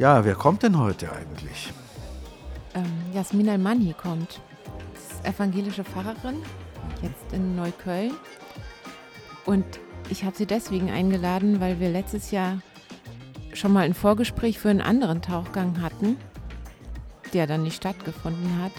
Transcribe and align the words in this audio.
Ja, 0.00 0.24
wer 0.24 0.34
kommt 0.34 0.62
denn 0.62 0.78
heute 0.78 1.12
eigentlich? 1.12 1.70
Ähm, 2.74 2.86
Jasmin 3.12 3.50
Almani 3.50 3.92
kommt. 3.92 4.40
Das 4.94 5.18
ist 5.18 5.26
evangelische 5.26 5.84
Pfarrerin, 5.84 6.36
jetzt 7.02 7.34
in 7.34 7.54
Neukölln. 7.54 8.12
Und 9.44 9.66
ich 10.08 10.24
habe 10.24 10.34
sie 10.34 10.46
deswegen 10.46 10.90
eingeladen, 10.90 11.60
weil 11.60 11.80
wir 11.80 11.90
letztes 11.90 12.30
Jahr 12.30 12.62
schon 13.52 13.74
mal 13.74 13.84
ein 13.84 13.92
Vorgespräch 13.92 14.58
für 14.58 14.70
einen 14.70 14.80
anderen 14.80 15.20
Tauchgang 15.20 15.82
hatten, 15.82 16.16
der 17.34 17.46
dann 17.46 17.62
nicht 17.62 17.76
stattgefunden 17.76 18.62
hat. 18.62 18.72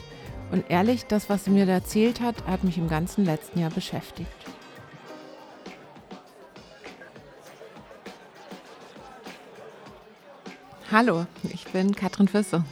Und 0.52 0.72
ehrlich, 0.72 1.06
das, 1.06 1.30
was 1.30 1.46
sie 1.46 1.52
mir 1.52 1.68
da 1.68 1.74
erzählt 1.74 2.20
hat, 2.20 2.48
hat 2.48 2.64
mich 2.64 2.80
im 2.80 2.90
ganzen 2.90 3.26
letzten 3.26 3.60
Jahr 3.60 3.70
beschäftigt. 3.70 4.41
Hallo, 10.92 11.26
ich 11.44 11.64
bin 11.72 11.96
Katrin 11.96 12.28
Füsse. 12.28 12.66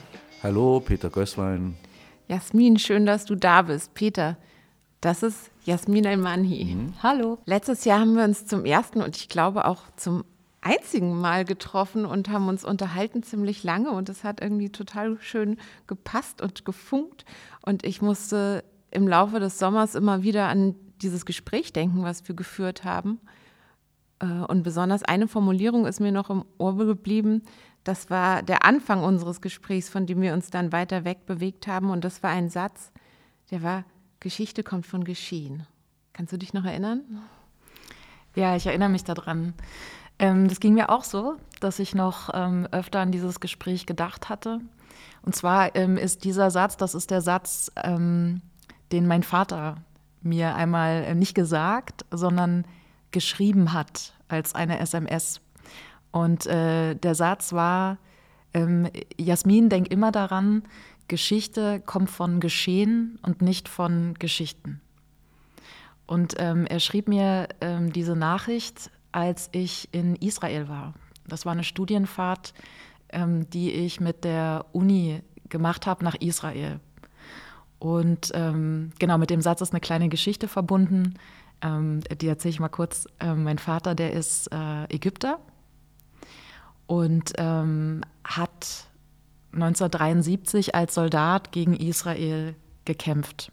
Hallo, 0.44 0.82
Peter 0.82 1.10
Gößwein. 1.10 1.78
Jasmin, 2.28 2.78
schön, 2.78 3.06
dass 3.06 3.24
du 3.24 3.36
da 3.36 3.62
bist. 3.62 3.94
Peter, 3.94 4.36
das 5.00 5.24
ist 5.24 5.52
Jasmin 5.64 6.04
Elmanhi. 6.04 6.66
Mhm. 6.66 6.94
Hallo. 7.02 7.38
Letztes 7.46 7.86
Jahr 7.86 8.02
haben 8.02 8.18
wir 8.18 8.26
uns 8.26 8.46
zum 8.46 8.66
ersten 8.66 9.02
und 9.02 9.16
ich 9.16 9.30
glaube 9.30 9.64
auch 9.64 9.84
zum 9.96 10.26
einzigen 10.60 11.18
Mal 11.18 11.46
getroffen 11.46 12.06
und 12.06 12.28
haben 12.28 12.50
uns 12.50 12.66
unterhalten 12.66 13.24
ziemlich 13.24 13.64
lange 13.64 13.92
und 13.92 14.10
es 14.10 14.26
hat 14.26 14.42
irgendwie 14.42 14.70
total 14.70 15.18
schön 15.22 15.56
gepasst 15.88 16.42
und 16.42 16.66
gefunkt. 16.66 17.24
Und 17.62 17.86
ich 17.86 18.02
musste 18.02 18.66
im 18.92 19.08
Laufe 19.08 19.40
des 19.40 19.60
Sommers 19.60 19.96
immer 19.96 20.24
wieder 20.24 20.50
an 20.50 20.76
dieses 21.02 21.26
Gespräch 21.26 21.72
denken, 21.72 22.04
was 22.04 22.28
wir 22.28 22.36
geführt 22.36 22.84
haben. 22.84 23.22
Äh, 24.20 24.26
und 24.26 24.64
besonders 24.64 25.04
eine 25.04 25.30
Formulierung 25.30 25.86
ist 25.86 26.02
mir 26.02 26.12
noch 26.12 26.30
im 26.30 26.44
Ohr 26.58 26.76
geblieben, 26.76 27.44
das 27.84 28.10
war 28.10 28.44
der 28.44 28.66
Anfang 28.66 29.04
unseres 29.04 29.42
Gesprächs, 29.42 29.90
von 29.90 30.06
dem 30.06 30.22
wir 30.22 30.34
uns 30.34 30.50
dann 30.50 30.72
weiter 30.72 31.06
weg 31.06 31.26
bewegt 31.26 31.68
haben. 31.68 31.90
Und 31.90 32.04
das 32.04 32.24
war 32.24 32.32
ein 32.32 32.50
Satz, 32.50 32.92
der 33.52 33.64
war, 33.64 33.84
Geschichte 34.20 34.64
kommt 34.64 34.86
von 34.86 35.04
Geschehen. 35.04 35.66
Kannst 36.14 36.34
du 36.34 36.38
dich 36.38 36.54
noch 36.54 36.66
erinnern? 36.66 37.02
Ja, 38.36 38.56
ich 38.56 38.66
erinnere 38.66 38.90
mich 38.90 39.04
daran. 39.04 39.54
Ähm, 40.20 40.48
das 40.48 40.60
ging 40.60 40.74
mir 40.74 40.90
auch 40.90 41.04
so, 41.04 41.38
dass 41.62 41.80
ich 41.80 41.96
noch 41.96 42.30
ähm, 42.34 42.68
öfter 42.72 43.00
an 43.00 43.12
dieses 43.12 43.40
Gespräch 43.40 43.86
gedacht 43.86 44.30
hatte. 44.30 44.60
Und 45.22 45.36
zwar 45.36 45.76
ähm, 45.76 45.98
ist 45.98 46.26
dieser 46.26 46.52
Satz, 46.52 46.78
das 46.78 46.94
ist 46.94 47.12
der 47.12 47.22
Satz, 47.22 47.72
den 47.76 48.42
mein 49.08 49.24
Vater 49.24 49.78
mir 50.22 50.56
einmal 50.56 51.04
äh, 51.04 51.16
nicht 51.16 51.36
gesagt, 51.36 52.06
sondern 52.12 52.66
geschrieben 53.12 53.74
hat 53.74 54.14
als 54.28 54.56
eine 54.56 54.80
SMS. 54.80 55.42
Und 56.12 56.48
äh, 56.48 56.96
der 56.96 57.16
Satz 57.16 57.54
war, 57.54 57.98
ähm, 58.54 58.90
Jasmin, 59.18 59.70
denk 59.70 59.90
immer 59.90 60.12
daran, 60.12 60.64
Geschichte 61.08 61.82
kommt 61.86 62.10
von 62.10 62.40
Geschehen 62.40 63.20
und 63.22 63.42
nicht 63.42 63.68
von 63.68 64.14
Geschichten. 64.16 64.82
Und 66.06 66.36
ähm, 66.40 66.66
er 66.66 66.80
schrieb 66.80 67.08
mir 67.08 67.50
ähm, 67.62 67.94
diese 67.94 68.16
Nachricht, 68.16 68.90
als 69.12 69.50
ich 69.52 69.90
in 69.92 70.16
Israel 70.16 70.68
war. 70.68 70.94
Das 71.28 71.46
war 71.46 71.52
eine 71.52 71.64
Studienfahrt, 71.64 72.54
ähm, 73.10 73.50
die 73.50 73.72
ich 73.72 74.00
mit 74.00 74.24
der 74.24 74.66
Uni 74.72 75.22
gemacht 75.50 75.86
habe 75.86 76.04
nach 76.04 76.16
Israel. 76.16 76.80
Und 77.78 78.32
ähm, 78.34 78.92
genau 79.00 79.18
mit 79.18 79.30
dem 79.30 79.42
Satz 79.42 79.62
ist 79.62 79.72
eine 79.72 79.80
kleine 79.80 80.10
Geschichte 80.10 80.48
verbunden. 80.48 81.16
Ähm, 81.62 82.02
die 82.22 82.28
erzähle 82.28 82.52
ich 82.52 82.60
mal 82.60 82.70
kurz. 82.70 83.08
mein 83.20 83.58
Vater, 83.58 83.96
der 83.96 84.14
ist 84.14 84.52
äh, 84.52 84.86
Ägypter 84.86 85.40
und 86.90 87.34
ähm, 87.38 88.02
hat 88.24 88.88
1973 89.54 90.74
als 90.74 90.96
Soldat 90.96 91.52
gegen 91.52 91.76
Israel 91.76 92.56
gekämpft. 92.84 93.52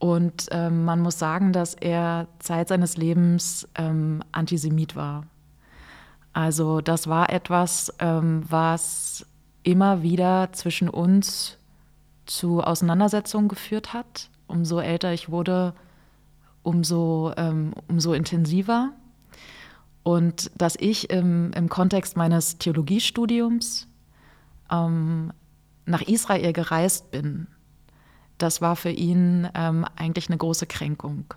Und 0.00 0.48
ähm, 0.50 0.84
man 0.84 0.98
muss 0.98 1.20
sagen, 1.20 1.52
dass 1.52 1.74
er 1.74 2.26
Zeit 2.40 2.66
seines 2.66 2.96
Lebens 2.96 3.68
ähm, 3.76 4.20
Antisemit 4.32 4.96
war. 4.96 5.26
Also 6.32 6.80
das 6.80 7.06
war 7.06 7.30
etwas, 7.30 7.94
ähm, 8.00 8.42
was 8.48 9.24
immer 9.62 10.02
wieder 10.02 10.52
zwischen 10.52 10.88
uns 10.88 11.56
zu 12.26 12.64
Auseinandersetzungen 12.64 13.46
geführt 13.46 13.92
hat. 13.92 14.28
Umso 14.48 14.80
älter 14.80 15.12
ich 15.12 15.28
wurde, 15.28 15.72
umso, 16.64 17.32
ähm, 17.36 17.74
umso 17.86 18.12
intensiver. 18.12 18.90
Und 20.02 20.50
dass 20.56 20.76
ich 20.76 21.10
im, 21.10 21.52
im 21.52 21.68
Kontext 21.68 22.16
meines 22.16 22.58
Theologiestudiums 22.58 23.86
ähm, 24.70 25.32
nach 25.86 26.02
Israel 26.02 26.52
gereist 26.52 27.10
bin, 27.10 27.46
das 28.38 28.60
war 28.60 28.74
für 28.74 28.90
ihn 28.90 29.48
ähm, 29.54 29.86
eigentlich 29.96 30.28
eine 30.28 30.38
große 30.38 30.66
Kränkung. 30.66 31.34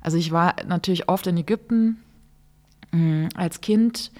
Also 0.00 0.16
ich 0.16 0.32
war 0.32 0.56
natürlich 0.66 1.08
oft 1.08 1.26
in 1.26 1.36
Ägypten 1.36 1.98
äh, 2.92 3.28
als 3.34 3.60
Kind 3.60 4.10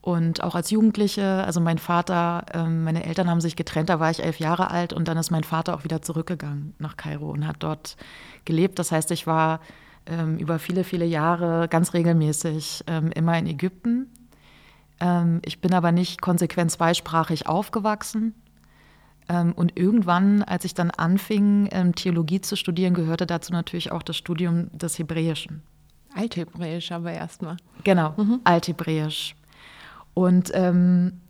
und 0.00 0.42
auch 0.42 0.54
als 0.54 0.70
Jugendliche. 0.70 1.44
Also 1.44 1.60
mein 1.60 1.78
Vater, 1.78 2.46
äh, 2.52 2.64
meine 2.64 3.04
Eltern 3.04 3.28
haben 3.28 3.40
sich 3.40 3.56
getrennt, 3.56 3.88
da 3.88 4.00
war 4.00 4.10
ich 4.10 4.22
elf 4.22 4.38
Jahre 4.38 4.70
alt 4.70 4.92
und 4.92 5.08
dann 5.08 5.16
ist 5.16 5.30
mein 5.30 5.44
Vater 5.44 5.74
auch 5.74 5.84
wieder 5.84 6.02
zurückgegangen 6.02 6.74
nach 6.78 6.96
Kairo 6.96 7.30
und 7.30 7.46
hat 7.46 7.56
dort 7.60 7.96
gelebt. 8.44 8.78
Das 8.78 8.92
heißt, 8.92 9.10
ich 9.10 9.26
war 9.26 9.60
ähm, 10.06 10.38
über 10.38 10.58
viele, 10.58 10.84
viele 10.84 11.04
Jahre 11.04 11.68
ganz 11.68 11.94
regelmäßig 11.94 12.84
ähm, 12.86 13.10
immer 13.12 13.38
in 13.38 13.46
Ägypten. 13.46 14.06
Ähm, 15.00 15.40
ich 15.44 15.60
bin 15.60 15.74
aber 15.74 15.92
nicht 15.92 16.20
konsequent 16.20 16.70
zweisprachig 16.70 17.46
aufgewachsen. 17.46 18.34
Ähm, 19.28 19.52
und 19.52 19.78
irgendwann, 19.78 20.42
als 20.42 20.64
ich 20.64 20.74
dann 20.74 20.90
anfing, 20.90 21.68
ähm, 21.72 21.94
Theologie 21.94 22.40
zu 22.40 22.56
studieren, 22.56 22.94
gehörte 22.94 23.26
dazu 23.26 23.52
natürlich 23.52 23.92
auch 23.92 24.02
das 24.02 24.16
Studium 24.16 24.76
des 24.76 24.98
Hebräischen. 24.98 25.62
Althebräisch 26.14 26.90
aber 26.90 27.12
erstmal. 27.12 27.56
Genau, 27.84 28.14
mhm. 28.16 28.40
Althebräisch. 28.44 29.36
Und 30.14 30.50
ähm, 30.54 31.20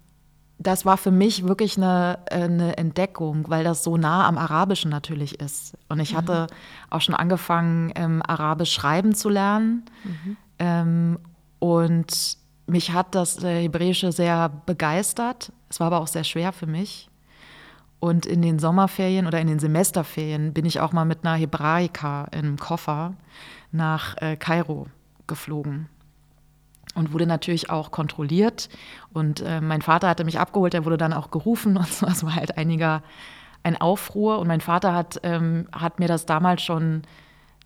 das 0.61 0.85
war 0.85 0.99
für 0.99 1.11
mich 1.11 1.49
wirklich 1.49 1.79
eine, 1.79 2.19
äh, 2.27 2.43
eine, 2.43 2.77
Entdeckung, 2.77 3.47
weil 3.49 3.65
das 3.65 3.83
so 3.83 3.97
nah 3.97 4.29
am 4.29 4.37
Arabischen 4.37 4.91
natürlich 4.91 5.41
ist. 5.41 5.77
Und 5.89 6.01
ich 6.01 6.13
mhm. 6.13 6.19
hatte 6.19 6.47
auch 6.91 7.01
schon 7.01 7.15
angefangen, 7.15 7.93
ähm, 7.97 8.23
Arabisch 8.27 8.73
schreiben 8.73 9.15
zu 9.15 9.31
lernen. 9.31 9.87
Mhm. 10.05 10.37
Ähm, 10.59 11.19
und 11.59 12.37
mich 12.67 12.93
hat 12.93 13.15
das 13.15 13.43
äh, 13.43 13.63
Hebräische 13.63 14.13
sehr 14.13 14.51
begeistert. 14.67 15.51
Es 15.71 15.81
war 15.81 15.87
aber 15.87 16.01
auch 16.01 16.07
sehr 16.07 16.25
schwer 16.25 16.53
für 16.53 16.67
mich. 16.67 17.09
Und 17.99 18.27
in 18.27 18.43
den 18.43 18.59
Sommerferien 18.59 19.27
oder 19.27 19.41
in 19.41 19.47
den 19.47 19.59
Semesterferien 19.59 20.53
bin 20.53 20.67
ich 20.67 20.81
auch 20.81 20.93
mal 20.93 21.07
mit 21.07 21.25
einer 21.25 21.37
Hebraika 21.37 22.27
im 22.33 22.59
Koffer 22.59 23.15
nach 23.73 24.17
äh, 24.19 24.37
Kairo 24.37 24.89
geflogen 25.27 25.89
und 26.95 27.13
wurde 27.13 27.27
natürlich 27.27 27.71
auch 27.71 27.91
kontrolliert. 27.91 28.69
Und 29.13 29.41
äh, 29.41 29.61
mein 29.61 29.83
Vater 29.83 30.09
hatte 30.09 30.25
mich 30.25 30.39
abgeholt, 30.39 30.75
er 30.75 30.85
wurde 30.85 30.97
dann 30.99 31.13
auch 31.13 31.31
gerufen 31.31 31.77
und 31.77 31.89
so. 31.89 32.07
Es 32.07 32.25
war 32.25 32.35
halt 32.35 32.57
einiger 32.57 33.03
ein 33.63 33.81
Aufruhr. 33.81 34.39
Und 34.39 34.49
mein 34.49 34.61
Vater 34.61 34.95
hat, 34.95 35.21
ähm, 35.23 35.69
hat 35.73 35.99
mir 35.99 36.09
das 36.09 36.27
damals 36.27 36.63
schon 36.63 37.03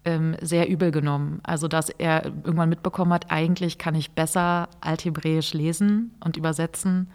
ähm, 0.04 0.36
sehr 0.40 0.68
übel 0.68 0.90
genommen. 0.90 1.40
Also, 1.42 1.68
dass 1.68 1.88
er 1.88 2.24
irgendwann 2.24 2.68
mitbekommen 2.68 3.12
hat, 3.12 3.30
eigentlich 3.30 3.78
kann 3.78 3.94
ich 3.94 4.12
besser 4.12 4.68
Althebräisch 4.80 5.54
lesen 5.54 6.14
und 6.22 6.36
übersetzen 6.36 7.10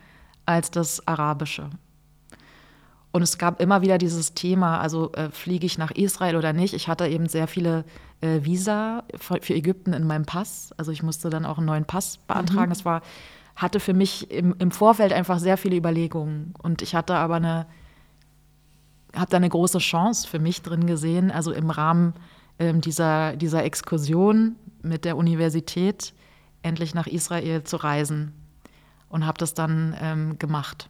als 0.45 0.71
das 0.71 1.07
Arabische. 1.07 1.69
Und 3.11 3.23
es 3.23 3.37
gab 3.37 3.59
immer 3.59 3.81
wieder 3.81 3.97
dieses 3.97 4.35
Thema, 4.35 4.79
also 4.79 5.11
äh, 5.13 5.29
fliege 5.31 5.65
ich 5.65 5.77
nach 5.77 5.91
Israel 5.91 6.35
oder 6.35 6.53
nicht. 6.53 6.73
Ich 6.73 6.87
hatte 6.87 7.07
eben 7.07 7.27
sehr 7.27 7.47
viele 7.47 7.83
äh, 8.21 8.43
Visa 8.43 9.03
für, 9.15 9.39
für, 9.41 9.55
Ägypten 9.55 9.93
in 9.93 10.05
meinem 10.05 10.25
Pass. 10.25 10.73
Also 10.77 10.91
ich 10.91 11.01
musste 11.01 11.29
dann 11.29 11.45
auch 11.45 11.57
einen 11.57 11.65
neuen 11.65 11.85
Pass 11.85 12.17
beantragen. 12.17 12.67
Mhm. 12.67 12.73
Das 12.73 12.85
war, 12.85 13.01
hatte 13.55 13.79
für 13.79 13.95
mich 13.95 14.29
im, 14.29 14.55
im 14.59 14.69
Vorfeld 14.69 15.11
einfach 15.11 15.39
sehr 15.39 15.57
viele 15.57 15.75
Überlegungen. 15.75 16.53
Und 16.61 16.83
ich 16.83 16.93
hatte 16.93 17.15
aber 17.15 17.35
eine, 17.35 17.65
habe 19.15 19.31
da 19.31 19.37
eine 19.37 19.49
große 19.49 19.79
Chance 19.79 20.27
für 20.27 20.39
mich 20.39 20.61
drin 20.61 20.85
gesehen, 20.85 21.31
also 21.31 21.51
im 21.51 21.71
Rahmen 21.71 22.13
ähm, 22.59 22.79
dieser, 22.79 23.35
dieser 23.35 23.63
Exkursion 23.63 24.55
mit 24.83 25.03
der 25.03 25.17
Universität 25.17 26.13
endlich 26.61 26.93
nach 26.93 27.07
Israel 27.07 27.63
zu 27.63 27.77
reisen. 27.77 28.33
Und 29.07 29.25
habe 29.25 29.39
das 29.39 29.55
dann 29.55 29.95
ähm, 29.99 30.37
gemacht. 30.37 30.87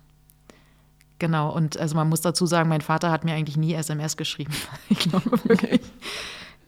Genau, 1.19 1.51
und 1.51 1.77
also 1.77 1.95
man 1.95 2.07
muss 2.07 2.21
dazu 2.21 2.45
sagen, 2.45 2.69
mein 2.69 2.81
Vater 2.81 3.12
hat 3.12 3.25
mir 3.25 3.33
eigentlich 3.33 3.57
nie 3.57 3.74
SMS 3.74 4.18
geschrieben. 4.18 4.54
Ich 4.89 5.00
glaube 5.00 5.31
wirklich. 5.44 5.81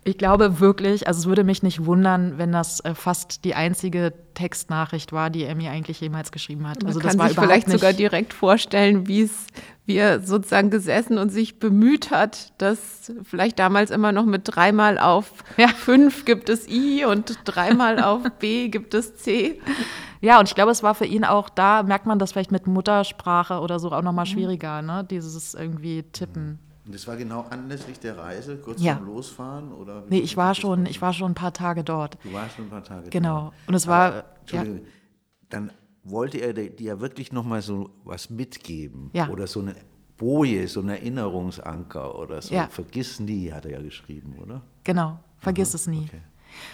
Ich 0.03 0.18
glaube 0.18 0.59
wirklich, 0.59 1.07
also 1.07 1.19
es 1.19 1.25
würde 1.27 1.44
mich 1.44 1.62
nicht 1.62 1.86
wundern, 1.86 2.39
wenn 2.39 2.51
das 2.51 2.80
äh, 2.80 2.95
fast 2.95 3.45
die 3.45 3.53
einzige 3.53 4.13
Textnachricht 4.33 5.12
war, 5.12 5.30
die 5.30 5.44
er 5.44 5.53
mir 5.53 5.69
eigentlich 5.69 6.01
jemals 6.01 6.31
geschrieben 6.31 6.68
hat. 6.68 6.81
Man 6.81 6.88
also 6.88 7.00
kann 7.00 7.19
das 7.19 7.27
sich 7.27 7.39
vielleicht 7.39 7.69
sogar 7.69 7.94
direkt 7.94 8.33
vorstellen, 8.33 9.07
wie 9.07 9.21
es, 9.21 9.45
wie 9.86 9.98
er 9.98 10.21
sozusagen 10.21 10.71
gesessen 10.71 11.19
und 11.19 11.30
sich 11.30 11.59
bemüht 11.59 12.09
hat, 12.09 12.51
dass 12.59 13.12
vielleicht 13.24 13.59
damals 13.59 13.92
immer 13.92 14.12
noch 14.12 14.25
mit 14.25 14.42
dreimal 14.45 14.98
auf 14.98 15.44
ja. 15.57 15.68
fünf 15.68 16.25
gibt 16.25 16.50
es 16.50 16.68
I 16.68 17.06
und 17.06 17.38
dreimal 17.45 18.00
auf 18.04 18.24
B 18.39 18.69
gibt 18.69 18.95
es 18.95 19.18
C. 19.18 19.62
Ja, 20.19 20.39
und 20.39 20.50
ich 20.50 20.56
glaube, 20.56 20.71
es 20.71 20.81
war 20.81 20.95
für 20.95 21.06
ihn 21.06 21.25
auch, 21.25 21.47
da 21.47 21.83
merkt 21.83 22.07
man 22.07 22.18
das 22.18 22.31
vielleicht 22.31 22.51
mit 22.51 22.65
Muttersprache 22.65 23.59
oder 23.59 23.77
so 23.77 23.92
auch 23.92 24.01
nochmal 24.01 24.25
schwieriger, 24.25 24.81
ne? 24.81 25.06
dieses 25.07 25.54
irgendwie 25.54 26.04
Tippen. 26.12 26.57
Und 26.86 26.95
das 26.95 27.07
war 27.07 27.16
genau 27.16 27.42
anlässlich 27.50 28.00
der 28.00 28.18
Reise, 28.18 28.57
kurz 28.57 28.81
Ja. 28.81 28.95
vorm 28.95 29.06
Losfahren? 29.07 29.72
Oder 29.72 30.04
Nee, 30.10 30.19
ich 30.19 30.36
war 30.36 30.56
schon, 30.56 30.86
ich 30.88 31.01
war 31.01 31.13
schon 31.13 31.31
ein 31.31 31.36
paar 31.36 31.54
Tage 31.54 31.83
dort. 31.83 32.18
Du 32.24 32.33
warst 32.33 32.56
schon 32.56 32.66
ein 32.66 32.69
paar 32.72 32.83
Tage 32.83 33.10
Genau. 33.10 33.50
da. 33.50 33.54
Und 33.68 33.74
es 33.75 33.86
war, 33.88 34.07
Aber, 34.07 34.24
Entschuldigung, 34.42 34.81
dann 35.50 35.72
wollte 36.04 36.39
er 36.39 36.54
dir 36.54 36.72
ja 36.80 37.00
wirklich 37.00 37.31
nochmal 37.31 37.62
so 37.62 37.92
was 38.04 38.30
mitgeben. 38.31 39.12
Ja. 39.13 39.30
Oder 39.30 39.45
so 39.45 39.60
eine 39.60 39.75
Boje, 40.18 40.68
so 40.68 40.81
ein 40.81 40.89
Erinnerungsanker 40.89 42.18
oder 42.18 42.42
so. 42.42 42.54
Ja. 42.54 42.68
Vergiss 42.68 43.19
nie, 43.19 43.51
hat 43.51 43.66
er 43.66 43.72
ja 43.72 43.81
geschrieben, 43.81 44.36
oder? 44.42 44.62
Genau, 44.83 45.19
vergiss 45.38 45.74
es 45.74 45.88
nie. 45.88 46.06
okay. 46.07 46.22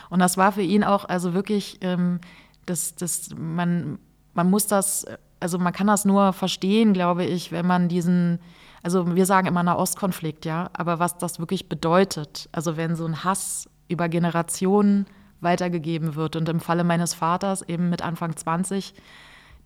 Und 0.09 0.19
das 0.19 0.37
war 0.37 0.51
für 0.53 0.61
ihn 0.61 0.83
auch, 0.83 1.05
also 1.05 1.33
wirklich, 1.33 1.77
ähm, 1.81 2.19
das, 2.65 2.95
das, 2.95 3.29
man, 3.37 3.99
man 4.33 4.49
muss 4.49 4.67
das, 4.67 5.05
also 5.39 5.59
man 5.59 5.71
kann 5.73 5.87
das 5.87 6.03
nur 6.05 6.33
verstehen, 6.33 6.93
glaube 6.93 7.25
ich, 7.25 7.51
wenn 7.51 7.65
man 7.67 7.87
diesen, 7.87 8.39
also 8.83 9.15
wir 9.15 9.25
sagen 9.25 9.47
immer 9.47 9.63
Nahostkonflikt, 9.63 10.45
ja, 10.45 10.69
aber 10.73 10.99
was 10.99 11.17
das 11.17 11.39
wirklich 11.39 11.69
bedeutet, 11.69 12.49
also 12.51 12.77
wenn 12.77 12.95
so 12.95 13.05
ein 13.05 13.23
Hass 13.23 13.69
über 13.87 14.09
Generationen 14.09 15.05
weitergegeben 15.39 16.15
wird 16.15 16.35
und 16.35 16.49
im 16.49 16.59
Falle 16.59 16.83
meines 16.83 17.13
Vaters 17.13 17.61
eben 17.61 17.89
mit 17.89 18.01
Anfang 18.01 18.35
20 18.35 18.93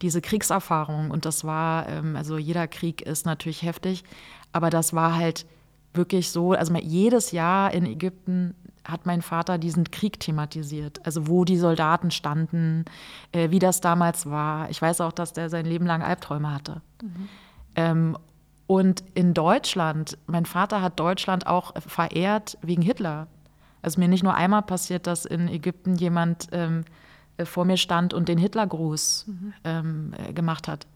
diese 0.02 0.22
Kriegserfahrung 0.22 1.12
und 1.12 1.25
das 1.25 1.44
war, 1.44 1.88
ähm, 1.88 2.16
also 2.16 2.38
jeder 2.38 2.68
Krieg 2.68 3.02
ist 3.02 3.25
natürlich 3.25 3.62
heftig, 3.62 4.04
aber 4.52 4.69
das 4.69 4.94
war 4.94 5.16
halt 5.16 5.46
wirklich 5.94 6.31
so, 6.31 6.54
also 6.54 6.74
jedes 6.75 7.31
Jahr 7.31 7.74
in 7.74 7.86
Ägypten 7.86 8.56
hat 8.84 9.06
mein 9.06 9.22
Vater 9.22 9.57
diesen 9.57 9.92
Krieg 9.92 10.19
thematisiert, 10.19 11.06
also 11.06 11.28
wo 11.28 11.46
die 11.46 11.57
Soldaten 11.57 12.12
standen, 12.12 12.86
äh, 13.31 13.52
wie 13.52 13.60
das 13.60 13.81
damals 13.81 14.30
war. 14.30 14.69
Ich 14.69 14.81
weiß 14.81 15.02
auch, 15.02 15.12
dass 15.12 15.34
der 15.34 15.50
sein 15.50 15.66
Leben 15.66 15.86
lang 15.86 16.02
Albträume 16.02 16.52
hatte. 16.52 16.81
Ähm, 17.75 18.18
und 18.71 19.03
in 19.15 19.33
Deutschland, 19.33 20.18
mein 20.27 20.45
Vater 20.45 20.81
hat 20.81 20.97
Deutschland 20.97 21.45
auch 21.45 21.73
verehrt 21.85 22.57
wegen 22.62 22.81
Hitler. 22.81 23.27
Also 23.81 24.00
mir 24.00 24.07
nicht 24.07 24.23
nur 24.23 24.33
einmal 24.33 24.62
passiert, 24.62 25.07
dass 25.07 25.25
in 25.25 25.50
Ägypten 25.50 25.95
jemand 25.95 26.47
ähm, 26.53 26.85
äh, 27.35 27.44
vor 27.44 27.65
mir 27.65 27.75
stand 27.75 28.13
und 28.13 28.29
den 28.29 28.38
Hitlergruß 28.38 29.25
ähm, 29.65 30.13
äh, 30.15 30.31
gemacht 30.31 30.69
hat. 30.69 30.88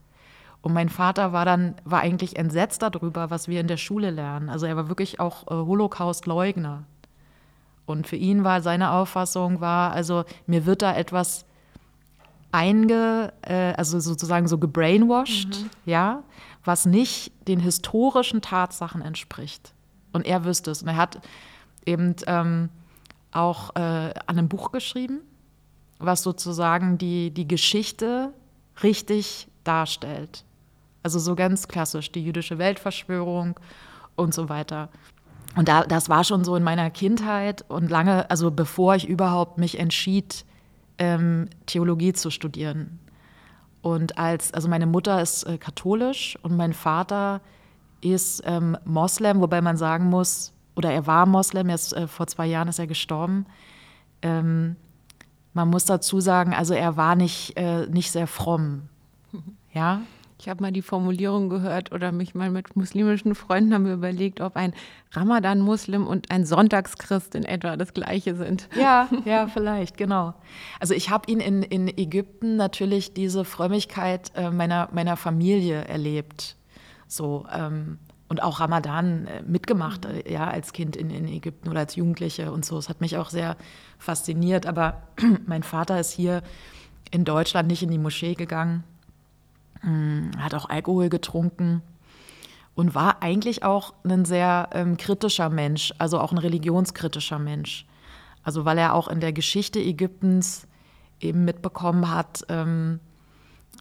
Und 0.61 0.71
mein 0.71 0.87
Vater 0.87 1.33
war 1.33 1.43
dann, 1.43 1.75
war 1.83 1.99
eigentlich 1.99 2.37
entsetzt 2.37 2.81
darüber, 2.81 3.29
was 3.29 3.49
wir 3.49 3.59
in 3.59 3.67
der 3.67 3.75
Schule 3.75 4.09
lernen. 4.09 4.47
Also 4.47 4.67
er 4.67 4.77
war 4.77 4.87
wirklich 4.87 5.19
auch 5.19 5.45
äh, 5.47 5.49
Holocaust-Leugner. 5.49 6.83
Und 7.85 8.07
für 8.07 8.15
ihn 8.15 8.45
war 8.45 8.61
seine 8.61 8.91
Auffassung 8.91 9.59
war, 9.59 9.91
also 9.91 10.23
mir 10.47 10.65
wird 10.65 10.81
da 10.81 10.95
etwas 10.95 11.45
einge, 12.53 13.33
äh, 13.41 13.73
also 13.73 13.99
sozusagen 13.99 14.47
so 14.47 14.59
gebrainwashed, 14.59 15.65
ja, 15.85 16.23
was 16.65 16.85
nicht 16.85 17.31
den 17.47 17.59
historischen 17.59 18.41
Tatsachen 18.41 19.01
entspricht. 19.01 19.73
Und 20.11 20.25
er 20.25 20.45
wüsste 20.45 20.71
es. 20.71 20.81
Und 20.81 20.89
er 20.89 20.97
hat 20.97 21.21
eben 21.85 22.15
ähm, 22.27 22.69
auch 23.31 23.75
äh, 23.75 23.79
an 23.79 24.13
einem 24.27 24.49
Buch 24.49 24.71
geschrieben, 24.71 25.21
was 25.99 26.23
sozusagen 26.23 26.97
die, 26.97 27.31
die 27.31 27.47
Geschichte 27.47 28.33
richtig 28.83 29.47
darstellt. 29.63 30.43
Also 31.03 31.19
so 31.19 31.35
ganz 31.35 31.67
klassisch, 31.67 32.11
die 32.11 32.23
jüdische 32.23 32.57
Weltverschwörung 32.57 33.59
und 34.15 34.33
so 34.33 34.49
weiter. 34.49 34.89
Und 35.55 35.67
da, 35.67 35.83
das 35.83 36.09
war 36.09 36.23
schon 36.23 36.43
so 36.43 36.55
in 36.55 36.63
meiner 36.63 36.89
Kindheit 36.89 37.63
und 37.69 37.89
lange, 37.89 38.29
also 38.29 38.51
bevor 38.51 38.95
ich 38.95 39.07
überhaupt 39.07 39.57
mich 39.57 39.79
entschied, 39.79 40.45
ähm, 40.97 41.49
Theologie 41.65 42.13
zu 42.13 42.29
studieren. 42.29 42.99
Und 43.85 44.17
als, 44.17 44.51
also 44.51 44.67
meine 44.67 44.87
Mutter 44.87 45.21
ist 45.21 45.43
äh, 45.43 45.59
katholisch 45.59 46.39
und 46.41 46.57
mein 46.57 46.73
Vater 46.73 47.39
ist 48.01 48.41
ähm, 48.43 48.75
Moslem, 48.83 49.41
wobei 49.41 49.61
man 49.61 49.77
sagen 49.77 50.05
muss, 50.05 50.53
oder 50.75 50.91
er 50.91 51.05
war 51.05 51.27
Moslem, 51.27 51.69
er 51.69 51.75
ist, 51.75 51.93
äh, 51.93 52.07
vor 52.07 52.25
zwei 52.25 52.47
Jahren 52.47 52.67
ist 52.67 52.79
er 52.79 52.87
gestorben. 52.87 53.45
Ähm, 54.23 54.75
man 55.53 55.69
muss 55.69 55.85
dazu 55.85 56.19
sagen, 56.19 56.51
also 56.55 56.73
er 56.73 56.97
war 56.97 57.15
nicht, 57.15 57.57
äh, 57.57 57.85
nicht 57.85 58.11
sehr 58.11 58.25
fromm. 58.25 58.89
Ja, 59.71 60.01
Ich 60.45 60.49
habe 60.49 60.61
mal 60.61 60.71
die 60.71 60.83
Formulierung 60.83 61.49
gehört 61.49 61.91
oder 61.91 62.11
mich 62.11 62.35
mal 62.35 62.51
mit 62.51 62.75
muslimischen 62.75 63.33
Freunden 63.33 63.73
haben 63.73 63.87
wir 63.87 63.95
überlegt, 63.95 64.41
ob 64.41 64.55
ein 64.55 64.75
Ramadan-Muslim 65.13 66.05
und 66.05 66.29
ein 66.29 66.45
Sonntagschrist 66.45 67.33
in 67.33 67.45
etwa 67.45 67.75
das 67.77 67.95
gleiche 67.95 68.35
sind. 68.35 68.69
Ja, 68.75 69.09
ja, 69.25 69.47
vielleicht, 69.47 69.97
genau. 69.97 70.35
Also 70.79 70.93
ich 70.93 71.09
habe 71.09 71.31
ihn 71.31 71.39
in, 71.39 71.63
in 71.63 71.87
Ägypten 71.87 72.57
natürlich 72.57 73.15
diese 73.15 73.43
Frömmigkeit 73.43 74.33
äh, 74.35 74.51
meiner, 74.51 74.87
meiner 74.93 75.17
Familie 75.17 75.83
erlebt. 75.85 76.57
So, 77.07 77.47
ähm, 77.51 77.97
und 78.27 78.43
auch 78.43 78.59
Ramadan 78.59 79.25
äh, 79.25 79.41
mitgemacht, 79.41 80.05
äh, 80.05 80.31
ja, 80.31 80.45
als 80.45 80.73
Kind 80.73 80.95
in, 80.95 81.09
in 81.09 81.27
Ägypten 81.27 81.69
oder 81.69 81.79
als 81.79 81.95
Jugendliche 81.95 82.51
und 82.51 82.65
so. 82.65 82.77
Es 82.77 82.87
hat 82.87 83.01
mich 83.01 83.17
auch 83.17 83.31
sehr 83.31 83.57
fasziniert. 83.97 84.67
Aber 84.67 85.01
mein 85.47 85.63
Vater 85.63 85.99
ist 85.99 86.11
hier 86.11 86.43
in 87.09 87.25
Deutschland 87.25 87.67
nicht 87.67 87.81
in 87.81 87.89
die 87.89 87.97
Moschee 87.97 88.35
gegangen, 88.35 88.83
hat 90.39 90.53
auch 90.53 90.69
Alkohol 90.69 91.09
getrunken 91.09 91.81
und 92.75 92.95
war 92.95 93.21
eigentlich 93.21 93.63
auch 93.63 93.93
ein 94.03 94.25
sehr 94.25 94.69
ähm, 94.73 94.97
kritischer 94.97 95.49
Mensch, 95.49 95.93
also 95.97 96.19
auch 96.19 96.31
ein 96.31 96.37
religionskritischer 96.37 97.39
Mensch. 97.39 97.85
Also 98.43 98.65
weil 98.65 98.77
er 98.77 98.93
auch 98.93 99.07
in 99.07 99.19
der 99.19 99.33
Geschichte 99.33 99.79
Ägyptens 99.79 100.67
eben 101.19 101.45
mitbekommen 101.45 102.11
hat, 102.11 102.43
ähm, 102.49 102.99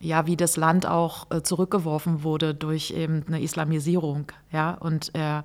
ja, 0.01 0.27
wie 0.27 0.37
das 0.37 0.57
Land 0.57 0.87
auch 0.87 1.31
äh, 1.31 1.43
zurückgeworfen 1.43 2.23
wurde 2.23 2.55
durch 2.55 2.91
eben 2.91 3.25
eine 3.27 3.41
Islamisierung, 3.41 4.33
ja, 4.51 4.73
und 4.73 5.11
er 5.15 5.45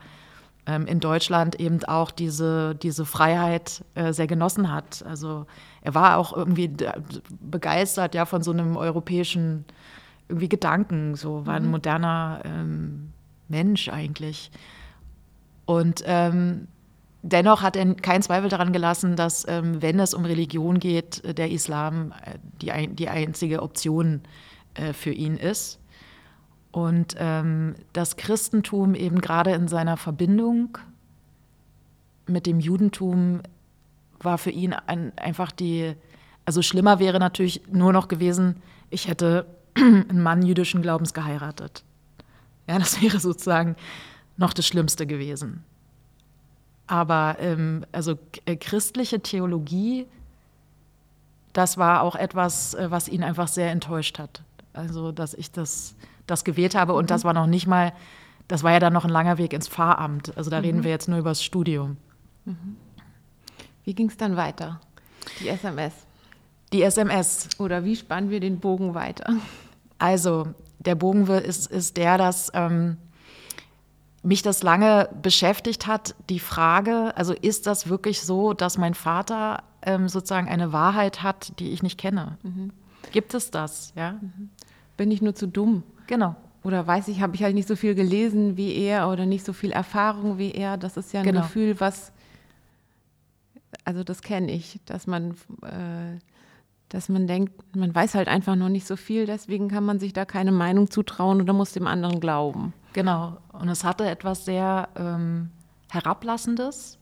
ähm, 0.66 0.86
in 0.88 1.00
Deutschland 1.00 1.60
eben 1.60 1.84
auch 1.86 2.12
diese, 2.12 2.76
diese 2.76 3.06
Freiheit 3.06 3.84
äh, 3.96 4.14
sehr 4.14 4.28
genossen 4.28 4.72
hat. 4.72 5.04
Also 5.08 5.46
er 5.82 5.96
war 5.96 6.18
auch 6.18 6.36
irgendwie 6.36 6.70
d- 6.70 6.92
begeistert 7.42 8.16
ja 8.16 8.26
von 8.26 8.44
so 8.44 8.52
einem 8.52 8.76
europäischen 8.76 9.66
irgendwie 10.30 10.50
Gedanken, 10.50 11.16
so 11.16 11.46
war 11.46 11.56
ein 11.56 11.70
moderner 11.70 12.42
ähm, 12.46 13.12
Mensch 13.48 13.90
eigentlich. 13.90 14.52
Und 15.66 16.04
ähm, 16.06 16.68
dennoch 17.24 17.62
hat 17.62 17.76
er 17.76 17.94
keinen 17.96 18.22
Zweifel 18.22 18.50
daran 18.50 18.72
gelassen, 18.72 19.16
dass, 19.16 19.48
ähm, 19.48 19.82
wenn 19.82 20.00
es 20.00 20.14
um 20.14 20.26
Religion 20.26 20.80
geht, 20.80 21.24
äh, 21.26 21.34
der 21.34 21.52
Islam 21.52 22.14
äh, 22.24 22.38
die, 22.62 22.72
ein, 22.72 22.96
die 22.96 23.10
einzige 23.10 23.62
Option 23.62 24.22
äh, 24.76 24.94
für 24.94 25.12
ihn 25.12 25.36
ist. 25.36 25.80
Und 26.72 27.16
ähm, 27.18 27.76
das 27.94 28.16
Christentum 28.16 28.94
eben 28.94 29.22
gerade 29.22 29.52
in 29.52 29.68
seiner 29.68 29.98
Verbindung 29.98 30.78
mit 32.28 32.46
dem 32.46 32.60
Judentum 32.60 33.42
war 34.20 34.38
für 34.38 34.52
ihn 34.52 34.74
ein, 34.74 35.12
einfach 35.18 35.52
die, 35.52 35.96
also 36.46 36.62
schlimmer 36.62 37.00
wäre 37.00 37.18
natürlich 37.18 37.64
nur 37.72 37.92
noch 37.92 38.08
gewesen, 38.08 38.62
ich 38.92 39.08
hätte 39.08 39.48
einen 40.10 40.22
Mann 40.22 40.42
jüdischen 40.42 40.82
Glaubens 40.82 41.14
geheiratet. 41.14 41.84
Ja, 42.68 42.78
das 42.80 43.02
wäre 43.02 43.20
sozusagen 43.20 43.76
noch 44.38 44.54
das 44.54 44.68
Schlimmste 44.68 45.08
gewesen. 45.08 45.64
Aber 46.88 47.38
ähm, 47.40 47.86
also 47.92 48.18
äh, 48.46 48.56
christliche 48.56 49.20
Theologie, 49.20 50.08
das 51.54 51.78
war 51.78 52.02
auch 52.02 52.16
etwas, 52.16 52.74
äh, 52.74 52.90
was 52.90 53.08
ihn 53.08 53.24
einfach 53.24 53.48
sehr 53.48 53.72
enttäuscht 53.72 54.18
hat. 54.18 54.42
Also, 54.74 55.12
dass 55.12 55.34
ich 55.34 55.52
das, 55.52 55.96
das 56.26 56.44
gewählt 56.44 56.76
habe 56.76 56.94
und 56.94 57.12
das 57.12 57.24
war 57.24 57.34
noch 57.34 57.48
nicht 57.48 57.68
mal, 57.68 57.94
das 58.48 58.64
war 58.64 58.72
ja 58.72 58.80
dann 58.80 58.94
noch 58.94 59.04
ein 59.04 59.12
langer 59.12 59.38
Weg 59.38 59.54
ins 59.54 59.68
Pfarramt. 59.68 60.36
Also 60.38 60.50
da 60.50 60.60
reden 60.60 60.84
wir 60.84 60.90
jetzt 60.90 61.08
nur 61.08 61.20
über 61.20 61.32
das 61.32 61.44
Studium. 61.44 61.98
Wie 63.84 63.94
ging 63.94 64.10
es 64.10 64.18
dann 64.18 64.36
weiter? 64.36 64.80
Die 65.40 65.50
SMS. 65.50 65.94
Die 66.72 66.84
SMS, 66.84 67.50
Oder 67.58 67.84
wie 67.84 67.96
spannen 67.96 68.30
wir 68.30 68.40
den 68.40 68.60
Bogen 68.60 68.94
weiter? 68.94 69.34
Also, 70.00 70.48
der 70.80 70.96
Bogen 70.96 71.28
ist, 71.28 71.70
ist 71.70 71.98
der, 71.98 72.18
dass 72.18 72.50
ähm, 72.54 72.98
mich 74.24 74.42
das 74.42 74.64
lange 74.64 75.10
beschäftigt 75.22 75.88
hat, 75.88 76.16
die 76.30 76.40
Frage, 76.40 77.14
also 77.16 77.34
ist 77.34 77.68
das 77.68 77.88
wirklich 77.90 78.22
so, 78.22 78.54
dass 78.54 78.78
mein 78.78 78.94
Vater 78.94 79.64
ähm, 79.82 80.10
sozusagen 80.10 80.48
eine 80.50 80.74
Wahrheit 80.74 81.22
hat, 81.24 81.58
die 81.60 81.70
ich 81.72 81.84
nicht 81.84 81.98
kenne? 81.98 82.38
Gibt 83.12 83.34
es 83.34 83.52
das? 83.52 83.94
Ja, 83.96 84.16
Bin 84.98 85.12
ich 85.12 85.22
nur 85.22 85.36
zu 85.36 85.48
dumm? 85.48 85.84
genau. 86.08 86.36
Oder 86.62 86.86
weiß 86.86 87.08
ich, 87.08 87.22
habe 87.22 87.36
ich 87.36 87.44
halt 87.44 87.56
nicht 87.56 87.70
so 87.70 87.78
viel 87.78 87.96
gelesen 87.96 88.58
wie 88.58 88.76
er 88.76 89.08
oder 89.10 89.26
nicht 89.26 89.46
so 89.46 89.54
viel 89.54 89.72
Erfahrung 89.72 90.38
wie 90.38 90.52
er. 90.52 90.76
Das 90.76 90.98
ist 90.98 91.14
ja 91.14 91.22
ein 91.22 91.26
Genau. 91.26 91.40
Gefühl, 91.44 91.80
was, 91.80 92.12
also 93.86 94.04
das 94.04 94.22
kenne 94.22 94.52
ich, 94.52 94.82
dass 94.86 95.08
man, 95.08 95.32
äh, 95.64 96.20
dass 96.90 97.10
man 97.10 97.28
denkt, 97.28 97.54
man 97.76 97.94
weiß 97.94 98.16
halt 98.16 98.28
einfach 98.28 98.56
noch 98.56 98.70
nicht 98.70 98.88
so 98.88 98.96
viel, 98.96 99.26
deswegen 99.26 99.70
kann 99.70 99.86
man 99.86 100.00
sich 100.00 100.14
da 100.14 100.26
keine 100.26 100.52
Meinung 100.52 100.90
zutrauen 100.90 101.42
oder 101.42 101.54
muss 101.54 101.72
dem 101.72 101.88
anderen 101.88 102.20
glauben. 102.20 102.74
Genau. 102.94 103.38
Und 103.54 103.70
es 103.70 103.84
hatte 103.84 104.10
etwas 104.10 104.46
sehr 104.46 104.90
ähm, 104.96 105.52
Herablassendes. 105.90 106.98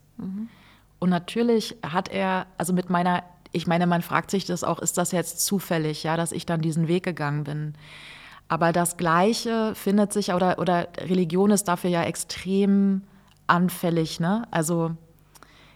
Und 1.00 1.10
natürlich 1.10 1.78
hat 1.84 2.10
er, 2.10 2.48
also 2.58 2.74
mit 2.74 2.90
meiner 2.90 3.24
ich 3.52 3.68
meine, 3.68 3.88
man 3.88 4.02
fragt 4.02 4.32
sich 4.32 4.46
das 4.46 4.64
auch, 4.64 4.80
ist 4.80 4.98
das 4.98 5.12
jetzt 5.12 5.46
zufällig, 5.46 6.04
ja, 6.04 6.18
dass 6.18 6.32
ich 6.32 6.46
dann 6.46 6.62
diesen 6.62 6.88
Weg 6.88 7.04
gegangen 7.04 7.44
bin? 7.44 7.74
Aber 8.48 8.72
das 8.72 8.98
Gleiche 8.98 9.74
findet 9.76 10.14
sich, 10.14 10.34
oder, 10.34 10.60
oder 10.60 10.88
Religion 11.00 11.52
ist 11.52 11.68
dafür 11.68 11.90
ja 11.90 12.04
extrem 12.04 13.02
anfällig. 13.46 14.20
Ne? 14.20 14.44
Also 14.52 14.92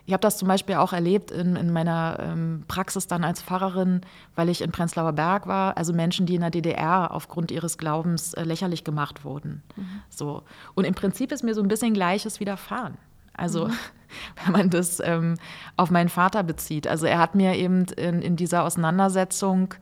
ich 0.06 0.14
habe 0.14 0.22
das 0.22 0.38
zum 0.38 0.48
Beispiel 0.48 0.76
auch 0.76 0.94
erlebt 0.94 1.32
in, 1.32 1.56
in 1.56 1.72
meiner 1.72 2.18
ähm, 2.20 2.64
Praxis 2.68 3.08
dann 3.08 3.24
als 3.24 3.42
Pfarrerin, 3.42 4.02
weil 4.36 4.50
ich 4.50 4.62
in 4.62 4.72
Prenzlauer 4.72 5.14
Berg 5.14 5.48
war, 5.48 5.78
also 5.78 5.94
Menschen, 5.94 6.26
die 6.26 6.36
in 6.36 6.42
der 6.42 6.50
DDR 6.50 7.12
aufgrund 7.12 7.52
ihres 7.52 7.78
Glaubens 7.78 8.34
äh, 8.34 8.44
lächerlich 8.44 8.84
gemacht 8.84 9.24
wurden. 9.24 9.64
Mhm. 9.76 10.02
So. 10.10 10.44
Und 10.76 10.86
im 10.86 10.96
Prinzip 10.96 11.32
ist 11.32 11.44
mir 11.44 11.54
so 11.54 11.62
ein 11.62 11.68
bisschen 11.68 11.94
Gleiches 11.94 12.40
widerfahren. 12.40 12.98
Also 13.34 13.68
mhm. 13.68 13.74
wenn 14.44 14.52
man 14.54 14.70
das 14.70 15.00
ähm, 15.00 15.38
auf 15.78 15.92
meinen 15.92 16.10
Vater 16.10 16.44
bezieht. 16.44 16.88
Also 16.88 17.06
er 17.06 17.20
hat 17.20 17.36
mir 17.36 17.56
eben 17.56 17.86
in, 17.86 18.22
in 18.22 18.36
dieser 18.36 18.64
Auseinandersetzung 18.64 19.76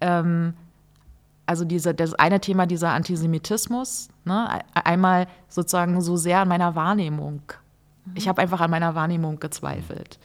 ähm, 0.00 0.54
also 1.46 1.64
diese, 1.64 1.94
das 1.94 2.14
eine 2.14 2.40
Thema 2.40 2.66
dieser 2.66 2.90
Antisemitismus, 2.90 4.08
ne, 4.24 4.60
einmal 4.74 5.28
sozusagen 5.48 6.00
so 6.00 6.16
sehr 6.16 6.40
an 6.40 6.48
meiner 6.48 6.74
Wahrnehmung. 6.74 7.40
Ich 8.14 8.28
habe 8.28 8.40
einfach 8.42 8.60
an 8.60 8.70
meiner 8.70 8.94
Wahrnehmung 8.94 9.40
gezweifelt. 9.40 10.18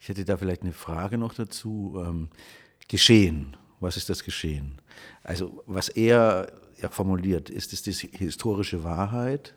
Ich 0.00 0.08
hätte 0.08 0.24
da 0.24 0.36
vielleicht 0.36 0.62
eine 0.62 0.72
Frage 0.72 1.18
noch 1.18 1.34
dazu. 1.34 2.02
Ähm, 2.04 2.28
geschehen, 2.88 3.56
was 3.80 3.96
ist 3.96 4.10
das 4.10 4.22
Geschehen? 4.22 4.80
Also 5.22 5.62
was 5.66 5.88
er 5.88 6.52
ja, 6.80 6.88
formuliert, 6.90 7.50
ist 7.50 7.72
es 7.72 7.82
die 7.82 7.92
historische 7.92 8.84
Wahrheit? 8.84 9.54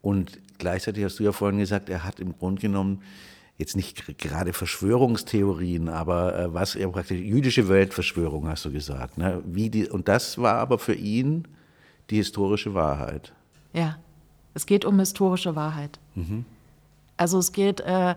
Und 0.00 0.38
gleichzeitig 0.58 1.04
hast 1.04 1.18
du 1.18 1.24
ja 1.24 1.32
vorhin 1.32 1.58
gesagt, 1.58 1.88
er 1.88 2.04
hat 2.04 2.20
im 2.20 2.36
Grunde 2.38 2.62
genommen 2.62 3.02
jetzt 3.58 3.74
nicht 3.74 4.18
gerade 4.18 4.52
Verschwörungstheorien, 4.52 5.88
aber 5.88 6.38
äh, 6.38 6.54
was 6.54 6.76
er 6.76 6.88
praktisch 6.88 7.20
jüdische 7.20 7.68
Weltverschwörung 7.68 8.48
hast 8.48 8.64
du 8.64 8.70
gesagt. 8.72 9.18
Ne? 9.18 9.42
Wie 9.44 9.68
die, 9.68 9.88
und 9.88 10.06
das 10.06 10.38
war 10.38 10.54
aber 10.54 10.78
für 10.78 10.94
ihn 10.94 11.48
die 12.10 12.16
historische 12.16 12.72
Wahrheit. 12.72 13.34
Ja, 13.72 13.98
es 14.58 14.66
geht 14.66 14.84
um 14.84 14.98
historische 14.98 15.56
Wahrheit. 15.56 15.98
Mhm. 16.14 16.44
Also 17.16 17.38
es 17.38 17.52
geht, 17.52 17.80
äh, 17.80 18.14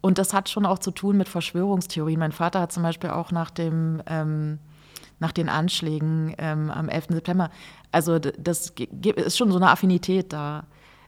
und 0.00 0.18
das 0.18 0.32
hat 0.32 0.48
schon 0.48 0.66
auch 0.66 0.78
zu 0.78 0.90
tun 0.90 1.16
mit 1.16 1.28
Verschwörungstheorien. 1.28 2.20
Mein 2.20 2.32
Vater 2.32 2.60
hat 2.60 2.72
zum 2.72 2.82
Beispiel 2.82 3.10
auch 3.10 3.32
nach 3.32 3.50
dem 3.50 4.02
ähm, 4.06 4.58
nach 5.20 5.32
den 5.32 5.48
Anschlägen 5.48 6.34
ähm, 6.38 6.70
am 6.70 6.88
11. 6.88 7.06
September. 7.10 7.50
Also 7.92 8.18
das 8.18 8.74
ist 9.16 9.36
schon 9.36 9.50
so 9.50 9.56
eine 9.56 9.70
Affinität 9.70 10.32
da 10.32 10.64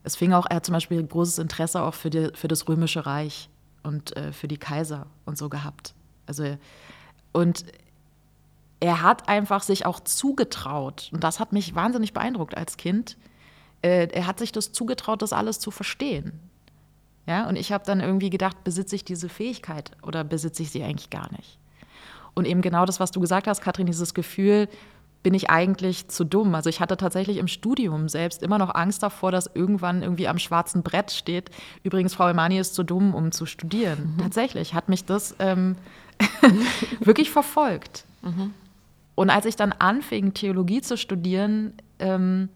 es 0.06 0.14
fing 0.14 0.32
auch, 0.32 0.46
er 0.48 0.56
hat 0.56 0.66
zum 0.66 0.72
Beispiel 0.72 1.04
großes 1.04 1.38
Interesse 1.38 1.82
auch 1.82 1.94
für, 1.94 2.10
die, 2.10 2.30
für 2.32 2.46
das 2.46 2.68
Römische 2.68 3.06
Reich 3.06 3.50
und 3.82 4.16
äh, 4.16 4.32
für 4.32 4.46
die 4.46 4.56
Kaiser 4.56 5.06
und 5.24 5.36
so 5.36 5.48
gehabt. 5.48 5.94
Also, 6.26 6.56
und 7.32 7.64
er 8.78 9.02
hat 9.02 9.28
einfach 9.28 9.64
sich 9.64 9.84
auch 9.84 9.98
zugetraut, 9.98 11.10
und 11.12 11.24
das 11.24 11.40
hat 11.40 11.52
mich 11.52 11.74
wahnsinnig 11.74 12.12
beeindruckt 12.12 12.56
als 12.56 12.76
Kind, 12.76 13.16
äh, 13.82 14.08
er 14.08 14.26
hat 14.26 14.38
sich 14.38 14.52
das 14.52 14.72
zugetraut, 14.72 15.22
das 15.22 15.32
alles 15.32 15.58
zu 15.58 15.70
verstehen. 15.70 16.32
Ja, 17.26 17.48
und 17.48 17.56
ich 17.56 17.72
habe 17.72 17.84
dann 17.84 18.00
irgendwie 18.00 18.30
gedacht, 18.30 18.62
besitze 18.62 18.94
ich 18.94 19.04
diese 19.04 19.28
Fähigkeit 19.28 19.90
oder 20.02 20.22
besitze 20.22 20.62
ich 20.62 20.70
sie 20.70 20.84
eigentlich 20.84 21.10
gar 21.10 21.30
nicht? 21.32 21.58
Und 22.34 22.46
eben 22.46 22.62
genau 22.62 22.84
das, 22.84 23.00
was 23.00 23.10
du 23.10 23.20
gesagt 23.20 23.46
hast, 23.48 23.62
Katrin, 23.62 23.86
dieses 23.86 24.14
Gefühl, 24.14 24.68
bin 25.22 25.34
ich 25.34 25.50
eigentlich 25.50 26.06
zu 26.06 26.22
dumm. 26.22 26.54
Also 26.54 26.70
ich 26.70 26.80
hatte 26.80 26.96
tatsächlich 26.96 27.38
im 27.38 27.48
Studium 27.48 28.08
selbst 28.08 28.44
immer 28.44 28.58
noch 28.58 28.72
Angst 28.72 29.02
davor, 29.02 29.32
dass 29.32 29.50
irgendwann 29.52 30.02
irgendwie 30.02 30.28
am 30.28 30.38
schwarzen 30.38 30.84
Brett 30.84 31.10
steht. 31.10 31.50
Übrigens, 31.82 32.14
Frau 32.14 32.28
Emani 32.28 32.60
ist 32.60 32.76
zu 32.76 32.84
dumm, 32.84 33.12
um 33.12 33.32
zu 33.32 33.44
studieren. 33.44 34.14
Mhm. 34.14 34.22
Tatsächlich 34.22 34.74
hat 34.74 34.88
mich 34.88 35.04
das 35.04 35.34
ähm, 35.40 35.74
wirklich 37.00 37.30
verfolgt. 37.30 38.04
Mhm. 38.22 38.54
Und 39.16 39.30
als 39.30 39.46
ich 39.46 39.56
dann 39.56 39.72
anfing, 39.72 40.32
Theologie 40.32 40.80
zu 40.80 40.96
studieren, 40.96 41.72
ähm, 41.98 42.48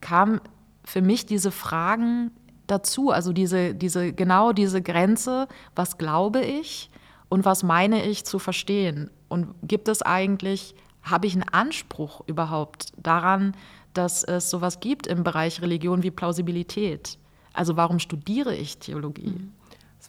kamen 0.00 0.40
für 0.84 1.02
mich 1.02 1.26
diese 1.26 1.50
Fragen 1.50 2.30
dazu, 2.66 3.10
also 3.10 3.32
diese, 3.32 3.74
diese, 3.74 4.12
genau 4.12 4.52
diese 4.52 4.82
Grenze, 4.82 5.48
was 5.74 5.98
glaube 5.98 6.42
ich 6.42 6.90
und 7.28 7.44
was 7.44 7.62
meine 7.62 8.04
ich 8.04 8.24
zu 8.24 8.38
verstehen? 8.38 9.10
Und 9.28 9.54
gibt 9.62 9.88
es 9.88 10.02
eigentlich 10.02 10.74
habe 11.02 11.26
ich 11.26 11.34
einen 11.34 11.48
Anspruch 11.48 12.22
überhaupt 12.26 12.92
daran, 12.96 13.56
dass 13.92 14.22
es 14.22 14.50
sowas 14.50 14.80
gibt 14.80 15.06
im 15.06 15.24
Bereich 15.24 15.60
Religion 15.60 16.02
wie 16.02 16.10
Plausibilität? 16.10 17.18
Also 17.52 17.76
warum 17.76 17.98
studiere 17.98 18.54
ich 18.54 18.78
Theologie? 18.78 19.30
Mhm. 19.30 19.52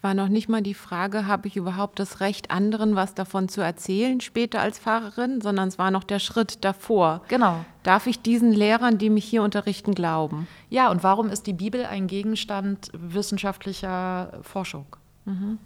Es 0.03 0.05
war 0.09 0.15
noch 0.15 0.27
nicht 0.27 0.49
mal 0.49 0.61
die 0.61 0.73
Frage, 0.73 1.27
habe 1.27 1.47
ich 1.47 1.55
überhaupt 1.55 1.97
das 1.97 2.19
Recht, 2.19 2.51
anderen 2.51 2.97
was 2.97 3.13
davon 3.13 3.47
zu 3.47 3.61
erzählen 3.61 4.19
später 4.19 4.59
als 4.59 4.77
Pfarrerin, 4.77 5.39
sondern 5.39 5.69
es 5.69 5.79
war 5.79 5.91
noch 5.91 6.03
der 6.03 6.19
Schritt 6.19 6.65
davor. 6.65 7.21
Genau. 7.29 7.63
Darf 7.83 8.05
ich 8.05 8.21
diesen 8.21 8.51
Lehrern, 8.51 8.97
die 8.97 9.09
mich 9.09 9.23
hier 9.23 9.43
unterrichten, 9.43 9.95
glauben? 9.95 10.45
Ja, 10.69 10.91
und 10.91 11.03
warum 11.03 11.29
ist 11.29 11.47
die 11.47 11.53
Bibel 11.53 11.85
ein 11.85 12.07
Gegenstand 12.07 12.91
wissenschaftlicher 12.91 14.39
Forschung? 14.41 14.87
Mhm. 15.23 15.57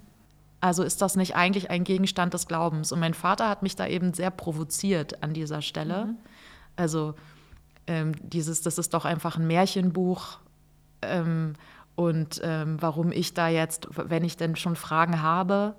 Also 0.62 0.84
ist 0.84 1.02
das 1.02 1.16
nicht 1.16 1.36
eigentlich 1.36 1.72
ein 1.72 1.84
Gegenstand 1.84 2.36
des 2.36 2.48
Glaubens? 2.48 2.92
Und 2.92 3.00
mein 3.00 3.16
Vater 3.16 3.50
hat 3.50 3.64
mich 3.64 3.76
da 3.76 3.88
eben 3.88 4.14
sehr 4.14 4.30
provoziert 4.30 5.24
an 5.24 5.34
dieser 5.34 5.64
Stelle. 5.64 6.06
Mhm. 6.06 6.18
Also 6.76 7.16
ähm, 7.88 8.12
dieses, 8.22 8.62
das 8.62 8.78
ist 8.78 8.94
doch 8.94 9.06
einfach 9.06 9.38
ein 9.38 9.48
Märchenbuch. 9.48 10.38
Ähm, 11.02 11.56
und 11.98 12.40
ähm, 12.44 12.78
warum 12.80 13.12
ich 13.12 13.34
da 13.34 13.50
jetzt, 13.50 13.90
wenn 13.92 14.24
ich 14.24 14.38
denn 14.38 14.56
schon 14.56 14.76
Fragen 14.76 15.24
habe, 15.24 15.74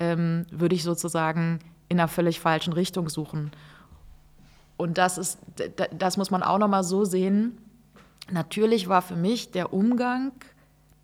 ähm, 0.00 0.44
würde 0.50 0.74
ich 0.74 0.82
sozusagen 0.82 1.60
in 1.88 2.00
einer 2.00 2.08
völlig 2.08 2.40
falschen 2.40 2.72
Richtung 2.72 3.08
suchen. 3.08 3.52
Und 4.76 4.98
das 4.98 5.16
ist, 5.16 5.38
das 5.96 6.16
muss 6.16 6.32
man 6.32 6.42
auch 6.42 6.58
noch 6.58 6.66
mal 6.66 6.82
so 6.82 7.04
sehen. 7.04 7.56
Natürlich 8.30 8.88
war 8.88 9.02
für 9.02 9.14
mich 9.14 9.52
der 9.52 9.72
Umgang 9.72 10.32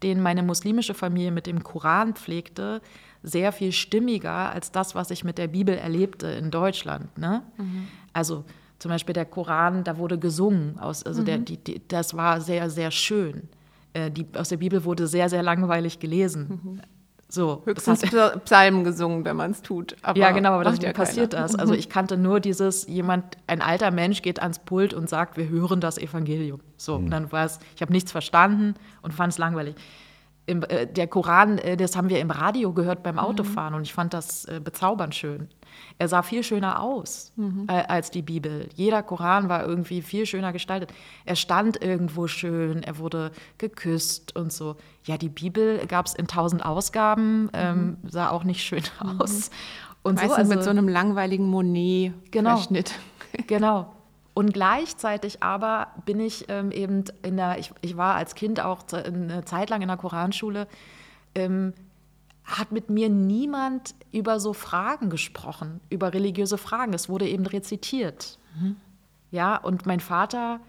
den 0.02 0.20
meine 0.20 0.42
muslimische 0.42 0.94
Familie 0.94 1.30
mit 1.30 1.46
dem 1.46 1.62
Koran 1.62 2.14
pflegte, 2.14 2.82
sehr 3.22 3.52
viel 3.52 3.70
stimmiger 3.70 4.50
als 4.50 4.72
das, 4.72 4.96
was 4.96 5.12
ich 5.12 5.22
mit 5.22 5.38
der 5.38 5.46
Bibel 5.46 5.76
erlebte 5.76 6.26
in 6.26 6.50
Deutschland. 6.50 7.16
Ne? 7.16 7.42
Mhm. 7.56 7.86
Also 8.12 8.44
zum 8.80 8.90
Beispiel 8.90 9.12
der 9.12 9.26
Koran, 9.26 9.84
da 9.84 9.98
wurde 9.98 10.18
gesungen, 10.18 10.80
aus, 10.80 11.04
also 11.04 11.22
mhm. 11.22 11.26
der, 11.26 11.38
die, 11.38 11.56
die, 11.58 11.82
das 11.86 12.16
war 12.16 12.40
sehr, 12.40 12.68
sehr 12.68 12.90
schön. 12.90 13.48
Äh, 13.92 14.10
die, 14.10 14.26
aus 14.36 14.48
der 14.48 14.56
Bibel 14.56 14.84
wurde 14.84 15.06
sehr, 15.06 15.28
sehr 15.28 15.42
langweilig 15.42 15.98
gelesen. 15.98 16.60
Mhm. 16.62 16.80
So, 17.32 17.62
Höchstens 17.64 18.02
hat, 18.12 18.44
Psalmen 18.44 18.84
gesungen, 18.84 19.24
wenn 19.24 19.36
man 19.36 19.52
es 19.52 19.62
tut. 19.62 19.96
ja, 20.14 20.32
genau, 20.32 20.50
aber 20.52 20.64
dann 20.64 20.76
ja 20.76 20.92
passiert 20.92 21.32
keiner. 21.32 21.44
das. 21.44 21.56
Also 21.56 21.72
ich 21.72 21.88
kannte 21.88 22.18
nur 22.18 22.40
dieses, 22.40 22.86
jemand, 22.86 23.38
ein 23.46 23.62
alter 23.62 23.90
Mensch 23.90 24.20
geht 24.20 24.42
ans 24.42 24.58
Pult 24.58 24.92
und 24.92 25.08
sagt, 25.08 25.38
wir 25.38 25.48
hören 25.48 25.80
das 25.80 25.96
Evangelium. 25.96 26.60
So, 26.76 26.98
mhm. 26.98 27.04
und 27.06 27.10
dann 27.10 27.32
war 27.32 27.46
es, 27.46 27.58
ich 27.74 27.80
habe 27.80 27.90
nichts 27.90 28.12
verstanden 28.12 28.74
und 29.00 29.14
fand 29.14 29.32
es 29.32 29.38
langweilig. 29.38 29.76
Im, 30.44 30.62
äh, 30.64 30.86
der 30.86 31.06
Koran, 31.06 31.56
äh, 31.56 31.78
das 31.78 31.96
haben 31.96 32.10
wir 32.10 32.20
im 32.20 32.30
Radio 32.30 32.74
gehört 32.74 33.02
beim 33.02 33.14
mhm. 33.14 33.20
Autofahren 33.20 33.72
mhm. 33.72 33.78
und 33.78 33.82
ich 33.84 33.94
fand 33.94 34.12
das 34.12 34.44
äh, 34.44 34.60
bezaubernd 34.62 35.14
schön. 35.14 35.48
Er 36.02 36.08
sah 36.08 36.22
viel 36.22 36.42
schöner 36.42 36.82
aus 36.82 37.30
mhm. 37.36 37.66
äh, 37.68 37.84
als 37.86 38.10
die 38.10 38.22
Bibel. 38.22 38.68
Jeder 38.74 39.04
Koran 39.04 39.48
war 39.48 39.64
irgendwie 39.64 40.02
viel 40.02 40.26
schöner 40.26 40.52
gestaltet. 40.52 40.92
Er 41.24 41.36
stand 41.36 41.80
irgendwo 41.80 42.26
schön, 42.26 42.82
er 42.82 42.98
wurde 42.98 43.30
geküsst 43.56 44.34
und 44.34 44.52
so. 44.52 44.74
Ja, 45.04 45.16
die 45.16 45.28
Bibel 45.28 45.86
gab 45.86 46.06
es 46.06 46.14
in 46.14 46.26
tausend 46.26 46.64
Ausgaben, 46.64 47.50
ähm, 47.52 47.98
mhm. 48.02 48.08
sah 48.08 48.30
auch 48.30 48.42
nicht 48.42 48.64
schön 48.64 48.82
mhm. 49.00 49.20
aus. 49.20 49.50
Und 50.02 50.16
Meistens 50.16 50.32
so, 50.32 50.38
also, 50.38 50.54
mit 50.56 50.64
so 50.64 50.70
einem 50.70 50.88
langweiligen 50.88 51.46
Monet-Verschnitt. 51.46 52.94
Genau, 53.46 53.46
genau. 53.46 53.92
Und 54.34 54.52
gleichzeitig 54.52 55.40
aber 55.40 55.86
bin 56.04 56.18
ich 56.18 56.46
ähm, 56.48 56.72
eben 56.72 57.04
in 57.22 57.36
der, 57.36 57.60
ich, 57.60 57.70
ich 57.80 57.96
war 57.96 58.16
als 58.16 58.34
Kind 58.34 58.58
auch 58.58 58.82
eine 58.92 59.44
Zeit 59.44 59.70
lang 59.70 59.82
in 59.82 59.88
der 59.88 59.98
Koranschule, 59.98 60.66
ähm, 61.36 61.74
hat 62.44 62.72
mit 62.72 62.90
mir 62.90 63.08
niemand 63.08 63.94
über 64.10 64.40
so 64.40 64.52
Fragen 64.52 65.10
gesprochen, 65.10 65.80
über 65.90 66.12
religiöse 66.12 66.58
Fragen. 66.58 66.92
Es 66.92 67.08
wurde 67.08 67.28
eben 67.28 67.46
rezitiert. 67.46 68.38
Mhm. 68.58 68.76
Ja, 69.30 69.56
und 69.56 69.86
mein 69.86 70.00
Vater 70.00 70.60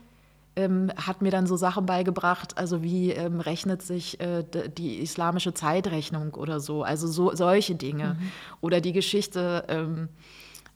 ähm, 0.56 0.92
hat 0.96 1.22
mir 1.22 1.32
dann 1.32 1.48
so 1.48 1.58
Sachen 1.58 1.86
beigebracht, 1.86 2.58
also 2.58 2.84
wie 2.84 3.12
ähm, 3.12 3.39
rechnet 3.39 3.82
sich 3.82 4.20
äh, 4.20 4.44
die 4.77 5.01
islamische 5.01 5.53
Zeitrechnung 5.53 6.36
oder 6.36 6.60
so, 6.60 6.84
also 6.84 7.08
so, 7.08 7.34
solche 7.36 7.75
Dinge. 7.75 8.18
Mhm. 8.20 8.32
Oder 8.62 8.80
die 8.80 8.94
Geschichte 8.94 9.65
ähm, 9.68 10.10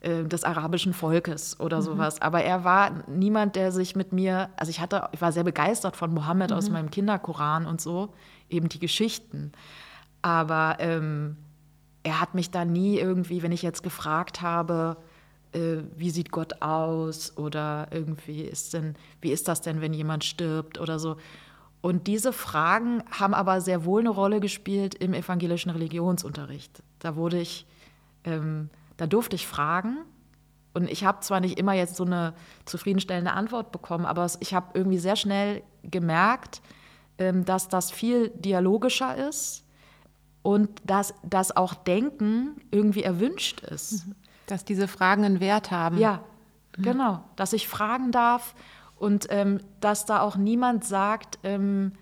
äh, 0.00 0.24
des 0.24 0.44
arabischen 0.44 0.94
Volkes 0.94 1.58
oder 1.60 1.78
mhm. 1.78 1.82
sowas. 1.82 2.20
Aber 2.20 2.42
er 2.42 2.64
war 2.64 3.04
niemand, 3.08 3.56
der 3.56 3.72
sich 3.72 3.94
mit 3.96 4.12
mir, 4.12 4.50
also 4.56 4.70
ich 4.70 4.80
hatte, 4.80 5.08
ich 5.12 5.20
war 5.20 5.32
sehr 5.32 5.44
begeistert 5.44 5.96
von 5.96 6.12
Mohammed 6.12 6.50
mhm. 6.50 6.56
aus 6.56 6.70
meinem 6.70 6.90
Kinderkoran 6.90 7.66
und 7.66 7.80
so, 7.80 8.10
eben 8.50 8.68
die 8.68 8.80
Geschichten. 8.80 9.52
Aber 10.22 10.76
ähm, 10.80 11.36
er 12.02 12.20
hat 12.20 12.34
mich 12.34 12.50
da 12.50 12.64
nie 12.64 12.98
irgendwie, 12.98 13.42
wenn 13.42 13.52
ich 13.52 13.62
jetzt 13.62 13.82
gefragt 13.82 14.40
habe, 14.40 14.96
äh, 15.52 15.78
wie 15.96 16.10
sieht 16.10 16.30
Gott 16.30 16.62
aus 16.62 17.36
oder 17.36 17.88
irgendwie 17.90 18.42
ist 18.42 18.74
denn, 18.74 18.94
wie 19.20 19.32
ist 19.32 19.48
das 19.48 19.60
denn, 19.60 19.80
wenn 19.80 19.92
jemand 19.92 20.24
stirbt 20.24 20.78
oder 20.80 20.98
so. 20.98 21.16
Und 21.80 22.06
diese 22.06 22.32
Fragen 22.32 23.02
haben 23.10 23.34
aber 23.34 23.60
sehr 23.60 23.84
wohl 23.84 24.00
eine 24.00 24.10
Rolle 24.10 24.40
gespielt 24.40 24.94
im 24.94 25.14
evangelischen 25.14 25.70
Religionsunterricht. 25.70 26.82
Da 26.98 27.14
wurde 27.14 27.40
ich, 27.40 27.66
ähm, 28.24 28.68
da 28.96 29.06
durfte 29.06 29.36
ich 29.36 29.46
fragen. 29.46 29.98
Und 30.74 30.90
ich 30.90 31.04
habe 31.04 31.20
zwar 31.20 31.40
nicht 31.40 31.58
immer 31.58 31.72
jetzt 31.72 31.96
so 31.96 32.04
eine 32.04 32.34
zufriedenstellende 32.64 33.32
Antwort 33.32 33.72
bekommen, 33.72 34.06
aber 34.06 34.30
ich 34.40 34.54
habe 34.54 34.70
irgendwie 34.74 34.98
sehr 34.98 35.16
schnell 35.16 35.62
gemerkt, 35.82 36.62
ähm, 37.18 37.44
dass 37.44 37.68
das 37.68 37.90
viel 37.90 38.30
dialogischer 38.30 39.28
ist 39.28 39.64
und 40.42 40.70
dass 40.84 41.14
das 41.22 41.56
auch 41.56 41.74
Denken 41.74 42.56
irgendwie 42.70 43.02
erwünscht 43.02 43.60
ist. 43.60 44.06
Mhm. 44.06 44.14
Dass 44.46 44.64
diese 44.64 44.88
Fragen 44.88 45.24
einen 45.24 45.40
Wert 45.40 45.70
haben. 45.70 45.98
Ja, 45.98 46.22
mhm. 46.76 46.82
genau. 46.82 47.24
Dass 47.36 47.52
ich 47.52 47.68
fragen 47.68 48.12
darf 48.12 48.54
und 48.96 49.26
ähm, 49.30 49.60
dass 49.80 50.06
da 50.06 50.20
auch 50.20 50.36
niemand 50.36 50.84
sagt, 50.84 51.38
ähm, 51.42 51.92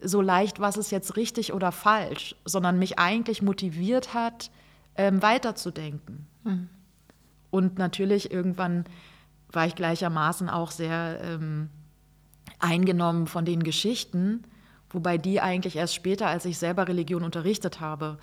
so 0.00 0.20
leicht, 0.20 0.60
was 0.60 0.76
ist 0.76 0.90
jetzt 0.90 1.16
richtig 1.16 1.52
oder 1.52 1.72
falsch, 1.72 2.36
sondern 2.44 2.78
mich 2.78 2.98
eigentlich 2.98 3.42
motiviert 3.42 4.12
hat, 4.12 4.50
ähm, 4.96 5.22
weiterzudenken. 5.22 6.26
Mhm. 6.44 6.68
Und 7.50 7.78
natürlich 7.78 8.30
irgendwann 8.30 8.84
war 9.50 9.66
ich 9.66 9.74
gleichermaßen 9.76 10.50
auch 10.50 10.70
sehr 10.70 11.20
ähm, 11.22 11.70
eingenommen 12.58 13.26
von 13.26 13.44
den 13.44 13.62
Geschichten, 13.62 14.42
wobei 14.94 15.18
die 15.18 15.40
eigentlich 15.40 15.76
erst 15.76 15.94
später, 15.94 16.26
als 16.28 16.44
ich 16.44 16.58
selber 16.58 16.88
Religion 16.88 17.22
unterrichtet 17.22 17.80
habe, 17.80 18.18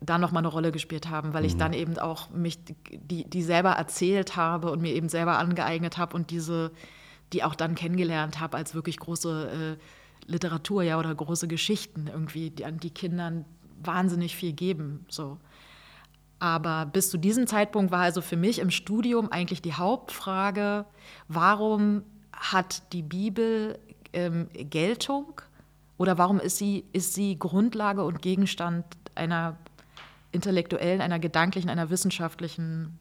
da 0.00 0.18
noch 0.18 0.32
mal 0.32 0.40
eine 0.40 0.48
Rolle 0.48 0.72
gespielt 0.72 1.08
haben, 1.08 1.32
weil 1.32 1.42
mhm. 1.42 1.48
ich 1.48 1.56
dann 1.56 1.72
eben 1.72 1.98
auch 1.98 2.30
mich 2.30 2.58
die, 2.90 3.24
die 3.28 3.42
selber 3.42 3.70
erzählt 3.70 4.36
habe 4.36 4.70
und 4.70 4.82
mir 4.82 4.94
eben 4.94 5.08
selber 5.08 5.38
angeeignet 5.38 5.98
habe 5.98 6.16
und 6.16 6.30
diese 6.30 6.72
die 7.32 7.44
auch 7.44 7.54
dann 7.54 7.74
kennengelernt 7.74 8.40
habe 8.40 8.56
als 8.56 8.74
wirklich 8.74 8.98
große 8.98 9.76
äh, 9.78 10.30
Literatur, 10.30 10.82
ja, 10.82 10.98
oder 10.98 11.14
große 11.14 11.48
Geschichten 11.48 12.08
irgendwie, 12.08 12.50
die 12.50 12.64
an 12.64 12.78
die 12.78 12.90
Kindern 12.90 13.44
wahnsinnig 13.82 14.36
viel 14.36 14.52
geben. 14.52 15.04
So. 15.08 15.38
Aber 16.38 16.86
bis 16.86 17.10
zu 17.10 17.18
diesem 17.18 17.46
Zeitpunkt 17.46 17.92
war 17.92 18.00
also 18.00 18.20
für 18.20 18.36
mich 18.36 18.58
im 18.58 18.70
Studium 18.70 19.30
eigentlich 19.30 19.62
die 19.62 19.74
Hauptfrage, 19.74 20.86
warum 21.28 22.02
hat 22.32 22.92
die 22.92 23.02
Bibel 23.02 23.78
ähm, 24.12 24.48
Geltung 24.52 25.40
oder 26.00 26.16
warum 26.16 26.40
ist 26.40 26.56
sie, 26.56 26.86
ist 26.94 27.12
sie 27.12 27.38
Grundlage 27.38 28.04
und 28.04 28.22
Gegenstand 28.22 28.86
einer 29.14 29.58
intellektuellen, 30.32 31.02
einer 31.02 31.18
gedanklichen, 31.18 31.68
einer 31.68 31.90
wissenschaftlichen 31.90 32.98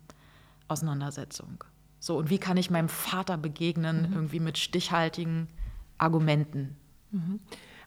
Auseinandersetzung? 0.68 1.64
So, 2.02 2.18
und 2.18 2.30
wie 2.30 2.40
kann 2.40 2.58
ich 2.58 2.70
meinem 2.70 2.90
Vater 2.90 3.38
begegnen, 3.38 4.10
mhm. 4.10 4.16
irgendwie 4.16 4.42
mit 4.42 4.58
stichhaltigen 4.58 5.48
Argumenten? 5.98 6.76
Mhm. 7.12 7.40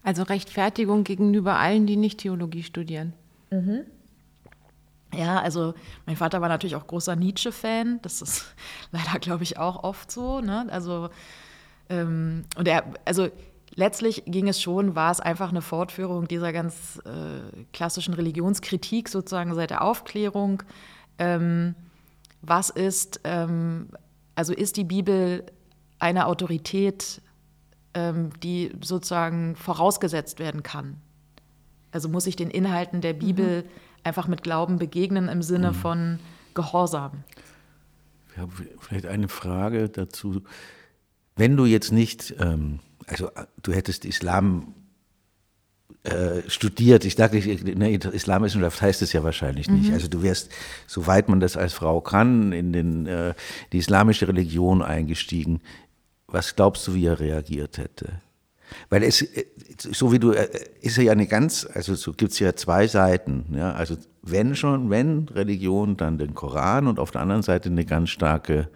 Also 0.02 0.22
Rechtfertigung 0.22 1.04
gegenüber 1.04 1.58
allen, 1.58 1.86
die 1.86 1.96
nicht 1.96 2.20
Theologie 2.20 2.62
studieren. 2.62 3.12
Mhm. 3.50 3.80
Ja, 5.14 5.42
also 5.42 5.74
mein 6.06 6.16
Vater 6.16 6.40
war 6.40 6.48
natürlich 6.48 6.74
auch 6.74 6.86
großer 6.86 7.16
Nietzsche-Fan. 7.16 8.00
Das 8.00 8.22
ist 8.22 8.46
leider, 8.92 9.18
glaube 9.18 9.42
ich, 9.42 9.58
auch 9.58 9.84
oft 9.84 10.10
so. 10.10 10.40
Ne? 10.40 10.68
Also, 10.70 11.10
ähm, 11.90 12.46
und 12.56 12.66
er, 12.66 12.84
also 13.04 13.28
letztlich 13.74 14.24
ging 14.26 14.48
es 14.48 14.60
schon, 14.60 14.94
war 14.94 15.10
es 15.10 15.20
einfach 15.20 15.50
eine 15.50 15.62
Fortführung 15.62 16.28
dieser 16.28 16.52
ganz 16.52 17.00
äh, 17.04 17.64
klassischen 17.72 18.14
Religionskritik 18.14 19.08
sozusagen 19.08 19.54
seit 19.54 19.70
der 19.70 19.82
Aufklärung. 19.82 20.62
Ähm, 21.18 21.74
was 22.40 22.70
ist, 22.70 23.20
ähm, 23.24 23.88
also 24.34 24.52
ist 24.52 24.76
die 24.76 24.84
Bibel 24.84 25.44
eine 25.98 26.26
Autorität, 26.26 27.22
ähm, 27.94 28.30
die 28.42 28.72
sozusagen 28.80 29.56
vorausgesetzt 29.56 30.38
werden 30.38 30.62
kann? 30.62 30.96
Also 31.92 32.08
muss 32.08 32.26
ich 32.26 32.36
den 32.36 32.50
Inhalten 32.50 33.00
der 33.00 33.12
Bibel 33.12 33.62
mhm. 33.62 33.68
einfach 34.02 34.26
mit 34.26 34.42
Glauben 34.42 34.78
begegnen 34.78 35.28
im 35.28 35.42
Sinne 35.42 35.70
mhm. 35.70 35.74
von 35.74 36.18
Gehorsam? 36.54 37.24
Ich 38.32 38.38
habe 38.38 38.50
vielleicht 38.80 39.06
eine 39.06 39.28
Frage 39.28 39.88
dazu. 39.88 40.42
Wenn 41.36 41.56
du 41.56 41.66
jetzt 41.66 41.92
nicht, 41.92 42.34
ähm, 42.40 42.80
also 43.12 43.30
du 43.62 43.72
hättest 43.72 44.04
Islam 44.04 44.74
äh, 46.04 46.48
studiert. 46.48 47.04
Ich 47.04 47.14
dachte, 47.14 47.36
ne, 47.36 47.94
Islamwissenschaft 47.94 48.82
heißt 48.82 49.02
es 49.02 49.12
ja 49.12 49.22
wahrscheinlich 49.22 49.68
nicht. 49.68 49.88
Mhm. 49.88 49.94
Also 49.94 50.08
du 50.08 50.22
wärst, 50.22 50.50
soweit 50.86 51.28
man 51.28 51.38
das 51.38 51.56
als 51.56 51.74
Frau 51.74 52.00
kann, 52.00 52.52
in 52.52 52.72
den, 52.72 53.06
äh, 53.06 53.34
die 53.72 53.78
islamische 53.78 54.26
Religion 54.26 54.82
eingestiegen. 54.82 55.60
Was 56.26 56.56
glaubst 56.56 56.88
du, 56.88 56.94
wie 56.94 57.06
er 57.06 57.20
reagiert 57.20 57.78
hätte? 57.78 58.20
Weil 58.88 59.02
es, 59.04 59.22
äh, 59.22 59.44
so 59.76 60.10
wie 60.10 60.18
du, 60.18 60.32
äh, 60.32 60.48
ist 60.80 60.98
er 60.98 61.04
ja 61.04 61.12
eine 61.12 61.26
ganz, 61.26 61.68
also 61.72 61.94
so 61.94 62.12
gibt 62.12 62.32
es 62.32 62.38
ja 62.38 62.56
zwei 62.56 62.88
Seiten. 62.88 63.44
Ja? 63.54 63.72
Also 63.72 63.96
wenn 64.22 64.56
schon, 64.56 64.90
wenn 64.90 65.28
Religion, 65.28 65.96
dann 65.96 66.18
den 66.18 66.34
Koran 66.34 66.88
und 66.88 66.98
auf 66.98 67.10
der 67.10 67.20
anderen 67.20 67.42
Seite 67.42 67.68
eine 67.68 67.84
ganz 67.84 68.10
starke 68.10 68.68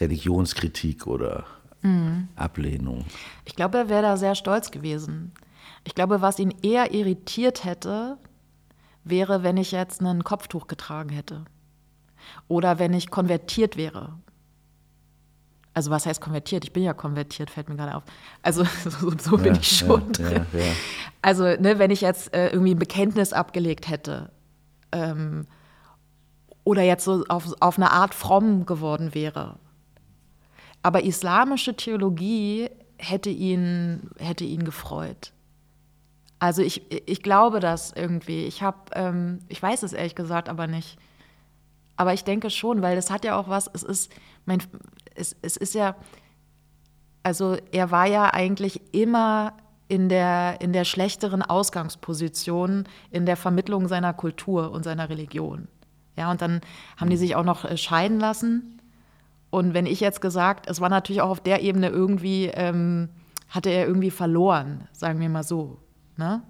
Religionskritik 0.00 1.06
oder 1.06 1.44
mhm. 1.86 2.28
Ablehnung. 2.36 3.04
Ich 3.44 3.56
glaube, 3.56 3.78
er 3.78 3.88
wäre 3.88 4.02
da 4.02 4.16
sehr 4.16 4.34
stolz 4.34 4.70
gewesen. 4.70 5.32
Ich 5.84 5.94
glaube, 5.94 6.20
was 6.20 6.38
ihn 6.38 6.54
eher 6.62 6.92
irritiert 6.92 7.64
hätte, 7.64 8.18
wäre, 9.04 9.42
wenn 9.42 9.56
ich 9.56 9.72
jetzt 9.72 10.00
ein 10.02 10.24
Kopftuch 10.24 10.66
getragen 10.66 11.10
hätte. 11.10 11.44
Oder 12.48 12.78
wenn 12.78 12.92
ich 12.92 13.10
konvertiert 13.10 13.76
wäre. 13.76 14.18
Also 15.74 15.90
was 15.90 16.06
heißt 16.06 16.20
konvertiert? 16.20 16.64
Ich 16.64 16.72
bin 16.72 16.82
ja 16.82 16.94
konvertiert, 16.94 17.50
fällt 17.50 17.68
mir 17.68 17.76
gerade 17.76 17.94
auf. 17.94 18.02
Also 18.42 18.64
so, 18.84 19.12
so 19.18 19.36
bin 19.36 19.54
ja, 19.54 19.60
ich 19.60 19.78
schon 19.78 20.00
ja, 20.00 20.12
drin. 20.12 20.46
Ja, 20.52 20.72
also 21.22 21.44
ne, 21.44 21.78
wenn 21.78 21.90
ich 21.90 22.00
jetzt 22.00 22.34
äh, 22.34 22.48
irgendwie 22.48 22.74
ein 22.74 22.78
Bekenntnis 22.78 23.32
abgelegt 23.32 23.88
hätte 23.88 24.32
ähm, 24.90 25.46
oder 26.64 26.82
jetzt 26.82 27.04
so 27.04 27.24
auf, 27.28 27.52
auf 27.60 27.76
eine 27.76 27.92
Art 27.92 28.14
fromm 28.14 28.64
geworden 28.64 29.14
wäre. 29.14 29.58
Aber 30.86 31.02
islamische 31.02 31.74
Theologie 31.74 32.70
hätte 32.96 33.28
ihn, 33.28 34.08
hätte 34.20 34.44
ihn 34.44 34.64
gefreut. 34.64 35.32
Also 36.38 36.62
ich, 36.62 36.92
ich 37.10 37.24
glaube 37.24 37.58
das 37.58 37.90
irgendwie. 37.90 38.44
Ich 38.44 38.62
habe, 38.62 38.78
ähm, 38.92 39.40
ich 39.48 39.60
weiß 39.60 39.82
es 39.82 39.92
ehrlich 39.92 40.14
gesagt 40.14 40.48
aber 40.48 40.68
nicht. 40.68 40.96
Aber 41.96 42.14
ich 42.14 42.22
denke 42.22 42.50
schon, 42.50 42.82
weil 42.82 42.94
das 42.94 43.10
hat 43.10 43.24
ja 43.24 43.36
auch 43.36 43.48
was, 43.48 43.68
es 43.74 43.82
ist, 43.82 44.12
mein, 44.44 44.62
es, 45.16 45.34
es 45.42 45.56
ist 45.56 45.74
ja, 45.74 45.96
also 47.24 47.56
er 47.72 47.90
war 47.90 48.06
ja 48.06 48.32
eigentlich 48.32 48.94
immer 48.94 49.54
in 49.88 50.08
der, 50.08 50.60
in 50.60 50.72
der 50.72 50.84
schlechteren 50.84 51.42
Ausgangsposition 51.42 52.84
in 53.10 53.26
der 53.26 53.36
Vermittlung 53.36 53.88
seiner 53.88 54.14
Kultur 54.14 54.70
und 54.70 54.84
seiner 54.84 55.08
Religion. 55.08 55.66
Ja, 56.16 56.30
und 56.30 56.42
dann 56.42 56.60
haben 56.96 57.10
die 57.10 57.16
sich 57.16 57.34
auch 57.34 57.42
noch 57.42 57.64
äh, 57.64 57.76
scheiden 57.76 58.20
lassen. 58.20 58.75
Und 59.56 59.72
wenn 59.72 59.86
ich 59.86 60.00
jetzt 60.00 60.20
gesagt, 60.20 60.68
es 60.68 60.82
war 60.82 60.90
natürlich 60.90 61.22
auch 61.22 61.30
auf 61.30 61.40
der 61.40 61.62
Ebene 61.62 61.88
irgendwie, 61.88 62.50
ähm, 62.52 63.08
hatte 63.48 63.70
er 63.70 63.86
irgendwie 63.86 64.10
verloren, 64.10 64.86
sagen 64.92 65.18
wir 65.18 65.30
mal 65.30 65.44
so. 65.44 65.78
Ne? 66.18 66.42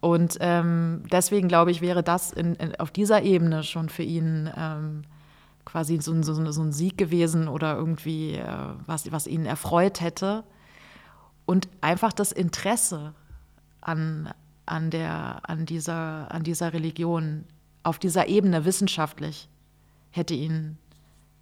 Und 0.00 0.38
ähm, 0.40 1.02
deswegen 1.12 1.48
glaube 1.48 1.70
ich, 1.70 1.82
wäre 1.82 2.02
das 2.02 2.32
in, 2.32 2.54
in, 2.54 2.74
auf 2.76 2.92
dieser 2.92 3.24
Ebene 3.24 3.62
schon 3.62 3.90
für 3.90 4.04
ihn 4.04 4.50
ähm, 4.56 5.02
quasi 5.66 6.00
so, 6.00 6.22
so, 6.22 6.50
so, 6.50 6.62
ein 6.62 6.72
Sieg 6.72 6.96
gewesen 6.96 7.46
oder 7.46 7.76
irgendwie 7.76 8.36
äh, 8.36 8.46
was, 8.86 9.12
was 9.12 9.26
ihn 9.26 9.44
erfreut 9.44 10.00
hätte. 10.00 10.42
Und 11.44 11.68
einfach 11.82 12.14
das 12.14 12.32
Interesse 12.32 13.12
an, 13.82 14.30
an, 14.64 14.88
der, 14.88 15.42
an, 15.42 15.66
dieser, 15.66 16.32
an 16.32 16.42
dieser 16.42 16.72
Religion 16.72 17.44
auf 17.82 17.98
dieser 17.98 18.28
Ebene 18.28 18.64
wissenschaftlich 18.64 19.50
hätte 20.10 20.32
ihn, 20.32 20.78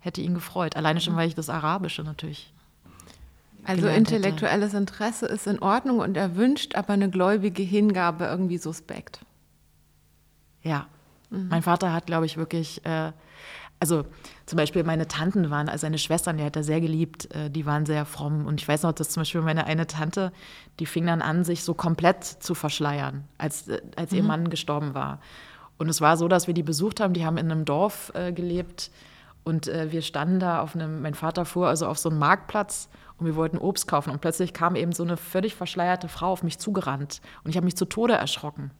hätte 0.00 0.20
ihn 0.20 0.34
gefreut. 0.34 0.76
Alleine 0.76 1.00
schon, 1.00 1.16
weil 1.16 1.28
ich 1.28 1.34
das 1.34 1.50
Arabische 1.50 2.02
natürlich 2.02 2.52
also 3.64 3.88
intellektuelles 3.88 4.68
hätte. 4.68 4.78
Interesse 4.78 5.26
ist 5.26 5.46
in 5.46 5.58
Ordnung 5.60 5.98
und 5.98 6.16
erwünscht, 6.16 6.74
aber 6.74 6.94
eine 6.94 7.10
gläubige 7.10 7.62
Hingabe 7.62 8.24
irgendwie 8.24 8.58
suspekt. 8.58 9.20
Ja, 10.62 10.86
mhm. 11.30 11.48
mein 11.48 11.62
Vater 11.62 11.92
hat, 11.92 12.06
glaube 12.06 12.26
ich, 12.26 12.36
wirklich, 12.36 12.84
äh, 12.86 13.12
also 13.80 14.04
zum 14.46 14.56
Beispiel 14.56 14.84
meine 14.84 15.06
Tanten 15.06 15.50
waren, 15.50 15.68
also 15.68 15.82
seine 15.82 15.98
Schwestern, 15.98 16.38
die 16.38 16.44
hat 16.44 16.56
er 16.56 16.64
sehr 16.64 16.80
geliebt, 16.80 17.34
äh, 17.34 17.50
die 17.50 17.66
waren 17.66 17.84
sehr 17.84 18.06
fromm. 18.06 18.46
Und 18.46 18.60
ich 18.60 18.66
weiß 18.66 18.84
noch, 18.84 18.92
dass 18.92 19.10
zum 19.10 19.20
Beispiel 19.20 19.42
meine 19.42 19.66
eine 19.66 19.86
Tante, 19.86 20.32
die 20.78 20.86
fing 20.86 21.06
dann 21.06 21.20
an, 21.20 21.44
sich 21.44 21.62
so 21.62 21.74
komplett 21.74 22.24
zu 22.24 22.54
verschleiern, 22.54 23.24
als, 23.36 23.68
äh, 23.68 23.82
als 23.96 24.12
mhm. 24.12 24.16
ihr 24.16 24.24
Mann 24.24 24.50
gestorben 24.50 24.94
war. 24.94 25.20
Und 25.76 25.88
es 25.88 26.00
war 26.00 26.16
so, 26.16 26.26
dass 26.26 26.46
wir 26.46 26.54
die 26.54 26.62
besucht 26.62 27.00
haben, 27.00 27.12
die 27.12 27.24
haben 27.24 27.36
in 27.36 27.52
einem 27.52 27.64
Dorf 27.64 28.12
äh, 28.14 28.32
gelebt 28.32 28.90
und 29.48 29.66
äh, 29.66 29.90
wir 29.90 30.02
standen 30.02 30.40
da 30.40 30.60
auf 30.60 30.74
einem, 30.74 31.00
mein 31.00 31.14
Vater 31.14 31.46
fuhr 31.46 31.68
also 31.68 31.86
auf 31.86 31.98
so 31.98 32.10
einem 32.10 32.18
Marktplatz 32.18 32.90
und 33.16 33.24
wir 33.24 33.34
wollten 33.34 33.56
Obst 33.56 33.88
kaufen. 33.88 34.10
Und 34.10 34.20
plötzlich 34.20 34.52
kam 34.52 34.76
eben 34.76 34.92
so 34.92 35.02
eine 35.02 35.16
völlig 35.16 35.54
verschleierte 35.54 36.08
Frau 36.08 36.30
auf 36.30 36.42
mich 36.42 36.58
zugerannt. 36.58 37.22
Und 37.44 37.50
ich 37.50 37.56
habe 37.56 37.64
mich 37.64 37.76
zu 37.76 37.86
Tode 37.86 38.12
erschrocken. 38.12 38.70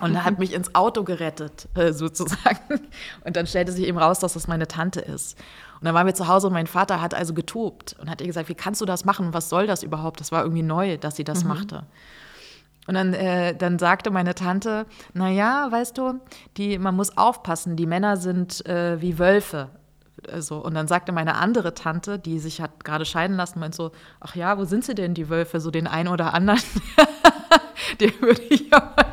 und 0.00 0.24
hat 0.24 0.38
mich 0.38 0.54
ins 0.54 0.74
Auto 0.74 1.04
gerettet, 1.04 1.68
äh, 1.74 1.92
sozusagen. 1.92 2.80
Und 3.24 3.36
dann 3.36 3.46
stellte 3.46 3.70
sich 3.70 3.86
eben 3.86 3.98
raus, 3.98 4.18
dass 4.18 4.32
das 4.32 4.48
meine 4.48 4.66
Tante 4.66 5.00
ist. 5.00 5.38
Und 5.78 5.84
dann 5.84 5.94
waren 5.94 6.06
wir 6.06 6.14
zu 6.14 6.26
Hause 6.26 6.46
und 6.46 6.54
mein 6.54 6.66
Vater 6.66 7.02
hat 7.02 7.12
also 7.12 7.34
getobt 7.34 7.94
und 8.00 8.08
hat 8.08 8.22
ihr 8.22 8.26
gesagt, 8.26 8.48
wie 8.48 8.54
kannst 8.54 8.80
du 8.80 8.86
das 8.86 9.04
machen? 9.04 9.34
Was 9.34 9.50
soll 9.50 9.66
das 9.66 9.82
überhaupt? 9.82 10.20
Das 10.20 10.32
war 10.32 10.42
irgendwie 10.42 10.62
neu, 10.62 10.96
dass 10.96 11.16
sie 11.16 11.24
das 11.24 11.42
mhm. 11.42 11.48
machte. 11.48 11.86
Und 12.86 12.94
dann, 12.94 13.12
äh, 13.14 13.54
dann 13.54 13.78
sagte 13.78 14.10
meine 14.10 14.34
Tante, 14.34 14.86
na 15.12 15.28
ja, 15.28 15.70
weißt 15.70 15.98
du, 15.98 16.20
die, 16.56 16.78
man 16.78 16.96
muss 16.96 17.16
aufpassen, 17.16 17.76
die 17.76 17.86
Männer 17.86 18.16
sind 18.16 18.64
äh, 18.66 19.00
wie 19.00 19.18
Wölfe. 19.18 19.68
Also, 20.30 20.58
und 20.58 20.74
dann 20.74 20.86
sagte 20.86 21.10
meine 21.12 21.36
andere 21.36 21.74
Tante, 21.74 22.18
die 22.18 22.38
sich 22.38 22.60
hat 22.60 22.84
gerade 22.84 23.04
scheiden 23.04 23.36
lassen, 23.36 23.58
meint 23.60 23.74
so, 23.74 23.92
ach 24.20 24.36
ja, 24.36 24.58
wo 24.58 24.64
sind 24.64 24.84
sie 24.84 24.94
denn, 24.94 25.14
die 25.14 25.28
Wölfe? 25.28 25.58
So 25.60 25.70
den 25.70 25.86
einen 25.86 26.08
oder 26.08 26.34
anderen, 26.34 26.60
den 28.00 28.12
würde 28.20 28.42
ich 28.42 28.72
aber 28.72 29.06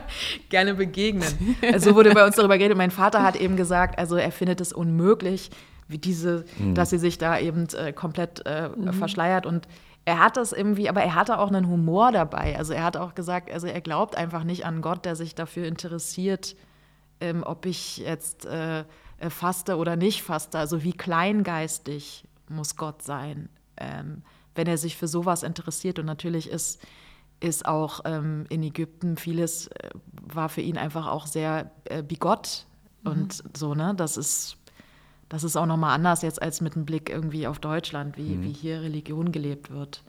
gerne 0.49 0.75
begegnen. 0.75 1.57
Also 1.71 1.95
wurde 1.95 2.11
bei 2.11 2.25
uns 2.25 2.35
darüber 2.35 2.57
geredet. 2.57 2.77
Mein 2.77 2.91
Vater 2.91 3.23
hat 3.23 3.35
eben 3.37 3.55
gesagt, 3.55 3.97
also 3.97 4.17
er 4.17 4.31
findet 4.31 4.61
es 4.61 4.73
unmöglich, 4.73 5.49
wie 5.87 5.97
diese, 5.97 6.45
mhm. 6.57 6.75
dass 6.75 6.91
sie 6.91 6.99
sich 6.99 7.17
da 7.17 7.39
eben 7.39 7.67
äh, 7.75 7.93
komplett 7.93 8.45
äh, 8.45 8.69
mhm. 8.69 8.93
verschleiert 8.93 9.45
und 9.45 9.67
er 10.05 10.19
hat 10.19 10.37
das 10.37 10.53
irgendwie, 10.53 10.89
aber 10.89 11.03
er 11.03 11.13
hatte 11.13 11.37
auch 11.37 11.49
einen 11.49 11.67
Humor 11.67 12.11
dabei. 12.11 12.57
Also 12.57 12.73
er 12.73 12.83
hat 12.83 12.97
auch 12.97 13.13
gesagt, 13.13 13.51
also 13.51 13.67
er 13.67 13.79
glaubt 13.79 14.15
einfach 14.15 14.43
nicht 14.43 14.65
an 14.65 14.81
Gott, 14.81 15.05
der 15.05 15.15
sich 15.15 15.35
dafür 15.35 15.67
interessiert, 15.67 16.55
ähm, 17.21 17.43
ob 17.45 17.67
ich 17.67 17.97
jetzt 17.97 18.45
äh, 18.45 18.85
äh, 19.19 19.29
faste 19.29 19.77
oder 19.77 19.95
nicht 19.95 20.23
faste. 20.23 20.57
Also 20.57 20.83
wie 20.83 20.93
kleingeistig 20.93 22.23
muss 22.47 22.75
Gott 22.75 23.01
sein, 23.03 23.49
ähm, 23.77 24.23
wenn 24.55 24.67
er 24.67 24.77
sich 24.77 24.97
für 24.97 25.07
sowas 25.07 25.43
interessiert. 25.43 25.99
Und 25.99 26.05
natürlich 26.05 26.49
ist, 26.49 26.81
ist 27.39 27.65
auch 27.65 28.01
ähm, 28.05 28.45
in 28.49 28.63
Ägypten 28.63 29.17
vieles, 29.17 29.67
äh, 29.67 29.89
war 30.21 30.49
für 30.49 30.61
ihn 30.61 30.77
einfach 30.77 31.07
auch 31.07 31.27
sehr 31.27 31.71
äh, 31.85 32.03
bigott 32.03 32.65
mhm. 33.03 33.11
und 33.11 33.43
so, 33.55 33.75
ne? 33.75 33.93
Das 33.95 34.17
ist, 34.17 34.57
das 35.29 35.43
ist 35.43 35.55
auch 35.55 35.65
nochmal 35.65 35.93
anders 35.93 36.21
jetzt 36.21 36.41
als 36.41 36.59
mit 36.61 36.75
einem 36.75 36.85
Blick 36.85 37.09
irgendwie 37.09 37.47
auf 37.47 37.59
Deutschland, 37.59 38.17
wie, 38.17 38.35
mhm. 38.35 38.43
wie 38.43 38.53
hier 38.53 38.81
Religion 38.81 39.31
gelebt 39.31 39.69
wird. 39.69 40.03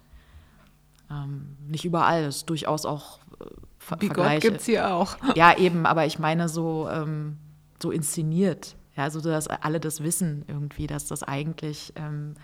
Ähm, 1.10 1.56
nicht 1.66 1.84
überall, 1.84 2.24
ist 2.24 2.48
durchaus 2.48 2.86
auch 2.86 3.18
äh, 3.40 3.44
Ver 3.78 3.96
Bigott 3.96 4.40
gibt 4.40 4.60
es 4.60 4.66
hier 4.66 4.94
auch. 4.94 5.16
Ja, 5.34 5.56
eben, 5.56 5.86
aber 5.86 6.06
ich 6.06 6.18
meine 6.18 6.48
so, 6.48 6.88
ähm, 6.90 7.38
so 7.82 7.90
inszeniert. 7.90 8.76
Ja, 8.96 9.04
also 9.04 9.20
dass 9.20 9.46
alle 9.46 9.80
das 9.80 10.02
wissen 10.02 10.44
irgendwie, 10.48 10.86
dass 10.86 11.06
das 11.06 11.22
eigentlich, 11.22 11.92
ähm, 11.96 12.34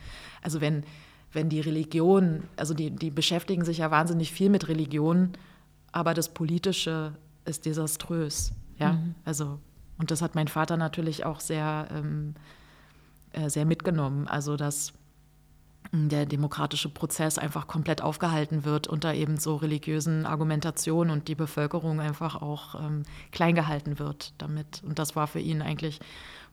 also 0.42 0.60
wenn, 0.60 0.84
wenn 1.32 1.48
die 1.48 1.60
Religion, 1.60 2.44
also 2.56 2.72
die, 2.72 2.90
die 2.90 3.10
beschäftigen 3.10 3.64
sich 3.64 3.78
ja 3.78 3.90
wahnsinnig 3.90 4.32
viel 4.32 4.48
mit 4.48 4.68
Religion, 4.68 5.32
aber 5.92 6.14
das 6.14 6.28
Politische 6.28 7.14
ist 7.44 7.66
desaströs. 7.66 8.52
Ja, 8.78 8.92
mhm. 8.92 9.14
also, 9.24 9.58
und 9.98 10.10
das 10.10 10.22
hat 10.22 10.34
mein 10.34 10.48
Vater 10.48 10.76
natürlich 10.76 11.24
auch 11.24 11.40
sehr, 11.40 11.88
ähm, 11.90 12.34
äh, 13.32 13.48
sehr 13.48 13.64
mitgenommen. 13.64 14.28
Also, 14.28 14.56
dass 14.56 14.92
der 15.92 16.26
demokratische 16.26 16.88
Prozess 16.88 17.38
einfach 17.38 17.66
komplett 17.66 18.02
aufgehalten 18.02 18.64
wird 18.64 18.86
unter 18.86 19.14
eben 19.14 19.38
so 19.38 19.56
religiösen 19.56 20.26
Argumentationen 20.26 21.12
und 21.12 21.28
die 21.28 21.34
Bevölkerung 21.34 22.00
einfach 22.00 22.40
auch 22.40 22.74
ähm, 22.80 23.02
klein 23.32 23.54
gehalten 23.54 23.98
wird 23.98 24.34
damit. 24.38 24.82
Und 24.84 24.98
das 24.98 25.16
war 25.16 25.26
für 25.26 25.40
ihn 25.40 25.62
eigentlich 25.62 26.00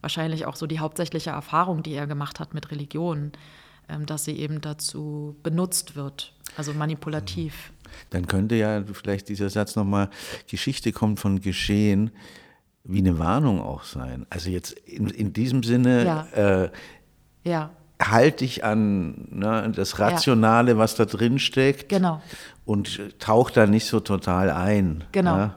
wahrscheinlich 0.02 0.46
auch 0.46 0.56
so 0.56 0.68
die 0.68 0.80
hauptsächliche 0.80 1.32
Erfahrung, 1.32 1.84
die 1.84 1.94
er 1.94 2.08
gemacht 2.08 2.40
hat 2.40 2.54
mit 2.54 2.72
Religion, 2.72 3.32
ähm, 3.90 4.06
dass 4.06 4.26
sie 4.26 4.38
eben 4.38 4.62
dazu 4.62 5.36
benutzt 5.44 5.96
wird, 5.96 6.34
also 6.58 6.74
manipulativ. 6.74 7.72
Dann 8.10 8.28
könnte 8.28 8.56
ja 8.56 8.84
vielleicht 8.92 9.30
dieser 9.30 9.50
Satz 9.50 9.76
nochmal, 9.76 10.10
Geschichte 10.50 10.92
kommt 10.92 11.20
von 11.20 11.42
Geschehen, 11.42 12.12
wie 12.84 13.00
eine 13.00 13.18
Warnung 13.18 13.62
auch 13.62 13.84
sein. 13.84 14.26
Also 14.30 14.50
jetzt 14.50 14.72
in, 14.72 15.08
in 15.08 15.32
diesem 15.32 15.64
Sinne, 15.64 16.06
ja. 16.06 16.64
Äh, 16.64 16.72
ja 17.44 17.72
halte 18.02 18.46
ich 18.46 18.64
an 18.64 19.28
ne, 19.30 19.72
das 19.76 20.00
Rationale, 20.00 20.72
ja. 20.72 20.78
was 20.78 20.96
da 20.96 21.06
drin 21.06 21.40
steckt. 21.40 21.90
Genau. 21.90 22.22
Und 22.66 23.20
tauche 23.20 23.54
da 23.54 23.66
nicht 23.68 23.86
so 23.86 24.00
total 24.00 24.50
ein. 24.50 25.04
Genau. 25.12 25.38
Ja? 25.38 25.56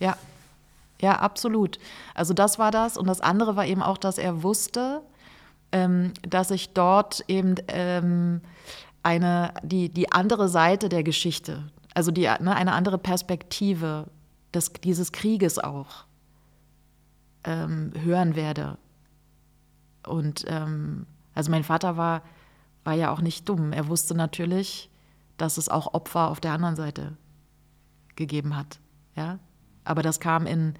ja. 0.00 0.16
Ja, 1.00 1.20
absolut. 1.20 1.78
Also 2.14 2.34
das 2.34 2.58
war 2.58 2.70
das. 2.70 2.96
Und 2.96 3.06
das 3.06 3.20
andere 3.20 3.56
war 3.56 3.66
eben 3.66 3.82
auch, 3.82 3.98
dass 3.98 4.18
er 4.18 4.42
wusste, 4.42 5.02
ähm, 5.70 6.12
dass 6.22 6.50
ich 6.50 6.72
dort 6.72 7.24
eben 7.28 7.54
ähm, 7.68 8.40
eine, 9.02 9.54
die, 9.62 9.90
die 9.90 10.10
andere 10.10 10.48
Seite 10.48 10.88
der 10.88 11.02
Geschichte, 11.02 11.70
also 11.94 12.10
die, 12.10 12.22
ne, 12.22 12.54
eine 12.54 12.72
andere 12.72 12.98
Perspektive 12.98 14.06
des, 14.52 14.72
dieses 14.72 15.12
Krieges 15.12 15.58
auch 15.58 16.04
ähm, 17.44 17.92
hören 18.02 18.34
werde. 18.34 18.76
Und 20.06 20.44
ähm, 20.48 21.06
also 21.38 21.52
mein 21.52 21.62
Vater 21.62 21.96
war, 21.96 22.22
war 22.82 22.94
ja 22.94 23.12
auch 23.12 23.20
nicht 23.20 23.48
dumm. 23.48 23.72
Er 23.72 23.86
wusste 23.86 24.16
natürlich, 24.16 24.90
dass 25.36 25.56
es 25.56 25.68
auch 25.68 25.94
Opfer 25.94 26.30
auf 26.30 26.40
der 26.40 26.52
anderen 26.52 26.74
Seite 26.74 27.16
gegeben 28.16 28.56
hat. 28.56 28.80
Ja? 29.14 29.38
Aber 29.84 30.02
das 30.02 30.18
kam 30.18 30.46
in, 30.46 30.74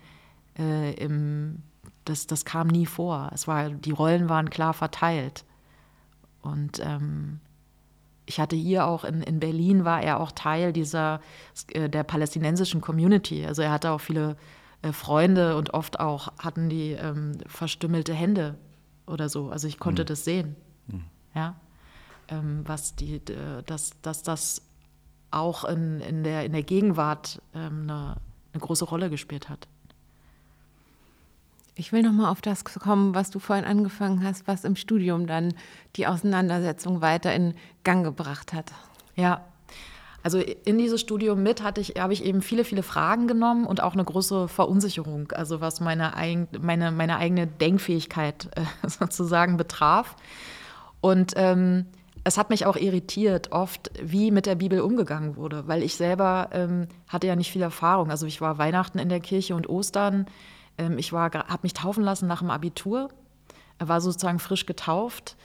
äh, 0.59 0.95
im, 0.95 1.63
das, 2.05 2.27
das 2.27 2.45
kam 2.45 2.67
nie 2.67 2.87
vor. 2.87 3.31
Es 3.33 3.47
war, 3.47 3.71
die 3.71 3.93
Rollen 3.93 4.29
waren 4.29 4.51
klar 4.51 4.75
verteilt. 4.75 5.45
Und 6.43 6.81
ähm, 6.85 7.39
ich 8.27 8.41
hatte 8.41 8.57
hier 8.57 8.85
auch 8.85 9.05
in, 9.05 9.23
in 9.23 9.39
Berlin 9.39 9.85
war 9.85 10.03
er 10.03 10.19
auch 10.19 10.33
Teil 10.33 10.73
dieser 10.73 11.21
äh, 11.69 11.89
der 11.89 12.03
palästinensischen 12.03 12.81
Community. 12.81 13.47
Also 13.47 13.63
er 13.63 13.71
hatte 13.71 13.93
auch 13.93 14.01
viele 14.01 14.37
äh, 14.83 14.91
Freunde 14.91 15.57
und 15.57 15.73
oft 15.73 16.01
auch 16.01 16.33
hatten 16.37 16.69
die 16.69 16.95
ähm, 16.95 17.39
verstümmelte 17.47 18.13
Hände 18.13 18.59
oder 19.09 19.29
so. 19.29 19.51
Also 19.51 19.69
ich 19.69 19.79
konnte 19.79 20.03
mhm. 20.03 20.07
das 20.07 20.25
sehen. 20.25 20.57
Mhm. 20.87 21.05
Ja. 21.35 21.57
Ähm, 22.29 22.63
was 22.67 22.95
die, 22.95 23.23
dass, 23.67 23.93
dass 24.03 24.23
das 24.23 24.63
auch 25.31 25.65
in, 25.65 26.01
in, 26.01 26.25
der, 26.25 26.45
in 26.45 26.53
der 26.53 26.63
Gegenwart 26.63 27.41
ähm, 27.55 27.83
eine, 27.83 28.17
eine 28.53 28.61
große 28.61 28.85
Rolle 28.85 29.11
gespielt 29.11 29.49
hat. 29.49 29.69
Ich 31.75 31.93
will 31.93 32.03
noch 32.03 32.13
mal 32.13 32.31
auf 32.31 32.41
das 32.41 32.65
kommen, 32.65 33.15
was 33.15 33.31
du 33.31 33.39
vorhin 33.39 33.65
angefangen 33.65 34.25
hast, 34.25 34.49
was 34.49 34.65
im 34.65 34.75
Studium 34.75 35.27
dann 35.27 35.55
die 35.95 36.07
Auseinandersetzung 36.09 37.01
weiter 37.03 37.33
in 37.33 37.55
Gang 37.85 38.05
gebracht 38.05 38.53
hat. 38.53 38.73
Ja, 39.15 39.45
also 40.23 40.39
in 40.39 40.79
dieses 40.79 41.01
Studium 41.01 41.43
mit 41.43 41.63
hatte 41.63 41.81
ich, 41.81 41.95
habe 41.99 42.13
ich 42.13 42.25
eben 42.25 42.43
viele, 42.43 42.65
viele 42.65 42.83
Fragen 42.83 43.29
genommen 43.29 43.67
und 43.67 43.83
auch 43.83 43.95
eine 43.95 44.05
große 44.05 44.49
Verunsicherung, 44.49 45.31
also 45.33 45.61
was 45.61 45.81
meine, 45.81 46.17
eigen, 46.17 46.49
meine, 46.61 46.91
meine 46.91 47.19
eigene 47.19 47.47
Denkfähigkeit 47.47 48.49
äh, 48.57 48.63
sozusagen 48.89 49.57
betraf. 49.57 50.17
Und 51.01 51.35
ähm, 51.37 51.87
es 52.25 52.37
hat 52.37 52.51
mich 52.51 52.67
auch 52.67 52.77
irritiert, 52.77 53.53
oft, 53.53 53.91
wie 54.03 54.31
mit 54.31 54.47
der 54.47 54.57
Bibel 54.57 54.81
umgegangen 54.81 55.37
wurde, 55.37 55.69
weil 55.69 55.83
ich 55.83 55.95
selber 55.95 56.51
ähm, 56.53 56.89
hatte 57.07 57.29
ja 57.29 57.37
nicht 57.37 57.53
viel 57.53 57.63
Erfahrung. 57.63 58.11
Also 58.11 58.27
ich 58.27 58.41
war 58.41 58.59
Weihnachten 58.59 58.99
in 58.99 59.09
der 59.09 59.21
Kirche 59.21 59.55
und 59.55 59.69
Ostern. 59.69 60.27
Ähm, 60.79 60.99
ich 60.99 61.13
habe 61.13 61.59
mich 61.63 61.75
taufen 61.75 62.03
lassen 62.03 62.27
nach 62.27 62.41
dem 62.41 62.51
Abitur, 62.51 63.09
war 63.79 64.01
sozusagen 64.01 64.41
frisch 64.41 64.67
getauft 64.67 65.37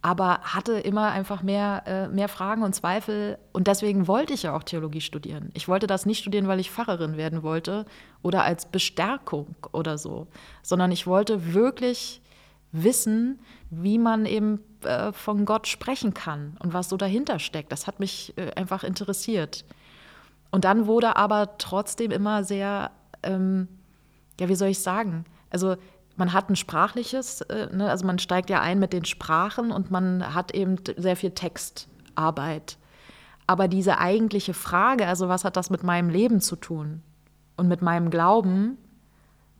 aber 0.00 0.40
hatte 0.42 0.74
immer 0.74 1.10
einfach 1.10 1.42
mehr, 1.42 1.82
äh, 1.86 2.08
mehr 2.08 2.28
Fragen 2.28 2.62
und 2.62 2.74
Zweifel. 2.74 3.38
Und 3.52 3.66
deswegen 3.66 4.06
wollte 4.06 4.32
ich 4.32 4.44
ja 4.44 4.54
auch 4.54 4.62
Theologie 4.62 5.00
studieren. 5.00 5.50
Ich 5.54 5.66
wollte 5.66 5.86
das 5.86 6.06
nicht 6.06 6.20
studieren, 6.20 6.46
weil 6.46 6.60
ich 6.60 6.70
Pfarrerin 6.70 7.16
werden 7.16 7.42
wollte 7.42 7.84
oder 8.22 8.44
als 8.44 8.66
Bestärkung 8.66 9.56
oder 9.72 9.98
so, 9.98 10.28
sondern 10.62 10.92
ich 10.92 11.06
wollte 11.06 11.52
wirklich 11.52 12.22
wissen, 12.70 13.40
wie 13.70 13.98
man 13.98 14.24
eben 14.26 14.60
äh, 14.82 15.12
von 15.12 15.44
Gott 15.44 15.66
sprechen 15.66 16.14
kann 16.14 16.56
und 16.60 16.72
was 16.72 16.88
so 16.88 16.96
dahinter 16.96 17.38
steckt. 17.38 17.72
Das 17.72 17.86
hat 17.86 17.98
mich 17.98 18.34
äh, 18.36 18.52
einfach 18.54 18.84
interessiert. 18.84 19.64
Und 20.50 20.64
dann 20.64 20.86
wurde 20.86 21.16
aber 21.16 21.58
trotzdem 21.58 22.10
immer 22.10 22.44
sehr, 22.44 22.92
ähm, 23.22 23.68
ja, 24.38 24.48
wie 24.48 24.54
soll 24.54 24.68
ich 24.68 24.78
sagen? 24.78 25.24
Also 25.50 25.76
man 26.18 26.32
hat 26.32 26.50
ein 26.50 26.56
sprachliches, 26.56 27.42
äh, 27.42 27.68
ne, 27.74 27.88
also 27.88 28.06
man 28.06 28.18
steigt 28.18 28.50
ja 28.50 28.60
ein 28.60 28.78
mit 28.78 28.92
den 28.92 29.04
Sprachen 29.04 29.70
und 29.70 29.90
man 29.90 30.34
hat 30.34 30.54
eben 30.54 30.76
sehr 30.96 31.16
viel 31.16 31.30
Textarbeit. 31.30 32.76
Aber 33.46 33.68
diese 33.68 33.98
eigentliche 33.98 34.52
Frage, 34.52 35.06
also 35.06 35.28
was 35.28 35.44
hat 35.44 35.56
das 35.56 35.70
mit 35.70 35.82
meinem 35.82 36.10
Leben 36.10 36.40
zu 36.40 36.56
tun 36.56 37.02
und 37.56 37.68
mit 37.68 37.80
meinem 37.80 38.10
Glauben, 38.10 38.76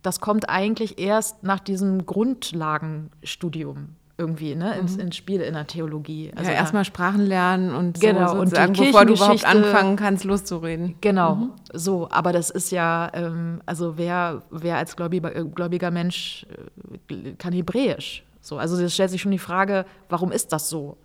das 0.01 0.19
kommt 0.19 0.49
eigentlich 0.49 0.99
erst 0.99 1.43
nach 1.43 1.59
diesem 1.59 2.05
Grundlagenstudium 2.05 3.95
irgendwie 4.19 4.53
ne, 4.53 4.77
ins, 4.77 4.95
mhm. 4.95 5.03
ins 5.03 5.15
Spiel 5.15 5.41
in 5.41 5.53
der 5.53 5.65
Theologie. 5.65 6.31
Also 6.35 6.51
ja, 6.51 6.57
erstmal 6.57 6.85
Sprachen 6.85 7.25
lernen 7.25 7.73
und 7.73 7.99
genau, 7.99 8.33
so 8.33 8.39
und 8.39 8.49
sagen, 8.49 8.73
bevor 8.73 9.05
du 9.05 9.13
überhaupt 9.13 9.45
anfangen 9.45 9.95
kannst, 9.95 10.25
loszureden. 10.25 10.95
Genau, 11.01 11.35
mhm. 11.35 11.51
so. 11.73 12.09
Aber 12.11 12.33
das 12.33 12.49
ist 12.49 12.71
ja, 12.71 13.09
ähm, 13.13 13.61
also 13.65 13.97
wer, 13.97 14.43
wer 14.51 14.77
als 14.77 14.95
gläubiger, 14.95 15.35
äh, 15.35 15.45
gläubiger 15.45 15.89
Mensch 15.89 16.45
äh, 17.09 17.33
kann 17.37 17.53
Hebräisch. 17.53 18.23
So, 18.41 18.57
also 18.57 18.79
das 18.79 18.93
stellt 18.93 19.09
sich 19.09 19.21
schon 19.21 19.31
die 19.31 19.39
Frage, 19.39 19.85
warum 20.09 20.31
ist 20.31 20.51
das 20.51 20.69
so? 20.69 20.97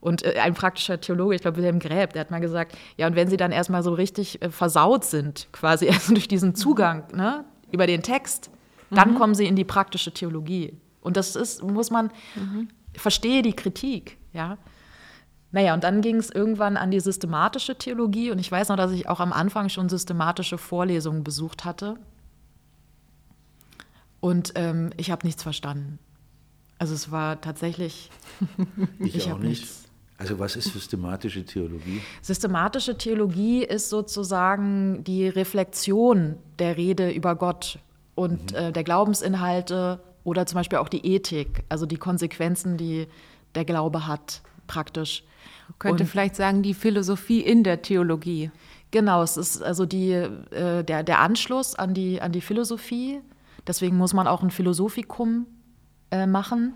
Und 0.00 0.24
äh, 0.24 0.38
ein 0.40 0.54
praktischer 0.54 1.00
Theologe, 1.00 1.34
ich 1.34 1.42
glaube 1.42 1.58
Wilhelm 1.58 1.78
Gräb, 1.78 2.14
der 2.14 2.20
hat 2.20 2.30
mal 2.30 2.40
gesagt, 2.40 2.76
ja, 2.96 3.06
und 3.06 3.16
wenn 3.16 3.28
sie 3.28 3.36
dann 3.36 3.52
erstmal 3.52 3.82
so 3.82 3.92
richtig 3.92 4.40
äh, 4.40 4.50
versaut 4.50 5.04
sind, 5.04 5.48
quasi 5.52 5.86
erst 5.88 6.10
durch 6.10 6.28
diesen 6.28 6.54
Zugang 6.54 7.04
ne, 7.14 7.44
über 7.70 7.86
den 7.86 8.02
Text, 8.02 8.50
dann 8.90 9.12
mhm. 9.12 9.14
kommen 9.16 9.34
sie 9.34 9.46
in 9.46 9.56
die 9.56 9.64
praktische 9.64 10.12
Theologie. 10.12 10.74
Und 11.06 11.16
das 11.16 11.36
ist, 11.36 11.62
muss 11.62 11.90
man, 11.90 12.10
mhm. 12.34 12.68
verstehe 12.94 13.42
die 13.42 13.54
Kritik, 13.54 14.18
ja. 14.32 14.58
Naja, 15.52 15.72
und 15.72 15.84
dann 15.84 16.00
ging 16.00 16.16
es 16.16 16.30
irgendwann 16.30 16.76
an 16.76 16.90
die 16.90 16.98
systematische 16.98 17.78
Theologie. 17.78 18.32
Und 18.32 18.40
ich 18.40 18.50
weiß 18.50 18.68
noch, 18.68 18.76
dass 18.76 18.90
ich 18.90 19.08
auch 19.08 19.20
am 19.20 19.32
Anfang 19.32 19.68
schon 19.68 19.88
systematische 19.88 20.58
Vorlesungen 20.58 21.22
besucht 21.22 21.64
hatte. 21.64 21.96
Und 24.20 24.52
ähm, 24.56 24.90
ich 24.96 25.12
habe 25.12 25.24
nichts 25.24 25.44
verstanden. 25.44 26.00
Also 26.78 26.92
es 26.92 27.12
war 27.12 27.40
tatsächlich. 27.40 28.10
ich, 28.98 29.14
ich 29.14 29.32
auch 29.32 29.38
nicht. 29.38 29.62
Nichts. 29.62 29.84
Also 30.18 30.38
was 30.40 30.56
ist 30.56 30.72
systematische 30.72 31.44
Theologie? 31.44 32.00
Systematische 32.20 32.98
Theologie 32.98 33.62
ist 33.62 33.88
sozusagen 33.88 35.04
die 35.04 35.28
Reflexion 35.28 36.36
der 36.58 36.76
Rede 36.76 37.12
über 37.12 37.36
Gott 37.36 37.78
und 38.16 38.50
mhm. 38.50 38.58
äh, 38.58 38.72
der 38.72 38.82
Glaubensinhalte 38.82 40.00
oder 40.26 40.44
zum 40.44 40.56
Beispiel 40.56 40.78
auch 40.78 40.88
die 40.88 41.06
Ethik, 41.06 41.62
also 41.68 41.86
die 41.86 41.98
Konsequenzen, 41.98 42.76
die 42.76 43.06
der 43.54 43.64
Glaube 43.64 44.08
hat, 44.08 44.42
praktisch. 44.66 45.22
Man 45.68 45.78
könnte 45.78 46.02
und, 46.02 46.08
vielleicht 46.08 46.34
sagen, 46.34 46.62
die 46.62 46.74
Philosophie 46.74 47.40
in 47.40 47.62
der 47.62 47.80
Theologie. 47.80 48.50
Genau, 48.90 49.22
es 49.22 49.36
ist 49.36 49.62
also 49.62 49.86
die, 49.86 50.10
äh, 50.10 50.82
der, 50.82 51.04
der 51.04 51.20
Anschluss 51.20 51.76
an 51.76 51.94
die, 51.94 52.20
an 52.20 52.32
die 52.32 52.40
Philosophie. 52.40 53.20
Deswegen 53.68 53.96
muss 53.96 54.14
man 54.14 54.26
auch 54.26 54.42
ein 54.42 54.50
Philosophikum 54.50 55.46
äh, 56.10 56.26
machen. 56.26 56.74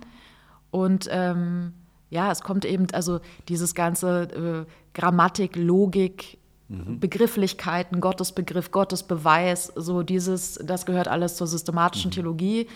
Und 0.71 1.09
ähm, 1.11 1.73
ja, 2.09 2.31
es 2.31 2.43
kommt 2.43 2.65
eben, 2.65 2.87
also 2.93 3.19
dieses 3.49 3.75
ganze 3.75 4.67
äh, 4.67 4.73
Grammatik, 4.95 5.57
Logik, 5.57 6.39
mhm. 6.69 7.01
Begrifflichkeiten, 7.01 8.01
Gottesbegriff, 8.01 8.71
Gottesbeweis, 8.71 9.73
so 9.75 10.05
dieses, 10.05 10.55
das 10.63 10.87
gehört 10.87 11.09
alles 11.09 11.35
zur 11.35 11.49
systematischen 11.49 12.11
mhm. 12.11 12.15
Theologie. 12.15 12.69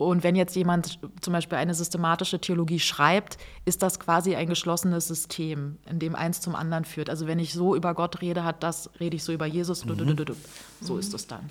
Und 0.00 0.22
wenn 0.24 0.34
jetzt 0.34 0.56
jemand 0.56 0.98
zum 1.20 1.34
Beispiel 1.34 1.58
eine 1.58 1.74
systematische 1.74 2.40
Theologie 2.40 2.80
schreibt, 2.80 3.36
ist 3.66 3.82
das 3.82 4.00
quasi 4.00 4.34
ein 4.34 4.48
geschlossenes 4.48 5.06
System, 5.06 5.76
in 5.84 5.98
dem 5.98 6.14
eins 6.14 6.40
zum 6.40 6.54
anderen 6.54 6.86
führt. 6.86 7.10
Also 7.10 7.26
wenn 7.26 7.38
ich 7.38 7.52
so 7.52 7.76
über 7.76 7.92
Gott 7.92 8.22
rede, 8.22 8.42
hat 8.42 8.62
das, 8.62 8.88
rede 8.98 9.16
ich 9.16 9.24
so 9.24 9.30
über 9.30 9.44
Jesus. 9.44 9.84
Mhm. 9.84 10.24
So 10.80 10.96
ist 10.96 11.12
es 11.12 11.26
dann. 11.26 11.50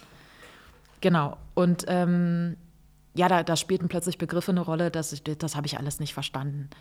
Genau. 1.00 1.38
Und 1.54 1.86
ähm, 1.88 2.58
ja, 3.14 3.28
da, 3.28 3.44
da, 3.44 3.56
spielten 3.56 3.88
plötzlich 3.88 4.18
Begriffe 4.18 4.50
eine 4.50 4.62
Rolle, 4.62 4.90
das, 4.90 5.16
das 5.24 5.56
habe 5.56 5.68
ich 5.68 5.78
alles 5.78 6.00
nicht 6.00 6.16
verstanden. 6.16 6.72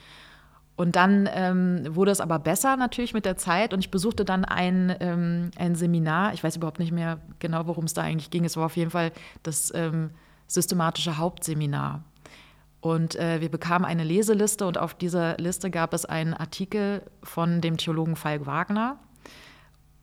Und 0.74 0.96
dann 0.96 1.28
ähm, 1.30 1.82
wurde 1.94 2.12
es 2.12 2.22
aber 2.22 2.38
besser 2.38 2.78
natürlich 2.78 3.12
mit 3.12 3.26
der 3.26 3.36
Zeit 3.36 3.74
und 3.74 3.80
ich 3.80 3.90
besuchte 3.90 4.24
dann 4.24 4.46
ein, 4.46 4.96
ähm, 5.00 5.50
ein 5.58 5.74
Seminar. 5.74 6.32
Ich 6.32 6.42
weiß 6.42 6.56
überhaupt 6.56 6.78
nicht 6.78 6.92
mehr 6.92 7.18
genau, 7.40 7.66
worum 7.66 7.84
es 7.84 7.92
da 7.92 8.00
eigentlich 8.00 8.30
ging. 8.30 8.46
Es 8.46 8.56
war 8.56 8.64
auf 8.64 8.76
jeden 8.76 8.90
Fall 8.90 9.12
das 9.42 9.70
ähm, 9.74 10.12
systematische 10.48 11.18
Hauptseminar. 11.18 12.02
Und 12.80 13.16
äh, 13.16 13.40
wir 13.40 13.50
bekamen 13.50 13.84
eine 13.84 14.04
Leseliste 14.04 14.66
und 14.66 14.78
auf 14.78 14.94
dieser 14.94 15.36
Liste 15.36 15.70
gab 15.70 15.94
es 15.94 16.04
einen 16.04 16.34
Artikel 16.34 17.02
von 17.22 17.60
dem 17.60 17.76
Theologen 17.76 18.16
Falk 18.16 18.46
Wagner. 18.46 18.98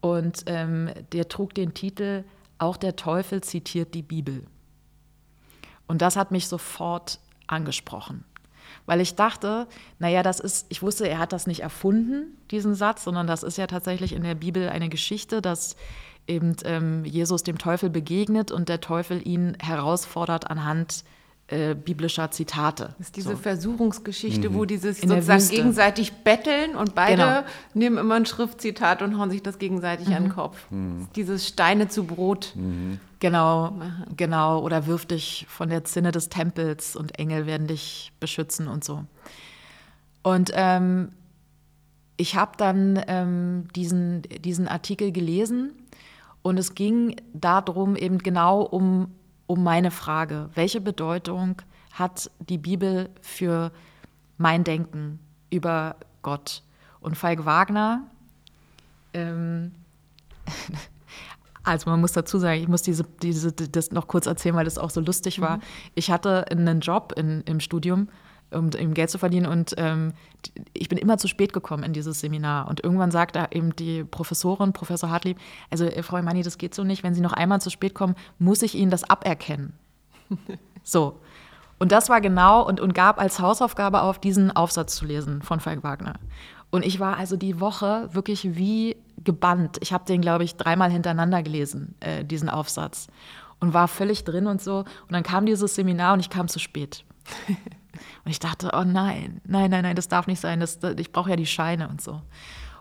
Und 0.02 0.44
ähm, 0.46 0.90
der 1.12 1.28
trug 1.28 1.54
den 1.54 1.74
Titel 1.74 2.24
Auch 2.58 2.78
der 2.78 2.96
Teufel 2.96 3.42
zitiert 3.42 3.94
die 3.94 4.04
Bibel. 4.04 4.46
Und 5.88 6.02
das 6.02 6.16
hat 6.16 6.32
mich 6.32 6.48
sofort 6.48 7.20
angesprochen. 7.48 8.24
Weil 8.86 9.02
ich 9.02 9.16
dachte, 9.16 9.68
naja, 10.00 10.22
das 10.22 10.40
ist, 10.40 10.66
ich 10.70 10.82
wusste, 10.82 11.08
er 11.08 11.20
hat 11.20 11.34
das 11.34 11.48
nicht 11.48 11.62
erfunden, 11.62 12.38
diesen 12.52 12.76
Satz, 12.76 13.04
sondern 13.04 13.26
das 13.26 13.44
ist 13.44 13.58
ja 13.58 13.68
tatsächlich 13.68 14.14
in 14.14 14.24
der 14.24 14.36
Bibel 14.36 14.70
eine 14.70 14.90
Geschichte, 14.90 15.42
dass 15.42 15.76
eben 16.28 16.56
ähm, 16.64 17.06
Jesus 17.06 17.44
dem 17.44 17.58
Teufel 17.58 17.90
begegnet 17.90 18.52
und 18.52 18.70
der 18.70 18.82
Teufel 18.82 19.26
ihn 19.26 19.56
herausfordert 19.60 20.50
anhand 20.50 21.04
äh, 21.48 21.76
biblischer 21.76 22.32
Zitate. 22.32 22.96
Das 22.98 23.08
ist 23.08 23.18
diese 23.18 23.32
so. 23.32 23.38
Versuchungsgeschichte, 23.38 24.50
mhm. 24.50 24.54
wo 24.56 24.66
die 24.66 24.78
sich 24.78 24.98
sozusagen 25.02 25.48
gegenseitig 25.48 26.12
betteln 26.24 26.76
und 26.76 26.96
beide 26.96 27.22
genau. 27.22 27.44
nehmen 27.76 27.98
immer 28.00 28.16
ein 28.16 28.26
Schriftzitat 28.26 29.04
und 29.04 29.20
hauen 29.20 29.30
sich 29.30 29.44
das 29.44 29.60
gegenseitig 29.60 30.08
mhm. 30.08 30.14
an 30.14 30.24
den 30.24 30.32
mhm. 30.32 30.36
Kopf. 30.36 30.72
Mhm. 30.72 31.08
Dieses 31.16 31.48
Steine 31.48 31.88
zu 31.88 32.06
Brot. 32.06 32.54
Mhm. 32.56 33.00
Genau, 33.20 33.72
machen. 33.72 34.06
genau. 34.18 34.60
Oder 34.62 34.88
wirf 34.88 35.06
dich 35.06 35.46
von 35.48 35.70
der 35.70 35.84
Zinne 35.84 36.12
des 36.12 36.30
Tempels 36.30 36.96
und 36.96 37.20
Engel 37.20 37.46
werden 37.46 37.68
dich 37.68 38.12
beschützen 38.20 38.68
und 38.68 38.84
so. 38.84 39.04
Und 40.24 40.50
ähm, 40.56 41.10
ich 42.18 42.36
habe 42.36 42.54
dann 42.58 43.00
ähm, 43.08 43.68
diesen, 43.76 44.24
diesen 44.24 44.68
Artikel 44.68 45.12
gelesen 45.12 45.74
und 46.46 46.60
es 46.60 46.76
ging 46.76 47.16
darum, 47.34 47.96
eben 47.96 48.20
genau 48.20 48.62
um, 48.62 49.12
um 49.48 49.64
meine 49.64 49.90
Frage. 49.90 50.52
Welche 50.54 50.80
Bedeutung 50.80 51.60
hat 51.92 52.30
die 52.38 52.60
Bibel 52.60 53.10
für 53.20 53.72
mein 54.38 54.64
Denken 54.64 55.18
über 55.50 55.96
Gott? 56.22 56.62
Und 57.00 57.18
Falk 57.18 57.46
Wagner, 57.46 58.04
ähm, 59.14 59.72
also 61.64 61.90
man 61.90 62.00
muss 62.00 62.12
dazu 62.12 62.38
sagen, 62.38 62.62
ich 62.62 62.68
muss 62.68 62.84
diese, 62.84 63.06
diese, 63.24 63.52
das 63.52 63.90
noch 63.90 64.08
kurz 64.08 64.28
erzählen, 64.28 64.56
weil 64.56 64.66
das 64.66 64.78
auch 64.78 64.92
so 64.92 65.02
lustig 65.02 65.42
war. 65.42 65.58
Mhm. 65.58 65.62
Ich 65.96 66.12
hatte 66.12 66.48
einen 66.52 66.80
Job 66.80 67.12
in, 67.18 67.42
im 67.48 67.60
Studium 67.60 68.08
um 68.56 68.70
eben 68.72 68.94
Geld 68.94 69.10
zu 69.10 69.18
verdienen. 69.18 69.46
Und 69.46 69.76
ähm, 69.78 70.14
ich 70.74 70.90
bin 70.90 70.98
immer 70.98 71.18
zu 71.18 71.28
spät 71.28 71.54
gekommen 71.54 71.84
in 71.84 71.94
dieses 71.94 72.20
Seminar. 72.20 72.68
Und 72.68 72.84
irgendwann 72.84 73.12
sagt 73.12 73.36
da 73.36 73.48
eben 73.52 73.76
die 73.76 74.04
Professorin, 74.04 74.74
Professor 74.74 75.10
Hartlieb, 75.10 75.38
also 75.70 75.86
äh, 75.86 76.04
Frau 76.04 76.18
Imani, 76.18 76.44
das 76.44 76.58
geht 76.58 76.74
so 76.74 76.84
nicht. 76.84 77.04
Wenn 77.04 77.14
Sie 77.14 77.22
noch 77.22 77.34
einmal 77.34 77.62
zu 77.62 77.70
spät 77.70 77.94
kommen, 77.94 78.16
muss 78.40 78.62
ich 78.62 78.76
Ihnen 78.76 78.92
das 78.92 79.04
aberkennen. 79.04 79.74
so. 80.84 81.20
Und 81.78 81.92
das 81.92 82.10
war 82.10 82.22
genau 82.22 82.66
und, 82.66 82.80
und 82.80 82.94
gab 82.94 83.20
als 83.20 83.40
Hausaufgabe 83.40 84.02
auf, 84.02 84.18
diesen 84.20 84.56
Aufsatz 84.56 84.96
zu 84.96 85.06
lesen 85.06 85.42
von 85.42 85.60
Falk 85.60 85.84
Wagner. 85.84 86.14
Und 86.72 86.86
ich 86.86 87.00
war 87.00 87.18
also 87.18 87.38
die 87.38 87.60
Woche 87.60 88.10
wirklich 88.14 88.56
wie 88.56 88.98
gebannt. 89.24 89.78
Ich 89.82 89.94
habe 89.94 90.06
den, 90.06 90.22
glaube 90.22 90.44
ich, 90.44 90.56
dreimal 90.56 90.92
hintereinander 90.92 91.44
gelesen, 91.44 91.96
äh, 92.00 92.24
diesen 92.24 92.50
Aufsatz. 92.50 93.08
Und 93.60 93.74
war 93.74 93.88
völlig 93.88 94.24
drin 94.24 94.48
und 94.48 94.62
so. 94.62 94.80
Und 94.80 95.12
dann 95.12 95.24
kam 95.24 95.46
dieses 95.46 95.76
Seminar 95.76 96.14
und 96.14 96.20
ich 96.20 96.30
kam 96.30 96.48
zu 96.48 96.60
spät. 96.60 97.06
Und 98.24 98.32
ich 98.32 98.40
dachte, 98.40 98.72
oh 98.74 98.84
nein, 98.84 99.42
nein, 99.46 99.70
nein, 99.70 99.84
nein, 99.84 99.96
das 99.96 100.08
darf 100.08 100.28
nicht 100.28 100.40
sein, 100.40 100.60
das, 100.60 100.80
ich 100.98 101.12
brauche 101.12 101.30
ja 101.30 101.36
die 101.36 101.46
Scheine 101.46 101.88
und 101.88 102.02
so. 102.02 102.22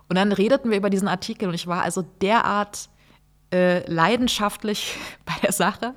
Und 0.08 0.16
dann 0.16 0.32
redeten 0.32 0.70
wir 0.70 0.76
über 0.76 0.90
diesen 0.90 1.08
Artikel 1.08 1.48
und 1.48 1.54
ich 1.54 1.66
war 1.66 1.82
also 1.82 2.02
derart 2.20 2.88
äh, 3.52 3.88
leidenschaftlich 3.90 4.96
bei 5.24 5.34
der 5.42 5.52
Sache, 5.52 5.94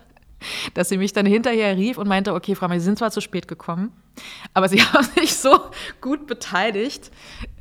dass 0.75 0.89
sie 0.89 0.97
mich 0.97 1.13
dann 1.13 1.25
hinterher 1.25 1.75
rief 1.75 1.97
und 1.97 2.08
meinte, 2.08 2.34
okay, 2.34 2.53
Frau, 2.53 2.69
Sie 2.69 2.80
sind 2.80 2.99
zwar 2.99 3.10
zu 3.10 3.21
spät 3.21 3.47
gekommen, 3.47 3.91
aber 4.53 4.69
Sie 4.69 4.82
haben 4.84 5.08
sich 5.15 5.36
so 5.36 5.58
gut 5.99 6.27
beteiligt, 6.27 7.12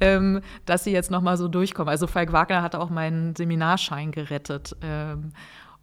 ähm, 0.00 0.42
dass 0.66 0.84
Sie 0.84 0.92
jetzt 0.92 1.10
noch 1.10 1.22
mal 1.22 1.36
so 1.36 1.48
durchkommen. 1.48 1.88
Also 1.88 2.06
Falk 2.06 2.32
Wagner 2.32 2.62
hatte 2.62 2.78
auch 2.78 2.90
meinen 2.90 3.34
Seminarschein 3.34 4.12
gerettet. 4.12 4.76
Ähm, 4.82 5.32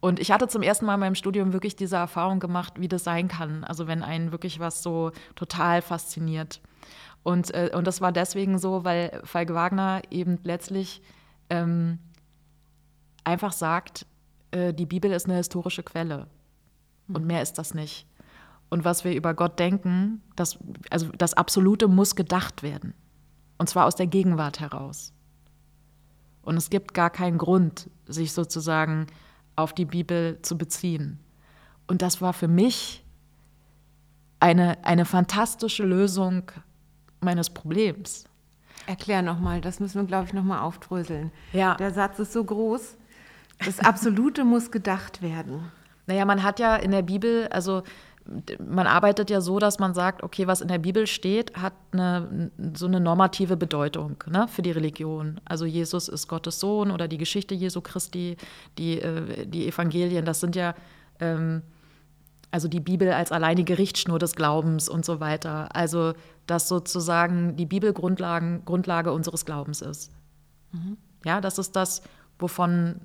und 0.04 0.20
ich 0.20 0.32
hatte 0.32 0.50
zum 0.50 0.64
ersten 0.64 0.86
Mal 0.86 0.96
in 0.96 1.00
meinem 1.00 1.16
Studium 1.16 1.54
wirklich 1.54 1.78
diese 1.78 1.96
Erfahrung 1.96 2.42
gemacht, 2.42 2.74
wie 2.78 2.90
das 2.90 3.06
sein 3.06 3.30
kann. 3.30 3.64
Also 3.64 3.88
wenn 3.88 4.04
einen 4.04 4.34
wirklich 4.34 4.60
was 4.60 4.84
so 4.84 5.14
total 5.34 5.82
fasziniert. 5.82 6.60
Und, 7.24 7.54
äh, 7.54 7.72
und 7.74 7.88
das 7.88 8.02
war 8.02 8.12
deswegen 8.12 8.60
so, 8.60 8.84
weil 8.84 9.22
Falk 9.24 9.54
Wagner 9.54 10.02
eben 10.12 10.40
letztlich 10.44 11.02
ähm, 11.50 12.00
einfach 13.24 13.54
sagt, 13.54 14.06
äh, 14.52 14.74
die 14.74 14.86
Bibel 14.86 15.10
ist 15.10 15.28
eine 15.28 15.38
historische 15.38 15.84
Quelle. 15.84 16.28
Und 17.08 17.22
hm. 17.22 17.28
mehr 17.28 17.42
ist 17.42 17.58
das 17.58 17.74
nicht. 17.74 18.06
Und 18.70 18.84
was 18.84 19.06
wir 19.06 19.16
über 19.16 19.34
Gott 19.34 19.58
denken, 19.58 20.22
das, 20.36 20.60
also 20.90 21.08
das 21.18 21.34
Absolute 21.34 21.88
muss 21.88 22.18
gedacht 22.18 22.62
werden. 22.62 22.94
Und 23.58 23.70
zwar 23.70 23.86
aus 23.86 23.96
der 23.96 24.08
Gegenwart 24.08 24.60
heraus. 24.60 25.14
Und 26.42 26.58
es 26.58 26.70
gibt 26.70 26.94
gar 26.94 27.10
keinen 27.10 27.38
Grund, 27.38 27.90
sich 28.06 28.34
sozusagen 28.34 29.08
auf 29.56 29.74
die 29.74 29.86
Bibel 29.86 30.40
zu 30.42 30.58
beziehen. 30.58 31.20
Und 31.88 32.02
das 32.02 32.22
war 32.22 32.34
für 32.34 32.48
mich 32.48 33.04
eine, 34.40 34.84
eine 34.84 35.06
fantastische 35.06 35.84
Lösung 35.84 36.52
meines 37.22 37.50
Problems. 37.50 38.26
Erklär 38.88 39.22
nochmal, 39.22 39.62
das 39.62 39.80
müssen 39.80 40.02
wir, 40.02 40.08
glaube 40.08 40.26
ich, 40.26 40.34
nochmal 40.34 40.60
aufdröseln. 40.60 41.32
Ja. 41.54 41.76
Der 41.76 41.92
Satz 41.92 42.20
ist 42.20 42.34
so 42.34 42.44
groß, 42.44 42.98
das 43.64 43.80
Absolute 43.80 44.44
muss 44.44 44.72
gedacht 44.72 45.22
werden. 45.22 45.72
Naja, 46.06 46.26
man 46.26 46.44
hat 46.44 46.60
ja 46.60 46.76
in 46.76 46.92
der 46.92 47.02
Bibel, 47.02 47.48
also 47.48 47.84
man 48.66 48.88
arbeitet 48.88 49.30
ja 49.30 49.42
so, 49.42 49.60
dass 49.60 49.80
man 49.80 49.94
sagt, 49.94 50.24
okay, 50.24 50.48
was 50.48 50.62
in 50.62 50.70
der 50.70 50.78
Bibel 50.80 51.08
steht, 51.08 51.56
hat 51.58 51.74
eine, 51.92 52.52
so 52.74 52.86
eine 52.86 53.00
normative 53.00 53.58
Bedeutung 53.58 54.24
ne, 54.28 54.48
für 54.48 54.62
die 54.62 54.72
Religion. 54.72 55.42
Also 55.46 55.66
Jesus 55.66 56.08
ist 56.08 56.28
Gottes 56.28 56.60
Sohn 56.60 56.92
oder 56.92 57.08
die 57.08 57.18
Geschichte 57.18 57.54
Jesu 57.54 57.82
Christi, 57.82 58.38
die, 58.78 59.02
äh, 59.02 59.46
die 59.46 59.68
Evangelien, 59.68 60.24
das 60.26 60.40
sind 60.40 60.56
ja 60.56 60.74
ähm, 61.20 61.64
Also 62.52 62.68
die 62.68 62.80
Bibel 62.80 63.12
als 63.12 63.32
alleinige 63.32 63.78
Richtschnur 63.78 64.20
des 64.20 64.36
Glaubens 64.36 64.88
und 64.88 65.04
so 65.04 65.20
weiter. 65.20 65.76
Also 65.76 66.14
dass 66.46 66.68
sozusagen 66.68 67.56
die 67.56 67.66
Bibel 67.66 67.94
Grundlagen, 67.94 68.64
Grundlage 68.66 69.12
unseres 69.12 69.46
Glaubens 69.46 69.82
ist. 69.82 70.12
Mhm. 70.72 70.98
Ja, 71.26 71.42
das 71.42 71.58
ist 71.58 71.76
das, 71.76 72.02
wovon, 72.38 73.02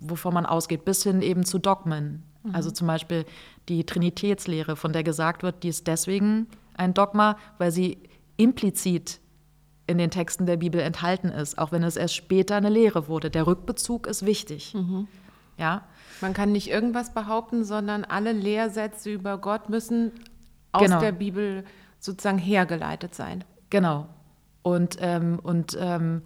wovon 0.00 0.34
man 0.34 0.46
ausgeht, 0.46 0.84
bis 0.84 1.02
hin 1.02 1.22
eben 1.22 1.44
zu 1.44 1.58
Dogmen. 1.58 2.24
Mhm. 2.42 2.54
Also 2.54 2.70
zum 2.70 2.86
Beispiel 2.86 3.24
die 3.68 3.84
Trinitätslehre, 3.84 4.76
von 4.76 4.92
der 4.92 5.02
gesagt 5.02 5.42
wird, 5.42 5.62
die 5.62 5.68
ist 5.68 5.86
deswegen 5.86 6.46
ein 6.74 6.94
Dogma, 6.94 7.36
weil 7.58 7.70
sie 7.70 7.98
implizit 8.36 9.20
in 9.86 9.98
den 9.98 10.10
Texten 10.10 10.46
der 10.46 10.56
Bibel 10.56 10.80
enthalten 10.80 11.28
ist, 11.28 11.58
auch 11.58 11.72
wenn 11.72 11.82
es 11.82 11.96
erst 11.96 12.14
später 12.14 12.56
eine 12.56 12.68
Lehre 12.68 13.08
wurde. 13.08 13.30
Der 13.30 13.46
Rückbezug 13.46 14.06
ist 14.06 14.24
wichtig. 14.24 14.72
Mhm. 14.74 15.08
Ja. 15.58 15.82
Man 16.20 16.32
kann 16.32 16.52
nicht 16.52 16.70
irgendwas 16.70 17.12
behaupten, 17.12 17.64
sondern 17.64 18.04
alle 18.04 18.32
Lehrsätze 18.32 19.10
über 19.10 19.38
Gott 19.38 19.68
müssen 19.68 20.12
aus 20.72 20.82
genau. 20.82 21.00
der 21.00 21.12
Bibel 21.12 21.64
sozusagen 21.98 22.38
hergeleitet 22.38 23.14
sein. 23.14 23.44
Genau. 23.68 24.06
Und, 24.62 24.96
ähm, 25.00 25.38
und 25.42 25.76
ähm, 25.80 26.22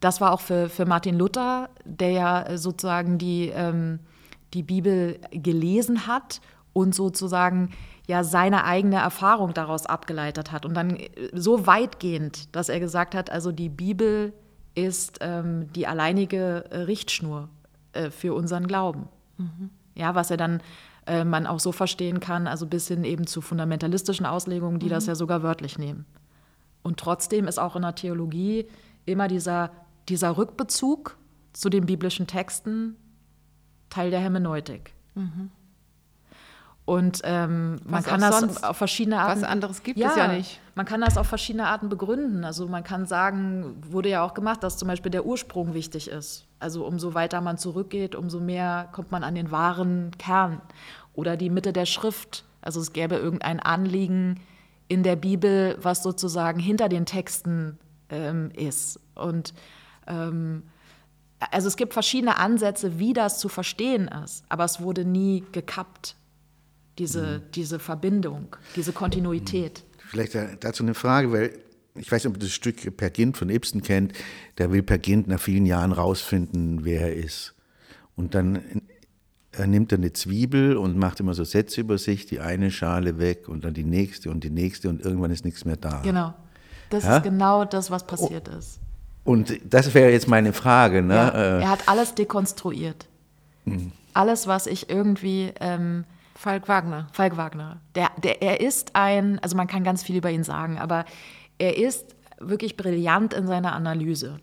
das 0.00 0.20
war 0.20 0.32
auch 0.32 0.40
für, 0.40 0.68
für 0.68 0.84
Martin 0.84 1.16
Luther, 1.16 1.70
der 1.84 2.10
ja 2.10 2.56
sozusagen 2.58 3.18
die, 3.18 3.50
ähm, 3.54 4.00
die 4.54 4.62
Bibel 4.62 5.20
gelesen 5.30 6.06
hat 6.06 6.40
und 6.72 6.94
sozusagen 6.94 7.70
ja 8.06 8.24
seine 8.24 8.64
eigene 8.64 8.96
Erfahrung 8.96 9.54
daraus 9.54 9.86
abgeleitet 9.86 10.52
hat. 10.52 10.66
Und 10.66 10.74
dann 10.74 10.98
so 11.32 11.66
weitgehend, 11.66 12.54
dass 12.54 12.68
er 12.68 12.80
gesagt 12.80 13.14
hat, 13.14 13.30
also 13.30 13.52
die 13.52 13.68
Bibel 13.68 14.32
ist 14.74 15.18
ähm, 15.20 15.72
die 15.72 15.86
alleinige 15.86 16.64
Richtschnur 16.72 17.48
äh, 17.92 18.10
für 18.10 18.34
unseren 18.34 18.66
Glauben. 18.66 19.08
Mhm. 19.38 19.70
Ja, 19.94 20.14
was 20.14 20.30
er 20.30 20.36
dann 20.36 20.60
äh, 21.06 21.24
man 21.24 21.46
auch 21.46 21.60
so 21.60 21.70
verstehen 21.70 22.20
kann, 22.20 22.46
also 22.46 22.66
bis 22.66 22.88
hin 22.88 23.04
eben 23.04 23.26
zu 23.26 23.40
fundamentalistischen 23.40 24.26
Auslegungen, 24.26 24.78
die 24.78 24.86
mhm. 24.86 24.90
das 24.90 25.06
ja 25.06 25.14
sogar 25.14 25.42
wörtlich 25.42 25.78
nehmen. 25.78 26.06
Und 26.82 26.98
trotzdem 26.98 27.46
ist 27.46 27.58
auch 27.58 27.76
in 27.76 27.82
der 27.82 27.94
Theologie 27.94 28.66
immer 29.06 29.28
dieser, 29.28 29.70
dieser 30.08 30.36
Rückbezug 30.36 31.16
zu 31.52 31.70
den 31.70 31.86
biblischen 31.86 32.26
Texten 32.26 32.96
Teil 33.94 34.10
der 34.10 34.20
Hermeneutik. 34.20 34.92
Mhm. 35.14 35.50
Und 36.84 37.22
ähm, 37.24 37.80
man 37.86 38.02
kann 38.02 38.20
das 38.20 38.62
auf 38.62 38.76
verschiedene 38.76 39.18
Arten. 39.18 39.40
Was 39.40 39.48
anderes 39.48 39.82
gibt 39.82 39.98
ja, 39.98 40.10
es 40.10 40.16
ja 40.16 40.28
nicht. 40.28 40.60
Man 40.74 40.84
kann 40.84 41.00
das 41.00 41.16
auf 41.16 41.26
verschiedene 41.26 41.66
Arten 41.66 41.88
begründen. 41.88 42.44
Also 42.44 42.66
man 42.68 42.84
kann 42.84 43.06
sagen, 43.06 43.76
wurde 43.88 44.10
ja 44.10 44.22
auch 44.22 44.34
gemacht, 44.34 44.62
dass 44.62 44.76
zum 44.76 44.88
Beispiel 44.88 45.10
der 45.10 45.24
Ursprung 45.24 45.72
wichtig 45.72 46.08
ist. 46.08 46.46
Also 46.58 46.84
umso 46.84 47.14
weiter 47.14 47.40
man 47.40 47.56
zurückgeht, 47.56 48.14
umso 48.14 48.40
mehr 48.40 48.88
kommt 48.92 49.12
man 49.12 49.24
an 49.24 49.34
den 49.34 49.50
wahren 49.50 50.10
Kern. 50.18 50.60
Oder 51.14 51.38
die 51.38 51.48
Mitte 51.48 51.72
der 51.72 51.86
Schrift. 51.86 52.44
Also 52.60 52.80
es 52.80 52.92
gäbe 52.92 53.14
irgendein 53.14 53.60
Anliegen 53.60 54.40
in 54.88 55.04
der 55.04 55.16
Bibel, 55.16 55.78
was 55.80 56.02
sozusagen 56.02 56.58
hinter 56.58 56.90
den 56.90 57.06
Texten 57.06 57.78
ähm, 58.10 58.50
ist. 58.54 59.00
Und 59.14 59.54
ähm, 60.06 60.64
also 61.50 61.68
es 61.68 61.76
gibt 61.76 61.92
verschiedene 61.92 62.36
Ansätze, 62.36 62.98
wie 62.98 63.12
das 63.12 63.38
zu 63.38 63.48
verstehen 63.48 64.08
ist, 64.24 64.44
aber 64.48 64.64
es 64.64 64.80
wurde 64.80 65.04
nie 65.04 65.44
gekappt 65.52 66.16
diese, 66.98 67.40
mhm. 67.40 67.52
diese 67.54 67.78
Verbindung, 67.78 68.56
diese 68.76 68.92
Kontinuität. 68.92 69.84
Vielleicht 69.98 70.36
dazu 70.60 70.82
eine 70.82 70.94
Frage, 70.94 71.32
weil 71.32 71.58
ich 71.96 72.10
weiß 72.10 72.24
nicht, 72.24 72.28
ob 72.28 72.34
du 72.34 72.46
das 72.46 72.52
Stück 72.52 72.96
Per 72.96 73.10
Gint 73.10 73.36
von 73.36 73.50
Ibsen 73.50 73.82
kennt. 73.82 74.12
Der 74.58 74.72
will 74.72 74.82
Per 74.82 74.98
Gint 74.98 75.28
nach 75.28 75.40
vielen 75.40 75.66
Jahren 75.66 75.92
rausfinden, 75.92 76.84
wer 76.84 77.02
er 77.02 77.14
ist. 77.14 77.54
Und 78.16 78.34
dann 78.34 78.82
er 79.52 79.66
nimmt 79.66 79.92
er 79.92 79.98
eine 79.98 80.12
Zwiebel 80.12 80.76
und 80.76 80.96
macht 80.96 81.20
immer 81.20 81.34
so 81.34 81.44
Sätze 81.44 81.80
über 81.80 81.98
sich, 81.98 82.26
die 82.26 82.40
eine 82.40 82.70
Schale 82.70 83.18
weg 83.18 83.48
und 83.48 83.64
dann 83.64 83.74
die 83.74 83.84
nächste 83.84 84.30
und 84.30 84.42
die 84.42 84.50
nächste 84.50 84.88
und 84.88 85.00
irgendwann 85.00 85.30
ist 85.30 85.44
nichts 85.44 85.64
mehr 85.64 85.76
da. 85.76 86.00
Genau. 86.02 86.34
Das 86.90 87.04
ja? 87.04 87.18
ist 87.18 87.22
genau 87.22 87.64
das, 87.64 87.90
was 87.90 88.06
passiert 88.06 88.50
oh. 88.52 88.58
ist. 88.58 88.80
Und 89.24 89.58
das 89.64 89.94
wäre 89.94 90.12
jetzt 90.12 90.28
meine 90.28 90.52
Frage. 90.52 91.02
Ne? 91.02 91.14
Ja, 91.14 91.28
er 91.28 91.70
hat 91.70 91.88
alles 91.88 92.14
dekonstruiert. 92.14 93.08
Mhm. 93.64 93.92
Alles, 94.12 94.46
was 94.46 94.66
ich 94.66 94.90
irgendwie 94.90 95.52
ähm, 95.60 96.04
Falk 96.34 96.68
Wagner. 96.68 97.08
Falk 97.12 97.36
Wagner. 97.36 97.80
Der, 97.94 98.10
der, 98.22 98.42
er 98.42 98.60
ist 98.60 98.94
ein, 98.94 99.38
also 99.40 99.56
man 99.56 99.66
kann 99.66 99.82
ganz 99.82 100.02
viel 100.02 100.16
über 100.16 100.30
ihn 100.30 100.44
sagen, 100.44 100.78
aber 100.78 101.06
er 101.58 101.78
ist 101.78 102.14
wirklich 102.38 102.76
brillant 102.76 103.32
in 103.32 103.46
seiner 103.46 103.72
Analyse. 103.72 104.40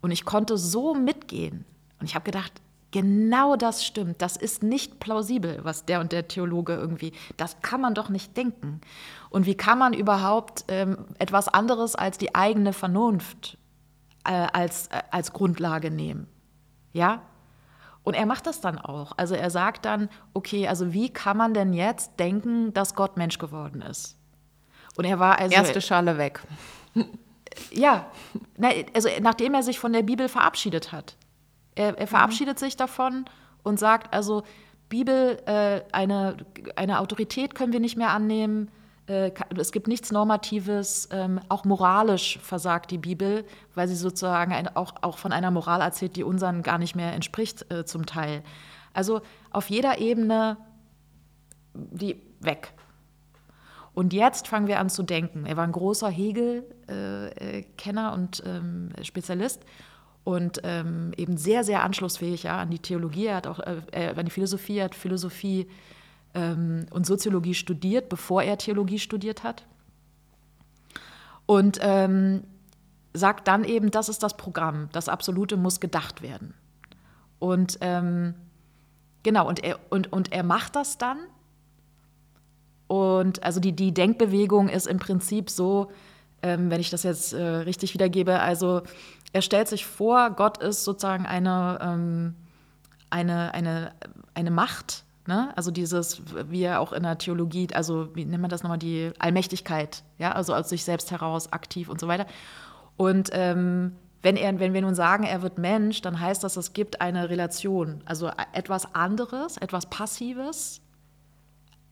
Und 0.00 0.10
ich 0.10 0.24
konnte 0.24 0.56
so 0.56 0.94
mitgehen. 0.94 1.64
Und 2.00 2.06
ich 2.06 2.14
habe 2.14 2.24
gedacht, 2.24 2.52
genau 2.90 3.56
das 3.56 3.84
stimmt. 3.84 4.22
Das 4.22 4.36
ist 4.36 4.62
nicht 4.62 5.00
plausibel, 5.00 5.60
was 5.62 5.84
der 5.84 6.00
und 6.00 6.12
der 6.12 6.28
Theologe 6.28 6.74
irgendwie, 6.74 7.12
das 7.36 7.60
kann 7.60 7.80
man 7.80 7.94
doch 7.94 8.08
nicht 8.08 8.36
denken. 8.36 8.80
Und 9.30 9.46
wie 9.46 9.56
kann 9.56 9.78
man 9.78 9.92
überhaupt 9.92 10.64
ähm, 10.68 10.98
etwas 11.18 11.48
anderes 11.48 11.96
als 11.96 12.18
die 12.18 12.34
eigene 12.34 12.72
Vernunft 12.72 13.58
äh, 14.24 14.46
als, 14.52 14.88
äh, 14.88 15.02
als 15.10 15.32
Grundlage 15.32 15.90
nehmen? 15.90 16.26
Ja, 16.92 17.22
und 18.04 18.14
er 18.14 18.26
macht 18.26 18.46
das 18.46 18.60
dann 18.60 18.78
auch. 18.78 19.12
Also 19.16 19.34
er 19.34 19.50
sagt 19.50 19.86
dann, 19.86 20.10
okay, 20.34 20.68
also 20.68 20.92
wie 20.92 21.08
kann 21.08 21.38
man 21.38 21.54
denn 21.54 21.72
jetzt 21.72 22.20
denken, 22.20 22.72
dass 22.74 22.94
Gott 22.94 23.16
Mensch 23.16 23.38
geworden 23.38 23.80
ist? 23.80 24.18
Und 24.96 25.06
er 25.06 25.18
war 25.18 25.38
also 25.38 25.54
erste 25.54 25.80
Schale 25.80 26.18
weg. 26.18 26.40
Ja, 27.70 28.06
also 28.94 29.08
nachdem 29.20 29.54
er 29.54 29.62
sich 29.62 29.78
von 29.78 29.92
der 29.92 30.02
Bibel 30.02 30.28
verabschiedet 30.28 30.90
hat. 30.90 31.16
Er, 31.76 31.96
er 31.96 32.08
verabschiedet 32.08 32.56
mhm. 32.56 32.64
sich 32.64 32.76
davon 32.76 33.26
und 33.62 33.78
sagt 33.78 34.12
also, 34.12 34.42
Bibel, 34.88 35.40
äh, 35.46 35.82
eine, 35.92 36.36
eine 36.74 36.98
Autorität 36.98 37.54
können 37.54 37.72
wir 37.72 37.78
nicht 37.78 37.96
mehr 37.96 38.10
annehmen. 38.10 38.72
Äh, 39.06 39.32
es 39.58 39.72
gibt 39.72 39.86
nichts 39.86 40.12
Normatives, 40.12 41.08
ähm, 41.10 41.40
auch 41.48 41.64
moralisch 41.64 42.38
versagt 42.42 42.90
die 42.90 42.98
Bibel, 42.98 43.44
weil 43.74 43.88
sie 43.88 43.96
sozusagen 43.96 44.68
auch, 44.74 45.18
von 45.18 45.32
einer 45.32 45.50
Moral 45.50 45.80
erzählt, 45.80 46.16
die 46.16 46.24
unseren 46.24 46.62
gar 46.62 46.78
nicht 46.78 46.96
mehr 46.96 47.12
entspricht 47.12 47.70
äh, 47.70 47.84
zum 47.84 48.06
Teil. 48.06 48.42
Also 48.92 49.22
auf 49.50 49.70
jeder 49.70 49.98
Ebene 49.98 50.56
die 51.74 52.22
weg. 52.40 52.72
Und 53.94 54.12
jetzt 54.12 54.48
fangen 54.48 54.68
wir 54.68 54.80
an 54.80 54.90
zu 54.90 55.02
denken. 55.02 55.46
Er 55.46 55.56
war 55.56 55.64
ein 55.64 55.72
großer 55.72 56.08
Hegel-Kenner 56.08 58.10
äh, 58.10 58.14
und 58.14 58.42
ähm, 58.46 58.90
Spezialist 59.02 59.64
und 60.24 60.60
ähm, 60.64 61.12
eben 61.16 61.36
sehr, 61.36 61.64
sehr 61.64 61.82
anschlussfähig 61.82 62.48
an 62.48 62.70
die 62.70 62.78
Theologie, 62.78 63.26
er 63.26 63.36
hat 63.36 63.46
auch 63.46 63.60
an 63.60 64.24
die 64.24 64.30
Philosophie, 64.30 64.78
er 64.78 64.86
hat 64.86 64.94
Philosophie 64.94 65.68
ähm, 66.34 66.86
und 66.90 67.06
Soziologie 67.06 67.54
studiert, 67.54 68.08
bevor 68.08 68.42
er 68.42 68.58
Theologie 68.58 68.98
studiert 68.98 69.44
hat. 69.44 69.64
Und 71.46 71.78
ähm, 71.80 72.44
sagt 73.12 73.48
dann 73.48 73.64
eben, 73.64 73.90
das 73.90 74.08
ist 74.08 74.22
das 74.22 74.36
Programm, 74.36 74.88
das 74.92 75.08
Absolute 75.08 75.56
muss 75.56 75.80
gedacht 75.80 76.22
werden. 76.22 76.54
Und 77.38 77.78
ähm, 77.80 78.34
genau, 79.22 79.46
und 79.48 79.62
er, 79.62 79.78
und, 79.90 80.12
und 80.12 80.32
er 80.32 80.42
macht 80.42 80.76
das 80.76 80.98
dann. 80.98 81.18
Und 82.86 83.42
also 83.42 83.60
die, 83.60 83.72
die 83.72 83.94
Denkbewegung 83.94 84.68
ist 84.68 84.86
im 84.86 84.98
Prinzip 84.98 85.50
so, 85.50 85.90
ähm, 86.42 86.70
wenn 86.70 86.80
ich 86.80 86.90
das 86.90 87.02
jetzt 87.02 87.32
äh, 87.32 87.42
richtig 87.42 87.94
wiedergebe, 87.94 88.40
also 88.40 88.82
er 89.32 89.42
stellt 89.42 89.68
sich 89.68 89.86
vor, 89.86 90.30
Gott 90.30 90.58
ist 90.58 90.84
sozusagen 90.84 91.26
eine, 91.26 91.78
ähm, 91.80 92.34
eine, 93.10 93.54
eine, 93.54 93.92
eine 94.34 94.50
Macht, 94.50 95.04
Ne? 95.26 95.52
Also 95.56 95.70
dieses, 95.70 96.20
wie 96.50 96.62
er 96.62 96.80
auch 96.80 96.92
in 96.92 97.02
der 97.02 97.16
Theologie, 97.16 97.68
also 97.72 98.14
wie 98.14 98.24
nennt 98.26 98.42
man 98.42 98.50
das 98.50 98.62
nochmal, 98.62 98.78
die 98.78 99.10
Allmächtigkeit, 99.18 100.02
ja, 100.18 100.32
also 100.32 100.54
aus 100.54 100.68
sich 100.68 100.84
selbst 100.84 101.10
heraus 101.10 101.50
aktiv 101.52 101.88
und 101.88 101.98
so 101.98 102.08
weiter. 102.08 102.26
Und 102.96 103.30
ähm, 103.32 103.92
wenn, 104.20 104.36
er, 104.36 104.58
wenn 104.60 104.74
wir 104.74 104.82
nun 104.82 104.94
sagen, 104.94 105.24
er 105.24 105.40
wird 105.40 105.58
Mensch, 105.58 106.02
dann 106.02 106.20
heißt 106.20 106.44
das, 106.44 106.56
es 106.56 106.74
gibt 106.74 107.00
eine 107.00 107.30
Relation, 107.30 108.02
also 108.04 108.30
etwas 108.52 108.94
anderes, 108.94 109.56
etwas 109.56 109.86
Passives, 109.86 110.82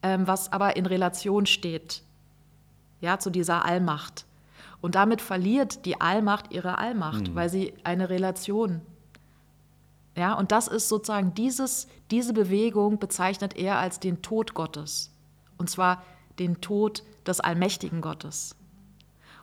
ähm, 0.02 0.26
was 0.26 0.52
aber 0.52 0.76
in 0.76 0.84
Relation 0.84 1.46
steht, 1.46 2.02
ja, 3.00 3.18
zu 3.18 3.30
dieser 3.30 3.64
Allmacht. 3.64 4.26
Und 4.82 4.94
damit 4.94 5.22
verliert 5.22 5.86
die 5.86 6.00
Allmacht 6.00 6.52
ihre 6.52 6.76
Allmacht, 6.76 7.28
mhm. 7.28 7.34
weil 7.34 7.48
sie 7.48 7.72
eine 7.84 8.10
Relation 8.10 8.82
ja, 10.16 10.34
und 10.34 10.52
das 10.52 10.68
ist 10.68 10.88
sozusagen 10.88 11.34
dieses, 11.34 11.88
diese 12.10 12.32
Bewegung 12.32 12.98
bezeichnet 12.98 13.56
er 13.56 13.78
als 13.78 13.98
den 13.98 14.20
Tod 14.22 14.54
Gottes. 14.54 15.10
Und 15.56 15.70
zwar 15.70 16.02
den 16.38 16.60
Tod 16.60 17.02
des 17.26 17.40
allmächtigen 17.40 18.00
Gottes 18.00 18.56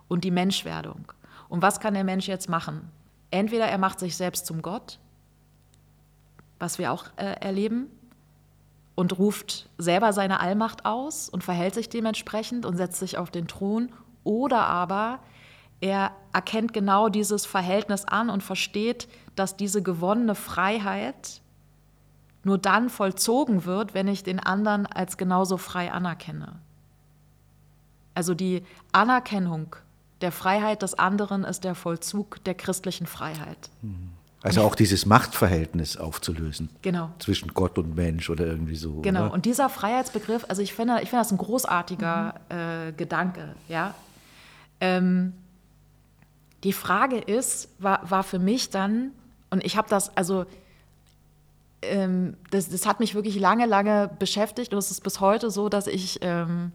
und 0.07 0.24
die 0.24 0.32
Menschwerdung. 0.32 1.11
Und 1.47 1.61
was 1.61 1.80
kann 1.80 1.93
der 1.93 2.03
Mensch 2.03 2.28
jetzt 2.28 2.49
machen? 2.49 2.91
Entweder 3.32 3.65
er 3.65 3.78
macht 3.78 3.99
sich 3.99 4.15
selbst 4.15 4.45
zum 4.45 4.61
Gott, 4.61 4.99
was 6.59 6.78
wir 6.78 6.91
auch 6.91 7.05
äh, 7.15 7.39
erleben, 7.39 7.88
und 8.95 9.17
ruft 9.17 9.70
selber 9.78 10.11
seine 10.11 10.41
Allmacht 10.41 10.86
aus 10.86 11.30
und 11.30 11.41
verhält 11.41 11.74
sich 11.74 11.88
dementsprechend 11.88 12.65
und 12.65 12.76
setzt 12.76 12.99
sich 12.99 13.17
auf 13.17 13.32
den 13.32 13.47
Thron, 13.47 13.93
oder 14.26 14.67
aber 14.67 15.20
er 15.82 16.12
erkennt 16.34 16.74
genau 16.74 17.10
dieses 17.10 17.46
Verhältnis 17.46 18.06
an 18.06 18.30
und 18.30 18.44
versteht, 18.44 19.08
dass 19.36 19.56
diese 19.56 19.82
gewonnene 19.82 20.36
Freiheit 20.36 21.42
nur 22.44 22.58
dann 22.58 22.90
vollzogen 22.90 23.66
wird, 23.66 23.94
wenn 23.94 24.08
ich 24.08 24.24
den 24.24 24.40
anderen 24.40 24.86
als 24.86 25.18
genauso 25.18 25.58
frei 25.58 25.92
anerkenne. 25.92 26.60
Also 28.14 28.34
die 28.34 28.64
Anerkennung 28.92 29.76
der 30.22 30.32
Freiheit 30.32 30.82
des 30.82 30.96
anderen 30.96 31.44
ist 31.44 31.64
der 31.64 31.76
Vollzug 31.76 32.44
der 32.44 32.54
christlichen 32.54 33.08
Freiheit. 33.08 33.70
Also 34.42 34.62
auch 34.62 34.76
dieses 34.76 35.06
Machtverhältnis 35.06 35.98
aufzulösen. 35.98 36.70
Genau. 36.82 37.12
Zwischen 37.20 37.54
Gott 37.54 37.78
und 37.78 37.96
Mensch 37.96 38.30
oder 38.30 38.46
irgendwie 38.46 38.76
so. 38.76 39.02
Genau. 39.02 39.26
Oder? 39.26 39.34
Und 39.34 39.46
dieser 39.46 39.70
Freiheitsbegriff, 39.70 40.46
also 40.48 40.62
ich 40.62 40.74
finde, 40.74 40.96
ich 41.02 41.10
finde 41.10 41.24
das 41.24 41.32
ein 41.32 41.38
großartiger 41.38 42.36
mhm. 42.50 42.58
äh, 42.58 42.92
Gedanke. 42.94 43.56
Ja. 43.68 43.94
Ähm, 44.82 45.34
die 46.64 46.74
Frage 46.74 47.18
ist, 47.18 47.70
war, 47.80 48.10
war 48.10 48.24
für 48.24 48.39
mich 48.39 48.70
dann, 48.70 49.12
und 49.49 49.64
ich 49.64 49.78
habe 49.78 49.89
das, 49.89 50.16
also 50.18 50.45
ähm, 51.82 52.36
das, 52.51 52.70
das 52.70 52.86
hat 52.86 52.99
mich 52.99 53.16
wirklich 53.16 53.39
lange, 53.39 53.66
lange 53.66 54.10
beschäftigt 54.20 54.74
und 54.74 54.80
es 54.80 54.91
ist 54.91 55.01
bis 55.01 55.20
heute 55.20 55.49
so, 55.49 55.70
dass 55.70 55.88
ich 55.88 56.20
ähm, 56.22 56.72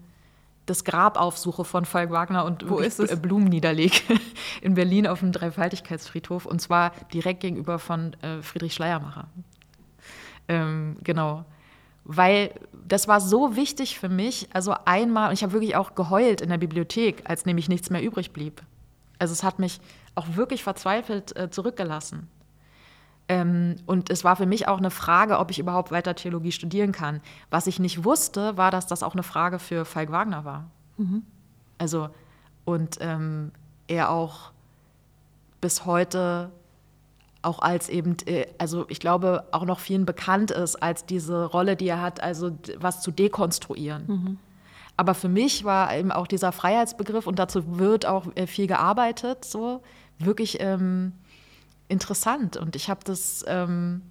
das 0.66 0.84
Grab 0.84 1.20
aufsuche 1.20 1.64
von 1.64 1.84
Falk 1.84 2.10
Wagner 2.10 2.44
und 2.44 2.68
Wo 2.68 2.78
ist 2.78 2.98
es? 2.98 3.20
Blumen 3.20 3.48
niederlege 3.48 3.98
in 4.62 4.74
Berlin 4.74 5.06
auf 5.06 5.20
dem 5.20 5.32
Dreifaltigkeitsfriedhof 5.32 6.46
und 6.46 6.60
zwar 6.60 6.92
direkt 7.12 7.40
gegenüber 7.40 7.78
von 7.78 8.14
äh, 8.22 8.40
Friedrich 8.40 8.72
Schleiermacher. 8.72 9.28
Ähm, 10.48 10.96
genau. 11.02 11.44
Weil 12.04 12.52
das 12.86 13.08
war 13.08 13.20
so 13.20 13.56
wichtig 13.56 13.98
für 13.98 14.10
mich, 14.10 14.48
also 14.52 14.74
einmal, 14.84 15.28
und 15.28 15.34
ich 15.34 15.42
habe 15.42 15.52
wirklich 15.52 15.76
auch 15.76 15.94
geheult 15.94 16.42
in 16.42 16.50
der 16.50 16.58
Bibliothek, 16.58 17.22
als 17.24 17.46
nämlich 17.46 17.68
nichts 17.68 17.88
mehr 17.88 18.02
übrig 18.02 18.32
blieb. 18.32 18.62
Also 19.24 19.32
es 19.32 19.42
hat 19.42 19.58
mich 19.58 19.80
auch 20.16 20.36
wirklich 20.36 20.62
verzweifelt 20.62 21.34
äh, 21.34 21.48
zurückgelassen. 21.48 22.28
Ähm, 23.26 23.76
und 23.86 24.10
es 24.10 24.22
war 24.22 24.36
für 24.36 24.44
mich 24.44 24.68
auch 24.68 24.76
eine 24.76 24.90
Frage, 24.90 25.38
ob 25.38 25.50
ich 25.50 25.58
überhaupt 25.58 25.90
weiter 25.90 26.14
Theologie 26.14 26.52
studieren 26.52 26.92
kann. 26.92 27.22
Was 27.48 27.66
ich 27.66 27.78
nicht 27.78 28.04
wusste, 28.04 28.58
war, 28.58 28.70
dass 28.70 28.86
das 28.86 29.02
auch 29.02 29.14
eine 29.14 29.22
Frage 29.22 29.58
für 29.58 29.86
Falk 29.86 30.12
Wagner 30.12 30.44
war. 30.44 30.70
Mhm. 30.98 31.22
Also, 31.78 32.10
und 32.66 32.98
ähm, 33.00 33.50
er 33.88 34.10
auch 34.10 34.52
bis 35.62 35.86
heute 35.86 36.50
auch 37.40 37.60
als 37.60 37.88
eben, 37.88 38.18
äh, 38.26 38.46
also 38.58 38.84
ich 38.90 39.00
glaube, 39.00 39.44
auch 39.52 39.64
noch 39.64 39.80
vielen 39.80 40.04
bekannt 40.04 40.50
ist 40.50 40.76
als 40.76 41.06
diese 41.06 41.46
Rolle, 41.46 41.76
die 41.76 41.88
er 41.88 42.02
hat, 42.02 42.22
also 42.22 42.58
was 42.76 43.00
zu 43.00 43.10
dekonstruieren. 43.10 44.04
Mhm. 44.06 44.38
Aber 44.96 45.14
für 45.14 45.28
mich 45.28 45.64
war 45.64 45.94
eben 45.96 46.12
auch 46.12 46.26
dieser 46.26 46.52
Freiheitsbegriff, 46.52 47.26
und 47.26 47.38
dazu 47.38 47.78
wird 47.78 48.06
auch 48.06 48.26
äh, 48.36 48.46
viel 48.46 48.66
gearbeitet, 48.66 49.44
so 49.44 49.82
wirklich 50.18 50.58
ähm, 50.60 51.12
interessant. 51.88 52.56
Und 52.56 52.76
ich 52.76 52.88
habe 52.88 53.00
das, 53.04 53.44
ähm, 53.48 54.02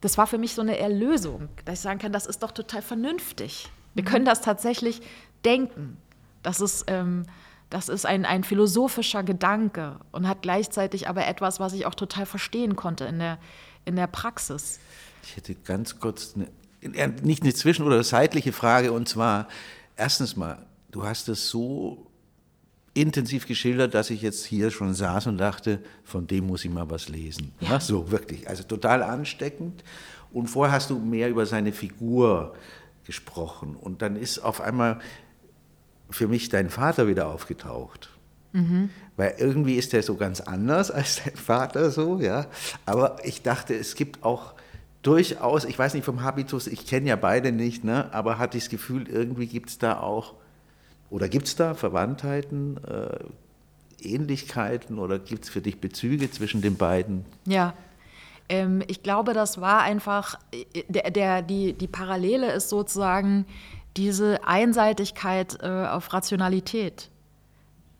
das 0.00 0.18
war 0.18 0.26
für 0.26 0.38
mich 0.38 0.54
so 0.54 0.62
eine 0.62 0.78
Erlösung, 0.78 1.48
dass 1.64 1.74
ich 1.74 1.80
sagen 1.80 2.00
kann, 2.00 2.12
das 2.12 2.26
ist 2.26 2.42
doch 2.42 2.50
total 2.50 2.82
vernünftig. 2.82 3.70
Wir 3.94 4.04
können 4.04 4.24
das 4.24 4.40
tatsächlich 4.40 5.02
denken. 5.44 5.96
Das 6.42 6.60
ist, 6.60 6.84
ähm, 6.88 7.24
das 7.70 7.88
ist 7.88 8.04
ein, 8.04 8.24
ein 8.26 8.42
philosophischer 8.44 9.22
Gedanke 9.22 9.96
und 10.10 10.28
hat 10.28 10.42
gleichzeitig 10.42 11.08
aber 11.08 11.26
etwas, 11.26 11.60
was 11.60 11.72
ich 11.72 11.86
auch 11.86 11.94
total 11.94 12.26
verstehen 12.26 12.74
konnte 12.74 13.04
in 13.04 13.18
der, 13.18 13.38
in 13.84 13.96
der 13.96 14.08
Praxis. 14.08 14.80
Ich 15.22 15.36
hätte 15.36 15.54
ganz 15.54 16.00
kurz 16.00 16.34
eine, 16.34 17.08
nicht 17.22 17.42
eine 17.42 17.54
zwischen- 17.54 17.86
oder 17.86 18.02
seitliche 18.02 18.52
Frage 18.52 18.92
und 18.92 19.08
zwar, 19.08 19.46
erstens 19.96 20.36
mal, 20.36 20.66
du 20.90 21.04
hast 21.04 21.28
es 21.28 21.48
so 21.48 22.06
intensiv 22.94 23.46
geschildert, 23.46 23.94
dass 23.94 24.10
ich 24.10 24.22
jetzt 24.22 24.44
hier 24.44 24.70
schon 24.70 24.94
saß 24.94 25.26
und 25.28 25.38
dachte, 25.38 25.80
von 26.04 26.26
dem 26.26 26.46
muss 26.46 26.64
ich 26.64 26.70
mal 26.70 26.90
was 26.90 27.08
lesen. 27.08 27.52
Ja. 27.60 27.80
so, 27.80 28.10
wirklich. 28.10 28.48
Also 28.48 28.64
total 28.64 29.02
ansteckend. 29.02 29.82
Und 30.32 30.48
vorher 30.48 30.74
hast 30.74 30.90
du 30.90 30.98
mehr 30.98 31.30
über 31.30 31.46
seine 31.46 31.72
Figur 31.72 32.54
gesprochen. 33.04 33.76
Und 33.76 34.02
dann 34.02 34.16
ist 34.16 34.38
auf 34.38 34.60
einmal 34.60 35.00
für 36.10 36.28
mich 36.28 36.48
dein 36.48 36.70
Vater 36.70 37.06
wieder 37.06 37.28
aufgetaucht. 37.28 38.10
Mhm. 38.52 38.90
Weil 39.16 39.34
irgendwie 39.38 39.76
ist 39.76 39.94
er 39.94 40.02
so 40.02 40.16
ganz 40.16 40.40
anders 40.40 40.90
als 40.90 41.22
dein 41.24 41.36
Vater 41.36 41.90
so, 41.90 42.20
ja. 42.20 42.46
Aber 42.84 43.16
ich 43.24 43.42
dachte, 43.42 43.74
es 43.74 43.94
gibt 43.94 44.22
auch 44.22 44.54
durchaus, 45.02 45.64
ich 45.64 45.78
weiß 45.78 45.94
nicht 45.94 46.04
vom 46.04 46.22
Habitus, 46.22 46.66
ich 46.66 46.86
kenne 46.86 47.08
ja 47.08 47.16
beide 47.16 47.52
nicht, 47.52 47.84
ne, 47.84 48.12
aber 48.12 48.38
hatte 48.38 48.56
ich 48.56 48.64
das 48.64 48.70
Gefühl, 48.70 49.08
irgendwie 49.08 49.46
gibt 49.46 49.70
es 49.70 49.78
da 49.78 49.98
auch 50.00 50.34
oder 51.10 51.28
gibt 51.28 51.46
es 51.46 51.56
da 51.56 51.74
Verwandtheiten, 51.74 52.78
äh, 52.84 53.18
Ähnlichkeiten 54.00 54.98
oder 54.98 55.18
gibt 55.18 55.44
es 55.44 55.50
für 55.50 55.60
dich 55.60 55.80
Bezüge 55.80 56.30
zwischen 56.30 56.62
den 56.62 56.76
beiden? 56.76 57.24
Ja, 57.46 57.74
ähm, 58.48 58.82
ich 58.86 59.02
glaube, 59.02 59.32
das 59.32 59.60
war 59.60 59.82
einfach, 59.82 60.38
äh, 60.52 60.84
der, 60.88 61.10
der, 61.10 61.42
die, 61.42 61.72
die 61.72 61.86
Parallele 61.88 62.52
ist 62.52 62.68
sozusagen 62.68 63.46
diese 63.96 64.46
Einseitigkeit 64.46 65.58
äh, 65.62 65.86
auf 65.86 66.12
Rationalität. 66.12 67.10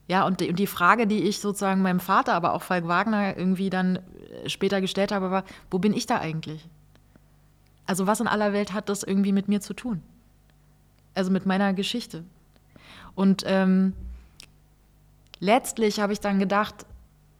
Ja, 0.07 0.25
und 0.25 0.41
die, 0.41 0.49
und 0.49 0.59
die 0.59 0.67
Frage, 0.67 1.07
die 1.07 1.23
ich 1.23 1.39
sozusagen 1.39 1.81
meinem 1.81 1.99
Vater, 1.99 2.33
aber 2.33 2.53
auch 2.53 2.61
Falk 2.61 2.87
Wagner 2.87 3.37
irgendwie 3.37 3.69
dann 3.69 3.97
äh, 3.97 4.49
später 4.49 4.81
gestellt 4.81 5.11
habe, 5.11 5.31
war, 5.31 5.43
wo 5.71 5.79
bin 5.79 5.93
ich 5.93 6.05
da 6.05 6.19
eigentlich? 6.19 6.67
Also 7.85 8.07
was 8.07 8.19
in 8.19 8.27
aller 8.27 8.53
Welt 8.53 8.73
hat 8.73 8.89
das 8.89 9.03
irgendwie 9.03 9.31
mit 9.31 9.47
mir 9.47 9.61
zu 9.61 9.73
tun? 9.73 10.01
Also 11.15 11.31
mit 11.31 11.45
meiner 11.45 11.73
Geschichte. 11.73 12.23
Und 13.15 13.43
ähm, 13.45 13.93
letztlich 15.39 15.99
habe 15.99 16.13
ich 16.13 16.19
dann 16.19 16.39
gedacht, 16.39 16.85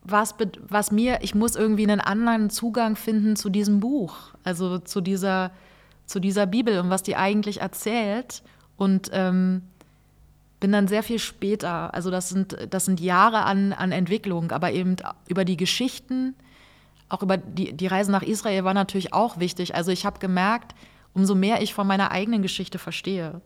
was, 0.03 0.35
was 0.67 0.91
mir, 0.91 1.19
ich 1.21 1.33
muss 1.33 1.55
irgendwie 1.55 1.83
einen 1.83 2.01
anderen 2.01 2.49
Zugang 2.49 2.95
finden 2.95 3.35
zu 3.35 3.49
diesem 3.49 3.79
Buch, 3.79 4.15
also 4.43 4.79
zu 4.79 5.01
dieser, 5.01 5.51
zu 6.05 6.19
dieser 6.19 6.45
Bibel 6.45 6.79
und 6.79 6.89
was 6.89 7.03
die 7.03 7.15
eigentlich 7.15 7.61
erzählt. 7.61 8.43
Und 8.75 9.09
ähm, 9.13 9.61
bin 10.59 10.71
dann 10.71 10.87
sehr 10.87 11.03
viel 11.03 11.19
später, 11.19 11.93
also 11.93 12.09
das 12.09 12.29
sind, 12.29 12.57
das 12.69 12.85
sind 12.85 12.99
Jahre 12.99 13.43
an, 13.43 13.73
an 13.73 13.91
Entwicklung, 13.91 14.51
aber 14.51 14.71
eben 14.71 14.95
über 15.27 15.45
die 15.45 15.57
Geschichten, 15.57 16.35
auch 17.13 17.21
über 17.21 17.37
die, 17.37 17.73
die 17.73 17.87
Reise 17.87 18.11
nach 18.11 18.23
Israel 18.23 18.63
war 18.63 18.73
natürlich 18.73 19.13
auch 19.13 19.37
wichtig. 19.39 19.75
Also 19.75 19.91
ich 19.91 20.05
habe 20.05 20.19
gemerkt, 20.19 20.73
umso 21.13 21.35
mehr 21.35 21.61
ich 21.61 21.73
von 21.73 21.85
meiner 21.85 22.11
eigenen 22.11 22.41
Geschichte 22.41 22.79
verstehe, 22.79 23.41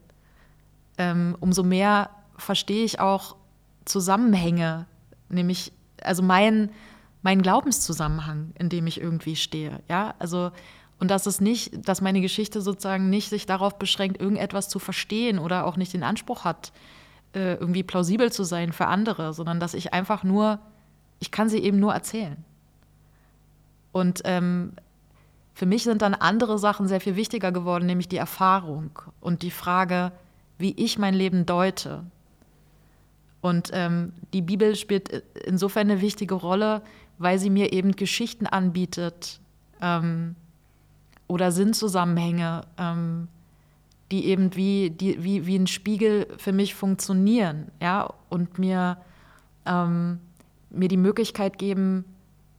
ähm, 0.97 1.35
umso 1.39 1.63
mehr 1.63 2.09
verstehe 2.37 2.85
ich 2.85 2.99
auch 2.99 3.35
Zusammenhänge, 3.85 4.85
nämlich 5.29 5.73
also 6.01 6.23
mein, 6.23 6.71
mein 7.21 7.41
Glaubenszusammenhang, 7.41 8.53
in 8.57 8.69
dem 8.69 8.87
ich 8.87 9.01
irgendwie 9.01 9.35
stehe. 9.35 9.81
Ja, 9.89 10.15
also 10.19 10.51
und 10.99 11.11
dass 11.11 11.25
es 11.25 11.41
nicht, 11.41 11.87
dass 11.87 12.01
meine 12.01 12.21
Geschichte 12.21 12.61
sozusagen 12.61 13.09
nicht 13.09 13.29
sich 13.29 13.45
darauf 13.45 13.77
beschränkt, 13.77 14.19
irgendetwas 14.19 14.69
zu 14.69 14.79
verstehen 14.79 15.37
oder 15.39 15.65
auch 15.65 15.77
nicht 15.77 15.93
den 15.93 16.03
Anspruch 16.03 16.43
hat, 16.43 16.71
äh, 17.33 17.55
irgendwie 17.55 17.83
plausibel 17.83 18.31
zu 18.31 18.43
sein 18.43 18.71
für 18.71 18.87
andere, 18.87 19.33
sondern 19.33 19.59
dass 19.59 19.73
ich 19.73 19.93
einfach 19.93 20.23
nur, 20.23 20.59
ich 21.19 21.31
kann 21.31 21.49
sie 21.49 21.59
eben 21.59 21.79
nur 21.79 21.93
erzählen. 21.93 22.43
Und 23.97 24.21
ähm, 24.25 24.73
für 25.55 25.65
mich 25.65 25.83
sind 25.83 26.03
dann 26.03 26.13
andere 26.13 26.59
Sachen 26.59 26.87
sehr 26.87 27.01
viel 27.01 27.15
wichtiger 27.15 27.51
geworden, 27.51 27.87
nämlich 27.87 28.07
die 28.07 28.17
Erfahrung 28.17 28.91
und 29.21 29.41
die 29.41 29.49
Frage, 29.49 30.11
wie 30.59 30.73
ich 30.77 30.99
mein 30.99 31.15
Leben 31.15 31.47
deute. 31.47 32.03
Und 33.41 33.71
ähm, 33.73 34.13
die 34.33 34.43
Bibel 34.43 34.75
spielt 34.75 35.23
insofern 35.45 35.89
eine 35.89 36.01
wichtige 36.01 36.35
Rolle, 36.35 36.83
weil 37.17 37.39
sie 37.39 37.49
mir 37.49 37.73
eben 37.73 37.93
Geschichten 37.93 38.45
anbietet 38.45 39.39
ähm, 39.81 40.35
oder 41.27 41.51
Sinnzusammenhänge, 41.51 42.65
ähm, 42.77 43.29
die 44.11 44.25
eben 44.25 44.55
wie, 44.55 44.91
die, 44.91 45.23
wie, 45.23 45.47
wie 45.47 45.57
ein 45.57 45.65
Spiegel 45.65 46.27
für 46.37 46.51
mich 46.51 46.75
funktionieren 46.75 47.71
ja? 47.81 48.13
und 48.29 48.59
mir, 48.59 48.97
ähm, 49.65 50.19
mir 50.69 50.87
die 50.87 50.97
Möglichkeit 50.97 51.57
geben, 51.57 52.05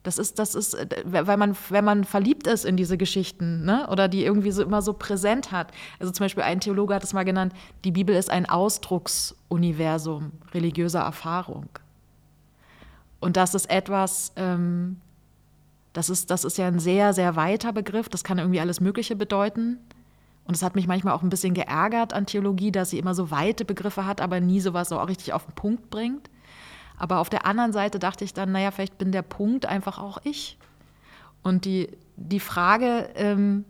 das 0.09 0.17
ist, 0.17 0.39
das 0.39 0.55
ist, 0.55 0.73
äh, 0.73 0.87
weil 1.05 1.37
man, 1.37 1.55
wenn 1.69 1.85
man 1.85 2.05
verliebt 2.05 2.47
ist 2.47 2.65
in 2.65 2.79
diese 2.79 2.97
Geschichten, 2.97 3.67
ne? 3.67 3.87
oder 3.91 4.09
die 4.09 4.25
irgendwie 4.25 4.53
so 4.53 4.63
immer 4.63 4.81
so 4.81 4.95
präsent 4.95 5.53
hat. 5.53 5.71
Also 6.01 6.11
zum 6.13 6.25
Beispiel 6.25 6.45
ein 6.45 6.61
Theologe 6.61 6.95
hat 6.95 7.05
es 7.05 7.13
mal 7.13 7.25
genannt, 7.25 7.53
die 7.85 7.93
Bibel 7.93 8.17
ist 8.17 8.31
ein 8.31 8.49
Ausdrucksuniversum 8.49 10.33
religiöser 10.55 11.01
Erfahrung. 11.01 11.69
Und 13.21 13.37
das 13.37 13.55
ist 13.55 13.69
etwas, 13.69 14.33
ähm, 14.37 14.97
das 15.93 16.09
ist, 16.09 16.31
das 16.31 16.45
ist 16.45 16.57
ja 16.57 16.69
ein 16.69 16.79
sehr, 16.79 17.13
sehr 17.13 17.37
weiter 17.37 17.75
Begriff, 17.75 18.09
das 18.09 18.25
kann 18.25 18.39
irgendwie 18.39 18.61
alles 18.61 18.81
Mögliche 18.81 19.15
bedeuten. 19.15 19.77
Und 20.47 20.55
es 20.55 20.63
hat 20.63 20.75
mich 20.75 20.87
manchmal 20.87 21.13
auch 21.13 21.23
ein 21.23 21.29
bisschen 21.29 21.53
geärgert 21.53 22.15
an 22.15 22.25
Theologie, 22.25 22.73
dass 22.73 22.89
sie 22.89 22.99
immer 22.99 23.15
so 23.15 23.31
weite 23.31 23.67
Begriffe 23.67 24.07
hat, 24.07 24.23
aber 24.23 24.41
nie 24.41 24.61
sowas 24.61 24.89
so 24.89 24.99
auch 24.99 25.09
richtig 25.09 25.35
auf 25.35 25.45
den 25.45 25.55
Punkt 25.55 25.91
bringt. 25.91 26.31
Aber 26.99 27.19
auf 27.19 27.31
der 27.31 27.47
anderen 27.47 27.73
Seite 27.73 27.99
dachte 27.99 28.25
ich 28.25 28.35
dann, 28.35 28.53
naja, 28.53 28.71
vielleicht 28.71 28.99
bin 28.99 29.13
der 29.13 29.23
Punkt 29.23 29.67
einfach 29.67 29.99
auch 29.99 30.19
ich. 30.25 30.59
Und 31.43 31.65
die, 31.65 31.89
die 32.17 32.41
Frage 32.41 33.09
ähm, 33.15 33.65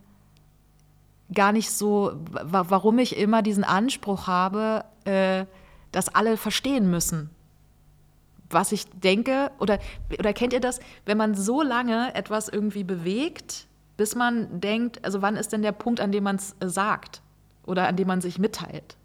gar 1.32 1.52
nicht 1.52 1.70
so, 1.70 2.12
warum 2.24 2.98
ich 2.98 3.16
immer 3.16 3.42
diesen 3.42 3.64
Anspruch 3.64 4.26
habe, 4.26 4.84
äh, 5.04 5.44
dass 5.92 6.14
alle 6.14 6.36
verstehen 6.36 6.90
müssen, 6.90 7.30
was 8.50 8.72
ich 8.72 8.88
denke. 8.90 9.50
Oder, 9.58 9.78
oder 10.18 10.32
kennt 10.32 10.52
ihr 10.52 10.60
das, 10.60 10.80
wenn 11.04 11.18
man 11.18 11.34
so 11.34 11.62
lange 11.62 12.14
etwas 12.14 12.48
irgendwie 12.48 12.84
bewegt, 12.84 13.66
bis 13.96 14.14
man 14.14 14.60
denkt, 14.60 15.04
also 15.04 15.22
wann 15.22 15.36
ist 15.36 15.52
denn 15.52 15.62
der 15.62 15.72
Punkt, 15.72 16.00
an 16.00 16.12
dem 16.12 16.24
man 16.24 16.36
es 16.36 16.56
äh, 16.60 16.68
sagt 16.68 17.20
oder 17.66 17.88
an 17.88 17.96
dem 17.96 18.08
man 18.08 18.20
sich 18.20 18.38
mitteilt? 18.38 18.97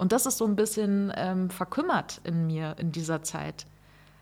Und 0.00 0.12
das 0.12 0.24
ist 0.24 0.38
so 0.38 0.46
ein 0.46 0.56
bisschen 0.56 1.12
ähm, 1.14 1.50
verkümmert 1.50 2.22
in 2.24 2.46
mir 2.46 2.74
in 2.78 2.90
dieser 2.90 3.22
Zeit. 3.22 3.66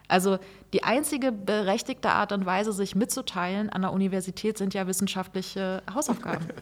Also 0.08 0.40
die 0.72 0.82
einzige 0.82 1.30
berechtigte 1.30 2.10
Art 2.10 2.32
und 2.32 2.44
Weise, 2.46 2.72
sich 2.72 2.96
mitzuteilen 2.96 3.70
an 3.70 3.82
der 3.82 3.92
Universität, 3.92 4.58
sind 4.58 4.74
ja 4.74 4.88
wissenschaftliche 4.88 5.82
Hausaufgaben. 5.94 6.46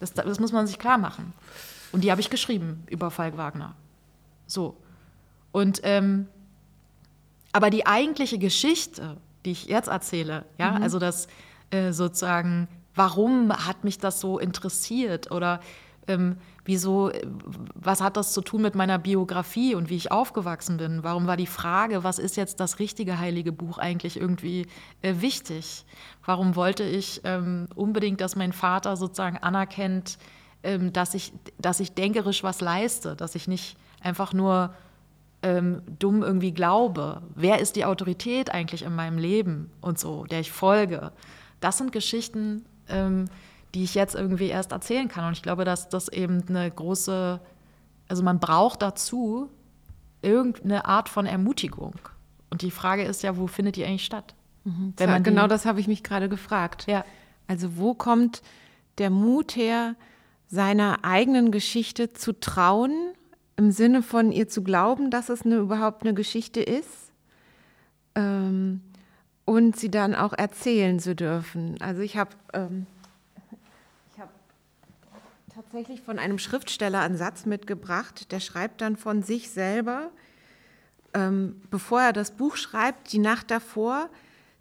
Das, 0.00 0.14
das 0.14 0.40
muss 0.40 0.50
man 0.50 0.66
sich 0.66 0.80
klar 0.80 0.98
machen. 0.98 1.32
Und 1.92 2.02
die 2.02 2.10
habe 2.10 2.20
ich 2.20 2.28
geschrieben 2.28 2.82
über 2.90 3.12
Falk 3.12 3.36
Wagner. 3.36 3.76
So. 4.48 4.76
Und 5.52 5.78
ähm, 5.84 6.26
aber 7.52 7.70
die 7.70 7.86
eigentliche 7.86 8.36
Geschichte, 8.36 9.18
die 9.44 9.52
ich 9.52 9.66
jetzt 9.66 9.86
erzähle, 9.86 10.44
ja, 10.58 10.72
mhm. 10.72 10.82
also 10.82 10.98
das 10.98 11.28
äh, 11.70 11.92
sozusagen, 11.92 12.66
warum 12.96 13.52
hat 13.52 13.84
mich 13.84 13.98
das 13.98 14.18
so 14.18 14.40
interessiert 14.40 15.30
oder 15.30 15.60
ähm, 16.08 16.36
wieso, 16.64 17.10
was 17.74 18.00
hat 18.00 18.16
das 18.16 18.32
zu 18.32 18.40
tun 18.40 18.62
mit 18.62 18.74
meiner 18.74 18.98
Biografie 18.98 19.74
und 19.74 19.88
wie 19.88 19.96
ich 19.96 20.10
aufgewachsen 20.10 20.76
bin? 20.76 21.02
Warum 21.02 21.26
war 21.26 21.36
die 21.36 21.46
Frage, 21.46 22.04
was 22.04 22.18
ist 22.18 22.36
jetzt 22.36 22.60
das 22.60 22.78
richtige 22.78 23.18
heilige 23.18 23.52
Buch 23.52 23.78
eigentlich 23.78 24.18
irgendwie 24.18 24.66
äh, 25.02 25.14
wichtig? 25.18 25.84
Warum 26.24 26.56
wollte 26.56 26.82
ich 26.82 27.20
ähm, 27.24 27.68
unbedingt, 27.74 28.20
dass 28.20 28.36
mein 28.36 28.52
Vater 28.52 28.96
sozusagen 28.96 29.38
anerkennt, 29.38 30.18
ähm, 30.62 30.92
dass, 30.92 31.14
ich, 31.14 31.32
dass 31.58 31.80
ich 31.80 31.94
denkerisch 31.94 32.42
was 32.42 32.60
leiste, 32.60 33.16
dass 33.16 33.34
ich 33.34 33.48
nicht 33.48 33.76
einfach 34.00 34.32
nur 34.32 34.74
ähm, 35.42 35.82
dumm 35.98 36.22
irgendwie 36.22 36.52
glaube. 36.52 37.22
Wer 37.34 37.60
ist 37.60 37.76
die 37.76 37.84
Autorität 37.84 38.50
eigentlich 38.50 38.82
in 38.82 38.94
meinem 38.94 39.18
Leben 39.18 39.70
und 39.80 39.98
so, 39.98 40.24
der 40.24 40.40
ich 40.40 40.52
folge? 40.52 41.12
Das 41.60 41.78
sind 41.78 41.92
Geschichten, 41.92 42.64
ähm, 42.88 43.26
die 43.74 43.84
ich 43.84 43.94
jetzt 43.94 44.14
irgendwie 44.14 44.48
erst 44.48 44.72
erzählen 44.72 45.08
kann. 45.08 45.26
Und 45.26 45.32
ich 45.32 45.42
glaube, 45.42 45.64
dass 45.64 45.88
das 45.88 46.08
eben 46.08 46.44
eine 46.48 46.70
große, 46.70 47.40
also 48.08 48.22
man 48.22 48.38
braucht 48.38 48.82
dazu 48.82 49.48
irgendeine 50.20 50.84
Art 50.84 51.08
von 51.08 51.26
Ermutigung. 51.26 51.94
Und 52.50 52.62
die 52.62 52.70
Frage 52.70 53.02
ist 53.02 53.22
ja, 53.22 53.36
wo 53.36 53.46
findet 53.46 53.76
die 53.76 53.84
eigentlich 53.84 54.04
statt? 54.04 54.34
Mhm. 54.64 54.94
Wenn 54.96 55.10
man 55.10 55.22
genau 55.22 55.46
das 55.46 55.64
habe 55.64 55.80
ich 55.80 55.88
mich 55.88 56.02
gerade 56.02 56.28
gefragt. 56.28 56.86
Ja. 56.86 57.04
Also 57.48 57.76
wo 57.76 57.94
kommt 57.94 58.42
der 58.98 59.10
Mut 59.10 59.56
her, 59.56 59.96
seiner 60.46 61.02
eigenen 61.02 61.50
Geschichte 61.50 62.12
zu 62.12 62.38
trauen, 62.38 62.92
im 63.56 63.70
Sinne 63.70 64.02
von 64.02 64.32
ihr 64.32 64.48
zu 64.48 64.62
glauben, 64.62 65.10
dass 65.10 65.28
es 65.28 65.46
eine, 65.46 65.56
überhaupt 65.56 66.02
eine 66.02 66.14
Geschichte 66.14 66.60
ist 66.60 67.10
ähm, 68.14 68.82
und 69.44 69.76
sie 69.76 69.90
dann 69.90 70.14
auch 70.14 70.34
erzählen 70.34 70.98
zu 70.98 71.14
dürfen. 71.14 71.80
Also 71.80 72.02
ich 72.02 72.16
habe 72.16 72.30
ähm, 72.52 72.86
tatsächlich 75.72 76.02
von 76.02 76.18
einem 76.18 76.38
Schriftsteller 76.38 77.00
einen 77.00 77.16
Satz 77.16 77.46
mitgebracht, 77.46 78.30
der 78.30 78.40
schreibt 78.40 78.82
dann 78.82 78.96
von 78.96 79.22
sich 79.22 79.48
selber, 79.48 80.10
ähm, 81.14 81.62
bevor 81.70 82.02
er 82.02 82.12
das 82.12 82.32
Buch 82.32 82.56
schreibt, 82.56 83.10
die 83.12 83.18
Nacht 83.18 83.50
davor, 83.50 84.10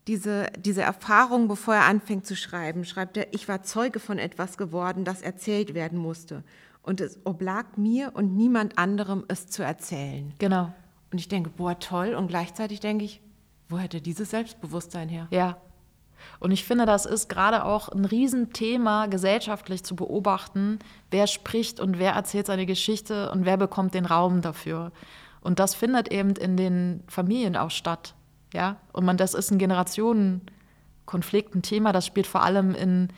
diese, 0.07 0.47
diese 0.57 0.83
Erfahrung, 0.83 1.49
bevor 1.49 1.75
er 1.75 1.85
anfängt 1.85 2.25
zu 2.25 2.37
schreiben, 2.37 2.85
schreibt 2.85 3.17
er, 3.17 3.33
ich 3.33 3.49
war 3.49 3.61
Zeuge 3.61 3.99
von 3.99 4.19
etwas 4.19 4.57
geworden, 4.57 5.03
das 5.03 5.21
erzählt 5.21 5.73
werden 5.73 5.99
musste. 5.99 6.45
Und 6.81 7.01
es 7.01 7.19
oblag 7.25 7.65
mir 7.75 8.11
und 8.13 8.37
niemand 8.37 8.77
anderem, 8.77 9.25
es 9.27 9.47
zu 9.47 9.63
erzählen. 9.63 10.33
Genau. 10.39 10.73
Und 11.11 11.19
ich 11.19 11.27
denke, 11.27 11.49
boah, 11.49 11.77
toll. 11.77 12.15
Und 12.15 12.27
gleichzeitig 12.27 12.79
denke 12.79 13.03
ich, 13.03 13.21
wo 13.67 13.77
hätte 13.77 13.99
dieses 13.99 14.29
Selbstbewusstsein 14.29 15.09
her? 15.09 15.27
Ja, 15.29 15.57
und 16.39 16.51
ich 16.51 16.65
finde, 16.65 16.85
das 16.85 17.05
ist 17.05 17.29
gerade 17.29 17.65
auch 17.65 17.89
ein 17.89 18.05
Riesenthema, 18.05 19.05
gesellschaftlich 19.05 19.83
zu 19.83 19.95
beobachten, 19.95 20.79
wer 21.11 21.27
spricht 21.27 21.79
und 21.79 21.99
wer 21.99 22.13
erzählt 22.13 22.47
seine 22.47 22.65
Geschichte 22.65 23.31
und 23.31 23.45
wer 23.45 23.57
bekommt 23.57 23.93
den 23.93 24.05
Raum 24.05 24.41
dafür. 24.41 24.91
Und 25.41 25.59
das 25.59 25.75
findet 25.75 26.11
eben 26.11 26.31
in 26.31 26.57
den 26.57 27.03
Familien 27.07 27.55
auch 27.55 27.71
statt. 27.71 28.15
Ja? 28.53 28.77
Und 28.93 29.05
man, 29.05 29.17
das 29.17 29.33
ist 29.33 29.51
ein 29.51 29.57
Generationenkonflikt, 29.57 31.55
ein 31.55 31.61
Thema, 31.61 31.91
das 31.91 32.05
spielt 32.05 32.27
vor 32.27 32.43
allem 32.43 32.75
in, 32.75 33.09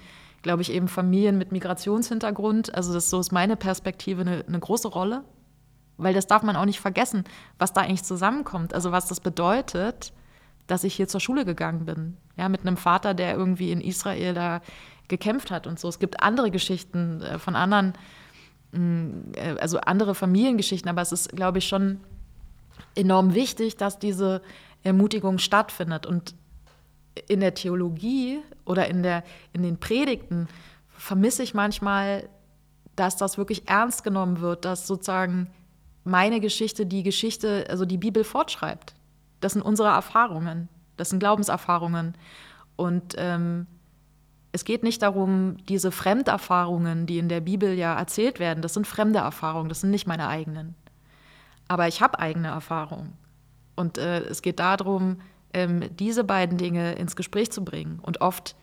glaube 0.41 0.61
ich, 0.61 0.71
eben 0.71 0.87
Familien 0.87 1.37
mit 1.37 1.51
Migrationshintergrund. 1.51 2.73
Also 2.73 2.93
das 2.93 3.09
so 3.09 3.19
ist 3.19 3.31
meine 3.31 3.55
Perspektive 3.55 4.21
eine, 4.21 4.43
eine 4.47 4.59
große 4.59 4.87
Rolle. 4.87 5.23
Weil 5.97 6.13
das 6.13 6.27
darf 6.27 6.41
man 6.41 6.55
auch 6.55 6.65
nicht 6.65 6.79
vergessen, 6.79 7.23
was 7.59 7.71
da 7.73 7.81
eigentlich 7.81 8.03
zusammenkommt. 8.03 8.73
Also 8.73 8.91
was 8.91 9.07
das 9.07 9.19
bedeutet, 9.19 10.11
dass 10.67 10.83
ich 10.83 10.95
hier 10.95 11.07
zur 11.07 11.19
Schule 11.19 11.45
gegangen 11.45 11.85
bin. 11.85 12.17
Ja, 12.37 12.49
mit 12.49 12.61
einem 12.61 12.77
Vater, 12.77 13.13
der 13.13 13.35
irgendwie 13.35 13.71
in 13.71 13.81
Israel 13.81 14.33
da 14.33 14.61
gekämpft 15.07 15.51
hat 15.51 15.67
und 15.67 15.79
so. 15.79 15.87
Es 15.87 15.99
gibt 15.99 16.21
andere 16.21 16.51
Geschichten 16.51 17.21
äh, 17.21 17.37
von 17.37 17.55
anderen, 17.55 17.93
mm, 18.71 19.33
äh, 19.35 19.55
also 19.59 19.79
andere 19.81 20.15
Familiengeschichten, 20.15 20.89
aber 20.89 21.01
es 21.01 21.11
ist, 21.11 21.29
glaube 21.35 21.59
ich, 21.59 21.67
schon 21.67 21.99
enorm 22.95 23.33
wichtig, 23.33 23.77
dass 23.77 23.99
diese 23.99 24.41
Ermutigung 24.83 25.37
stattfindet. 25.37 26.05
Und 26.05 26.35
in 27.27 27.41
der 27.41 27.53
Theologie 27.53 28.39
oder 28.65 28.87
in, 28.87 29.03
der, 29.03 29.23
in 29.51 29.63
den 29.63 29.79
Predigten 29.79 30.47
vermisse 30.89 31.43
ich 31.43 31.53
manchmal, 31.53 32.29
dass 32.95 33.17
das 33.17 33.37
wirklich 33.37 33.67
ernst 33.67 34.03
genommen 34.03 34.39
wird, 34.39 34.65
dass 34.65 34.87
sozusagen 34.87 35.47
meine 36.03 36.39
Geschichte 36.39 36.85
die 36.85 37.03
Geschichte, 37.03 37.65
also 37.69 37.85
die 37.85 37.97
Bibel 37.97 38.23
fortschreibt. 38.23 38.93
Das 39.43 39.53
sind 39.53 39.61
unsere 39.61 39.89
Erfahrungen, 39.89 40.69
das 40.97 41.09
sind 41.09 41.19
Glaubenserfahrungen. 41.19 42.15
Und 42.75 43.15
ähm, 43.17 43.67
es 44.51 44.65
geht 44.65 44.83
nicht 44.83 45.01
darum, 45.01 45.57
diese 45.67 45.91
Fremderfahrungen, 45.91 47.05
die 47.05 47.17
in 47.17 47.27
der 47.27 47.41
Bibel 47.41 47.73
ja 47.73 47.97
erzählt 47.97 48.39
werden, 48.39 48.61
das 48.61 48.73
sind 48.73 48.87
fremde 48.87 49.19
Erfahrungen, 49.19 49.67
das 49.67 49.81
sind 49.81 49.89
nicht 49.89 50.07
meine 50.07 50.27
eigenen. 50.27 50.75
Aber 51.67 51.87
ich 51.87 52.01
habe 52.01 52.19
eigene 52.19 52.49
Erfahrungen. 52.49 53.13
Und 53.75 53.97
äh, 53.97 54.21
es 54.21 54.41
geht 54.41 54.59
darum, 54.59 55.17
ähm, 55.53 55.89
diese 55.97 56.23
beiden 56.23 56.57
Dinge 56.57 56.93
ins 56.93 57.15
Gespräch 57.15 57.51
zu 57.51 57.65
bringen. 57.65 57.99
Und 58.01 58.21
oft 58.21 58.55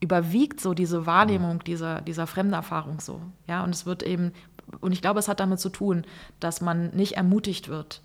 überwiegt 0.00 0.60
so 0.60 0.74
diese 0.74 1.06
Wahrnehmung 1.06 1.62
dieser, 1.64 2.00
dieser 2.00 2.26
Fremderfahrung 2.26 3.00
so. 3.00 3.20
Ja, 3.48 3.64
und 3.64 3.70
es 3.74 3.86
wird 3.86 4.02
eben, 4.02 4.32
und 4.80 4.92
ich 4.92 5.02
glaube, 5.02 5.20
es 5.20 5.28
hat 5.28 5.40
damit 5.40 5.60
zu 5.60 5.70
tun, 5.70 6.04
dass 6.40 6.60
man 6.60 6.90
nicht 6.90 7.16
ermutigt 7.16 7.68
wird, 7.68 8.02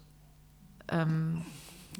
ähm, 0.89 1.43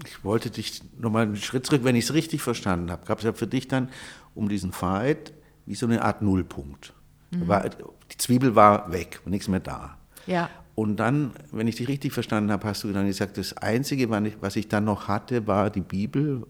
ich 0.05 0.23
wollte 0.23 0.49
dich 0.49 0.81
nochmal 0.97 1.23
einen 1.23 1.35
Schritt 1.35 1.65
zurück, 1.65 1.83
wenn 1.83 1.95
ich 1.95 2.05
es 2.05 2.13
richtig 2.13 2.41
verstanden 2.41 2.91
habe, 2.91 3.05
gab 3.05 3.19
es 3.19 3.23
ja 3.23 3.33
für 3.33 3.47
dich 3.47 3.67
dann 3.67 3.89
um 4.35 4.49
diesen 4.49 4.71
Fight 4.71 5.33
wie 5.65 5.75
so 5.75 5.85
eine 5.85 6.03
Art 6.03 6.21
Nullpunkt. 6.21 6.93
Mhm. 7.31 7.47
War, 7.47 7.69
die 7.69 8.17
Zwiebel 8.17 8.55
war 8.55 8.91
weg 8.91 9.21
und 9.25 9.31
nichts 9.31 9.47
mehr 9.47 9.59
da. 9.59 9.97
Ja. 10.25 10.49
Und 10.75 10.97
dann, 10.97 11.31
wenn 11.51 11.67
ich 11.67 11.77
dich 11.77 11.87
richtig 11.87 12.13
verstanden 12.13 12.51
habe, 12.51 12.67
hast 12.67 12.83
du 12.83 12.93
dann 12.93 13.07
gesagt, 13.07 13.37
das 13.37 13.57
Einzige, 13.57 14.09
was 14.41 14.55
ich 14.55 14.67
dann 14.67 14.85
noch 14.85 15.07
hatte, 15.07 15.47
war 15.47 15.71
die 15.71 15.81
Bibel. 15.81 16.45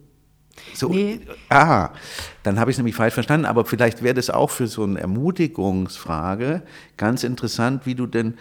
So, 0.74 0.90
nee. 0.90 1.22
Ah, 1.50 1.92
dann 2.44 2.60
habe 2.60 2.70
ich 2.70 2.76
es 2.76 2.80
nämlich 2.80 2.96
falsch 2.96 3.14
verstanden, 3.14 3.46
aber 3.46 3.64
vielleicht 3.64 4.04
wäre 4.04 4.16
das 4.16 4.30
auch 4.30 4.50
für 4.50 4.68
so 4.68 4.84
eine 4.84 5.00
Ermutigungsfrage 5.00 6.64
ganz 6.98 7.24
interessant, 7.24 7.86
wie 7.86 7.96
du 7.96 8.08
denn, 8.08 8.34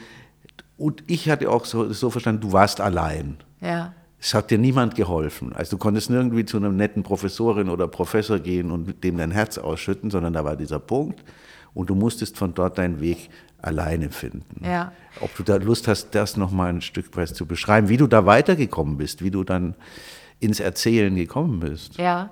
und 0.76 1.04
ich 1.06 1.30
hatte 1.30 1.50
auch 1.50 1.64
so, 1.64 1.92
so 1.92 2.10
verstanden, 2.10 2.40
du 2.40 2.52
warst 2.52 2.80
allein. 2.80 3.36
Ja. 3.60 3.94
Es 4.20 4.34
hat 4.34 4.50
dir 4.50 4.58
niemand 4.58 4.94
geholfen. 4.94 5.52
Also 5.52 5.76
du 5.76 5.78
konntest 5.78 6.10
nirgendwie 6.10 6.44
zu 6.44 6.56
einer 6.56 6.70
netten 6.70 7.02
Professorin 7.02 7.68
oder 7.68 7.86
Professor 7.86 8.38
gehen 8.38 8.70
und 8.70 9.04
dem 9.04 9.18
dein 9.18 9.30
Herz 9.30 9.58
ausschütten, 9.58 10.10
sondern 10.10 10.32
da 10.32 10.44
war 10.44 10.56
dieser 10.56 10.78
Punkt 10.78 11.22
und 11.74 11.90
du 11.90 11.94
musstest 11.94 12.38
von 12.38 12.54
dort 12.54 12.78
deinen 12.78 13.00
Weg 13.00 13.28
alleine 13.60 14.10
finden. 14.10 14.64
Ja. 14.64 14.92
Ob 15.20 15.34
du 15.36 15.42
da 15.42 15.56
Lust 15.56 15.88
hast, 15.88 16.10
das 16.14 16.36
nochmal 16.36 16.70
ein 16.70 16.80
Stück 16.80 17.16
weit 17.16 17.28
zu 17.34 17.46
beschreiben, 17.46 17.88
wie 17.88 17.96
du 17.96 18.06
da 18.06 18.26
weitergekommen 18.26 18.96
bist, 18.96 19.22
wie 19.22 19.30
du 19.30 19.44
dann 19.44 19.74
ins 20.40 20.60
Erzählen 20.60 21.14
gekommen 21.14 21.60
bist. 21.60 21.96
Ja, 21.98 22.30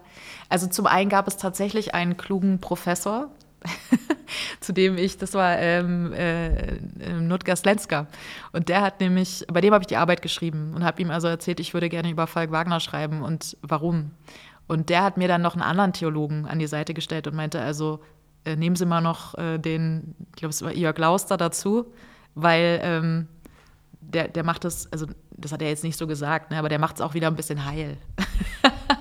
also 0.48 0.66
zum 0.66 0.86
einen 0.86 1.10
gab 1.10 1.26
es 1.26 1.36
tatsächlich 1.36 1.94
einen 1.94 2.16
klugen 2.16 2.58
Professor, 2.58 3.30
zu 4.60 4.72
dem 4.72 4.96
ich, 4.98 5.18
das 5.18 5.34
war 5.34 5.58
ähm, 5.58 6.12
äh, 6.12 6.78
Nutger 7.20 7.56
Slenska. 7.56 8.06
Und 8.52 8.68
der 8.68 8.82
hat 8.82 9.00
nämlich, 9.00 9.44
bei 9.52 9.60
dem 9.60 9.72
habe 9.72 9.82
ich 9.82 9.88
die 9.88 9.96
Arbeit 9.96 10.22
geschrieben 10.22 10.72
und 10.74 10.84
habe 10.84 11.00
ihm 11.02 11.10
also 11.10 11.28
erzählt, 11.28 11.60
ich 11.60 11.74
würde 11.74 11.88
gerne 11.88 12.10
über 12.10 12.26
Falk 12.26 12.50
Wagner 12.50 12.80
schreiben 12.80 13.22
und 13.22 13.56
warum. 13.62 14.10
Und 14.66 14.88
der 14.88 15.04
hat 15.04 15.16
mir 15.16 15.28
dann 15.28 15.42
noch 15.42 15.54
einen 15.54 15.62
anderen 15.62 15.92
Theologen 15.92 16.46
an 16.46 16.58
die 16.58 16.66
Seite 16.66 16.94
gestellt 16.94 17.26
und 17.26 17.34
meinte 17.34 17.60
also, 17.60 18.00
äh, 18.44 18.56
nehmen 18.56 18.76
Sie 18.76 18.86
mal 18.86 19.00
noch 19.00 19.36
äh, 19.36 19.58
den, 19.58 20.14
ich 20.30 20.36
glaube, 20.36 20.50
es 20.50 20.62
war 20.62 20.72
Jörg 20.72 20.98
Lauster 20.98 21.36
dazu, 21.36 21.92
weil 22.34 22.80
ähm, 22.82 23.28
der, 24.00 24.28
der 24.28 24.44
macht 24.44 24.64
das, 24.64 24.90
also 24.92 25.06
das 25.30 25.52
hat 25.52 25.62
er 25.62 25.68
jetzt 25.68 25.84
nicht 25.84 25.98
so 25.98 26.06
gesagt, 26.06 26.50
ne, 26.50 26.58
aber 26.58 26.68
der 26.68 26.78
macht 26.78 26.96
es 26.96 27.00
auch 27.00 27.14
wieder 27.14 27.28
ein 27.28 27.36
bisschen 27.36 27.64
heil. 27.64 27.96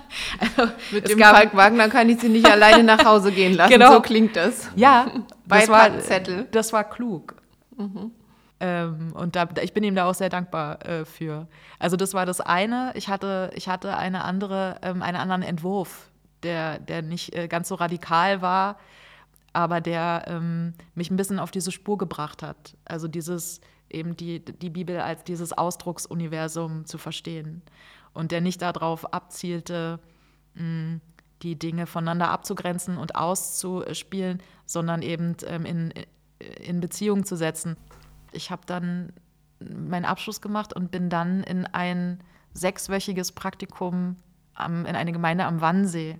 Mit 0.91 1.09
dem 1.09 1.17
gab, 1.17 1.35
Falk 1.35 1.55
Wagner 1.55 1.89
kann 1.89 2.09
ich 2.09 2.19
sie 2.19 2.29
nicht 2.29 2.49
alleine 2.49 2.83
nach 2.83 3.03
Hause 3.05 3.31
gehen 3.31 3.53
lassen. 3.53 3.73
Genau. 3.73 3.93
So 3.93 4.01
klingt 4.01 4.35
das. 4.35 4.69
Ja, 4.75 5.07
das 5.47 5.67
war, 5.69 5.99
Zettel. 5.99 6.47
das 6.51 6.73
war 6.73 6.83
klug. 6.83 7.35
Mhm. 7.77 8.11
Ähm, 8.59 9.13
und 9.13 9.35
da, 9.35 9.47
ich 9.61 9.73
bin 9.73 9.83
ihm 9.83 9.95
da 9.95 10.05
auch 10.09 10.13
sehr 10.13 10.29
dankbar 10.29 10.85
äh, 10.85 11.05
für. 11.05 11.47
Also 11.79 11.97
das 11.97 12.13
war 12.13 12.25
das 12.25 12.39
eine. 12.39 12.91
Ich 12.95 13.09
hatte, 13.09 13.51
ich 13.55 13.67
hatte 13.67 13.97
eine 13.97 14.23
andere, 14.23 14.77
ähm, 14.83 15.01
einen 15.01 15.17
anderen 15.17 15.41
Entwurf 15.41 16.09
der, 16.43 16.79
der 16.79 17.01
nicht 17.01 17.35
äh, 17.35 17.47
ganz 17.47 17.69
so 17.69 17.75
radikal 17.75 18.41
war, 18.41 18.77
aber 19.53 19.81
der 19.81 20.25
ähm, 20.27 20.73
mich 20.95 21.11
ein 21.11 21.17
bisschen 21.17 21.39
auf 21.39 21.51
diese 21.51 21.71
Spur 21.71 21.97
gebracht 21.97 22.43
hat. 22.43 22.75
Also 22.85 23.07
dieses 23.07 23.61
eben 23.89 24.15
die, 24.17 24.43
die 24.43 24.69
Bibel 24.69 24.99
als 24.99 25.23
dieses 25.23 25.53
Ausdrucksuniversum 25.53 26.85
zu 26.85 26.97
verstehen 26.97 27.61
und 28.13 28.31
der 28.31 28.41
nicht 28.41 28.61
darauf 28.61 29.13
abzielte, 29.13 29.99
die 30.55 31.57
Dinge 31.57 31.85
voneinander 31.85 32.29
abzugrenzen 32.29 32.97
und 32.97 33.15
auszuspielen, 33.15 34.41
sondern 34.65 35.01
eben 35.01 35.35
ähm, 35.45 35.65
in, 35.65 35.93
in 36.61 36.79
Beziehung 36.79 37.25
zu 37.25 37.35
setzen. 37.35 37.77
Ich 38.31 38.51
habe 38.51 38.63
dann 38.65 39.11
meinen 39.59 40.05
Abschluss 40.05 40.41
gemacht 40.41 40.73
und 40.73 40.91
bin 40.91 41.09
dann 41.09 41.43
in 41.43 41.65
ein 41.65 42.19
sechswöchiges 42.53 43.31
Praktikum 43.31 44.17
am, 44.53 44.85
in 44.85 44.95
eine 44.95 45.11
Gemeinde 45.11 45.45
am 45.45 45.61
Wannsee 45.61 46.19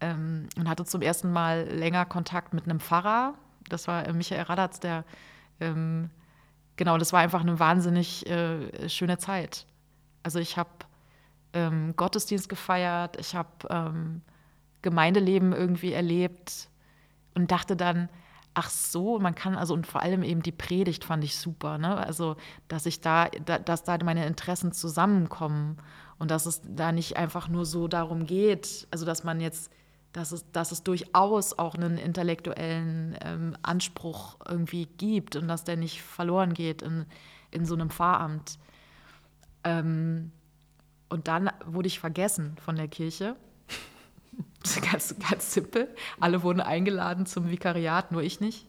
ähm, 0.00 0.48
und 0.56 0.68
hatte 0.68 0.84
zum 0.84 1.02
ersten 1.02 1.32
Mal 1.32 1.68
länger 1.68 2.04
Kontakt 2.04 2.54
mit 2.54 2.64
einem 2.64 2.80
Pfarrer. 2.80 3.34
Das 3.68 3.88
war 3.88 4.06
äh, 4.06 4.12
Michael 4.12 4.42
Radatz, 4.42 4.80
der 4.80 5.04
ähm, 5.60 6.10
genau, 6.76 6.98
das 6.98 7.12
war 7.12 7.20
einfach 7.20 7.40
eine 7.40 7.58
wahnsinnig 7.58 8.28
äh, 8.28 8.88
schöne 8.88 9.18
Zeit. 9.18 9.66
Also 10.22 10.38
ich 10.38 10.56
habe 10.56 10.70
ähm, 11.52 11.94
Gottesdienst 11.96 12.48
gefeiert, 12.48 13.16
ich 13.18 13.34
habe 13.34 13.48
ähm, 13.70 14.22
Gemeindeleben 14.82 15.52
irgendwie 15.52 15.92
erlebt 15.92 16.68
und 17.34 17.50
dachte 17.50 17.76
dann, 17.76 18.08
ach 18.54 18.70
so, 18.70 19.18
man 19.18 19.34
kann 19.34 19.56
also 19.56 19.74
und 19.74 19.86
vor 19.86 20.02
allem 20.02 20.22
eben 20.22 20.42
die 20.42 20.52
Predigt 20.52 21.04
fand 21.04 21.24
ich 21.24 21.36
super, 21.36 21.78
ne? 21.78 21.96
Also, 21.96 22.36
dass 22.68 22.86
ich 22.86 23.00
da, 23.00 23.28
da, 23.44 23.58
dass 23.58 23.84
da 23.84 23.96
meine 24.04 24.26
Interessen 24.26 24.72
zusammenkommen 24.72 25.78
und 26.18 26.30
dass 26.30 26.46
es 26.46 26.60
da 26.64 26.92
nicht 26.92 27.16
einfach 27.16 27.48
nur 27.48 27.64
so 27.64 27.88
darum 27.88 28.26
geht, 28.26 28.86
also 28.90 29.06
dass 29.06 29.24
man 29.24 29.40
jetzt, 29.40 29.70
dass 30.12 30.32
es, 30.32 30.50
dass 30.52 30.72
es 30.72 30.82
durchaus 30.82 31.58
auch 31.58 31.74
einen 31.74 31.96
intellektuellen 31.96 33.16
ähm, 33.24 33.56
Anspruch 33.62 34.36
irgendwie 34.46 34.86
gibt 34.86 35.36
und 35.36 35.48
dass 35.48 35.64
der 35.64 35.76
nicht 35.76 36.02
verloren 36.02 36.52
geht 36.52 36.82
in, 36.82 37.06
in 37.50 37.64
so 37.64 37.74
einem 37.74 37.90
Pfarramt. 37.90 38.58
Ähm, 39.64 40.32
und 41.12 41.28
dann 41.28 41.50
wurde 41.66 41.88
ich 41.88 42.00
vergessen 42.00 42.56
von 42.64 42.74
der 42.74 42.88
Kirche. 42.88 43.36
ganz, 44.90 45.14
ganz 45.18 45.52
simpel. 45.52 45.94
Alle 46.18 46.42
wurden 46.42 46.62
eingeladen 46.62 47.26
zum 47.26 47.50
Vikariat, 47.50 48.12
nur 48.12 48.22
ich 48.22 48.40
nicht. 48.40 48.66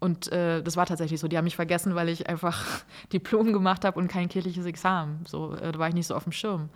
Und 0.00 0.30
äh, 0.32 0.62
das 0.62 0.76
war 0.76 0.84
tatsächlich 0.84 1.18
so. 1.18 1.26
Die 1.26 1.38
haben 1.38 1.46
mich 1.46 1.56
vergessen, 1.56 1.94
weil 1.94 2.10
ich 2.10 2.28
einfach 2.28 2.84
Diplom 3.14 3.54
gemacht 3.54 3.86
habe 3.86 3.98
und 3.98 4.08
kein 4.08 4.28
kirchliches 4.28 4.66
Examen. 4.66 5.24
So, 5.26 5.54
äh, 5.54 5.72
da 5.72 5.78
war 5.78 5.88
ich 5.88 5.94
nicht 5.94 6.08
so 6.08 6.14
auf 6.14 6.24
dem 6.24 6.32
Schirm. 6.32 6.68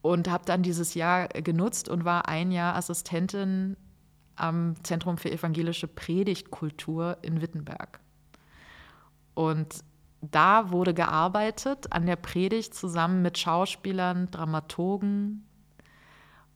Und 0.00 0.30
habe 0.30 0.46
dann 0.46 0.62
dieses 0.62 0.94
Jahr 0.94 1.28
genutzt 1.28 1.90
und 1.90 2.06
war 2.06 2.28
ein 2.28 2.52
Jahr 2.52 2.76
Assistentin 2.76 3.76
am 4.36 4.74
Zentrum 4.84 5.18
für 5.18 5.30
evangelische 5.30 5.86
Predigtkultur 5.86 7.18
in 7.20 7.42
Wittenberg. 7.42 8.00
Und 9.34 9.84
da 10.20 10.70
wurde 10.70 10.94
gearbeitet 10.94 11.92
an 11.92 12.06
der 12.06 12.16
Predigt 12.16 12.74
zusammen 12.74 13.22
mit 13.22 13.38
Schauspielern, 13.38 14.30
Dramaturgen, 14.30 15.46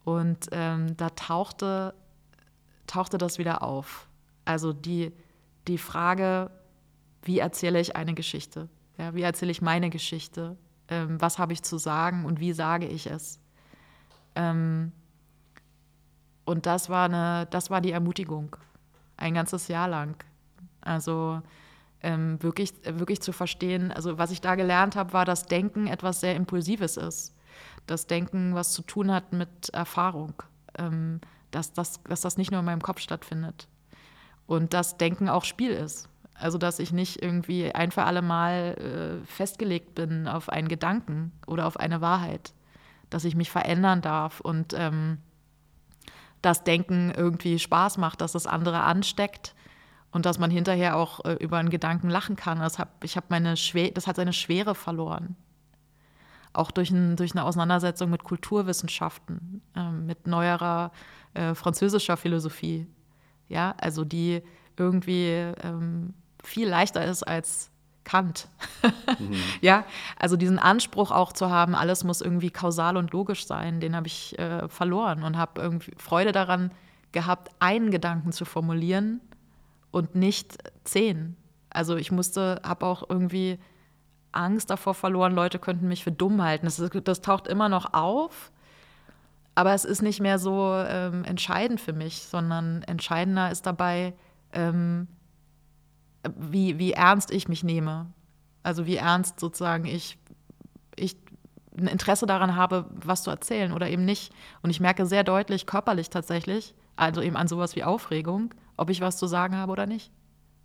und 0.05 0.49
ähm, 0.53 0.97
da 0.97 1.11
tauchte, 1.11 1.95
tauchte 2.87 3.19
das 3.19 3.39
wieder 3.39 3.63
auf. 3.63 4.07
Also 4.45 4.73
die, 4.73 5.13
die 5.67 5.79
Frage, 5.79 6.51
wie 7.23 7.39
erzähle 7.39 7.81
ich 7.81 7.97
eine 7.97 8.15
Geschichte? 8.15 8.69
Ja, 8.99 9.15
wie 9.15 9.23
erzähle 9.23 9.51
ich 9.51 9.63
meine 9.63 9.91
Geschichte? 9.91 10.57
Ähm, 10.89 11.21
was 11.21 11.39
habe 11.39 11.55
ich 11.55 11.63
zu 11.63 11.79
sagen 11.79 12.27
und 12.27 12.39
wie 12.39 12.53
sage 12.53 12.87
ich 12.87 13.07
es? 13.07 13.41
Ähm, 14.35 14.93
und 16.45 16.67
das 16.67 16.91
war, 16.91 17.07
eine, 17.07 17.47
das 17.47 17.71
war 17.71 17.81
die 17.81 17.93
Ermutigung, 17.93 18.57
ein 19.17 19.33
ganzes 19.33 19.69
Jahr 19.69 19.89
lang. 19.89 20.23
Also 20.83 21.41
ähm, 22.05 22.41
wirklich, 22.43 22.73
wirklich 22.85 23.21
zu 23.21 23.33
verstehen, 23.33 23.91
also 23.91 24.19
was 24.19 24.31
ich 24.31 24.41
da 24.41 24.55
gelernt 24.55 24.95
habe, 24.95 25.13
war, 25.15 25.25
dass 25.25 25.47
Denken 25.47 25.87
etwas 25.87 26.21
sehr 26.21 26.37
Impulsives 26.37 26.97
ist. 26.97 27.35
Das 27.87 28.07
Denken 28.07 28.55
was 28.55 28.73
zu 28.73 28.83
tun 28.83 29.11
hat 29.11 29.33
mit 29.33 29.71
Erfahrung, 29.73 30.35
ähm, 30.79 31.21
dass, 31.51 31.73
das, 31.73 32.03
dass 32.05 32.21
das 32.21 32.37
nicht 32.37 32.51
nur 32.51 32.61
in 32.61 32.67
meinem 32.67 32.83
Kopf 32.83 33.01
stattfindet. 33.01 33.69
Und 34.47 34.75
dass 34.75 34.99
Denken 34.99 35.31
auch 35.31 35.45
Spiel 35.45 35.71
ist. 35.71 36.09
Also 36.35 36.59
dass 36.59 36.79
ich 36.79 36.93
nicht 36.93 37.23
irgendwie 37.23 37.73
ein 37.75 37.91
für 37.91 38.05
alle 38.05 38.21
Mal 38.21 39.23
äh, 39.23 39.27
festgelegt 39.27 39.95
bin 39.95 40.29
auf 40.29 40.51
einen 40.51 40.69
Gedanken 40.69 41.33
oder 41.47 41.67
auf 41.67 41.79
eine 41.79 42.01
Wahrheit, 42.01 42.53
dass 43.09 43.25
ich 43.25 43.37
mich 43.37 43.51
verändern 43.51 44.03
darf 44.03 44.41
und 44.41 44.75
ähm, 44.77 45.19
dass 46.43 46.65
Denken 46.65 47.13
irgendwie 47.17 47.59
Spaß 47.59 47.97
macht, 47.97 48.21
dass 48.21 48.33
das 48.33 48.47
andere 48.47 48.81
ansteckt 48.81 49.55
und 50.15 50.25
dass 50.25 50.39
man 50.39 50.51
hinterher 50.51 50.97
auch 50.97 51.23
äh, 51.25 51.35
über 51.35 51.59
einen 51.59 51.69
Gedanken 51.69 52.09
lachen 52.09 52.37
kann. 52.37 52.61
Das, 52.61 52.79
hab, 52.79 53.05
ich 53.05 53.19
hab 53.19 53.31
meine 53.31 53.55
das 53.93 54.07
hat 54.07 54.17
seine 54.17 54.33
Schwere 54.33 54.75
verloren 54.75 55.37
auch 56.55 56.71
durch, 56.71 56.91
ein, 56.91 57.17
durch 57.17 57.33
eine 57.33 57.45
Auseinandersetzung 57.45 58.11
mit 58.11 58.25
Kulturwissenschaften, 58.25 59.61
äh, 59.77 59.91
mit 59.91 60.27
neuerer 60.27 60.93
äh, 61.35 61.55
französischer 61.55 62.17
Philosophie, 62.17 62.87
ja, 63.49 63.75
also 63.79 64.05
die 64.05 64.43
irgendwie 64.79 65.31
ähm, 65.63 66.15
viel 66.43 66.69
leichter 66.69 67.05
ist 67.05 67.25
als 67.25 67.71
Kant. 68.05 68.49
mhm. 69.19 69.35
Ja, 69.61 69.85
also 70.17 70.37
diesen 70.37 70.59
Anspruch 70.59 71.11
auch 71.11 71.33
zu 71.33 71.51
haben, 71.51 71.75
alles 71.75 72.05
muss 72.05 72.21
irgendwie 72.21 72.51
kausal 72.51 72.97
und 72.97 73.13
logisch 73.13 73.47
sein, 73.47 73.81
den 73.81 73.97
habe 73.97 74.07
ich 74.07 74.39
äh, 74.39 74.69
verloren 74.69 75.25
und 75.25 75.37
habe 75.37 75.61
irgendwie 75.61 75.93
Freude 75.99 76.33
daran 76.33 76.71
gehabt, 77.13 77.51
einen 77.59 77.91
Gedanken 77.91 78.33
zu 78.33 78.45
formulieren 78.45 79.21
und 79.95 80.17
nicht 80.17 80.59
zehn. 80.83 81.37
Also 81.71 81.97
ich 81.97 82.11
musste, 82.11 82.61
habe 82.65 82.85
auch 82.85 83.09
irgendwie 83.09 83.61
Angst 84.33 84.71
davor 84.71 84.93
verloren, 84.93 85.35
Leute 85.35 85.61
könnten 85.61 85.87
mich 85.87 86.03
für 86.03 86.11
dumm 86.11 86.43
halten. 86.43 86.67
Das, 86.67 86.83
das 87.05 87.21
taucht 87.21 87.47
immer 87.47 87.69
noch 87.69 87.95
auf, 87.95 88.51
aber 89.55 89.73
es 89.73 89.85
ist 89.85 90.03
nicht 90.03 90.21
mehr 90.21 90.41
so 90.41 90.75
ähm, 90.75 91.23
entscheidend 91.25 91.81
für 91.81 91.93
mich, 91.93 92.25
sondern 92.25 92.83
entscheidender 92.83 93.53
ist 93.53 93.67
dabei, 93.67 94.15
ähm, 94.53 95.07
wie, 96.37 96.81
wie 96.81 96.93
ernst 96.93 97.31
ich 97.31 97.49
mich 97.49 97.63
nehme. 97.63 98.07
Also 98.65 98.87
wie 98.87 98.97
ernst 98.97 99.39
sozusagen 99.39 99.85
ich, 99.85 100.19
ich 100.97 101.17
ein 101.79 101.87
Interesse 101.87 102.27
daran 102.27 102.57
habe, 102.57 102.87
was 102.95 103.23
zu 103.23 103.31
erzählen 103.31 103.73
oder 103.73 103.89
eben 103.89 104.05
nicht. 104.05 104.33
Und 104.61 104.71
ich 104.71 104.81
merke 104.81 105.07
sehr 105.07 105.23
deutlich, 105.23 105.67
körperlich 105.67 106.11
tatsächlich, 106.11 106.75
also 106.97 107.23
eben 107.23 107.37
an 107.37 107.47
sowas 107.47 107.77
wie 107.77 107.85
Aufregung, 107.85 108.53
ob 108.77 108.91
ich 108.91 109.01
was 109.01 109.17
zu 109.17 109.27
sagen 109.27 109.57
habe 109.57 109.73
oder 109.73 109.87
nicht. 109.87 110.11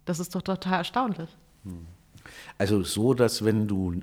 Das 0.05 0.20
ist 0.20 0.34
doch 0.36 0.41
total 0.41 0.80
erstaunlich. 0.80 1.30
Also 2.57 2.84
so, 2.84 3.14
dass 3.14 3.45
wenn 3.45 3.68
du 3.68 4.01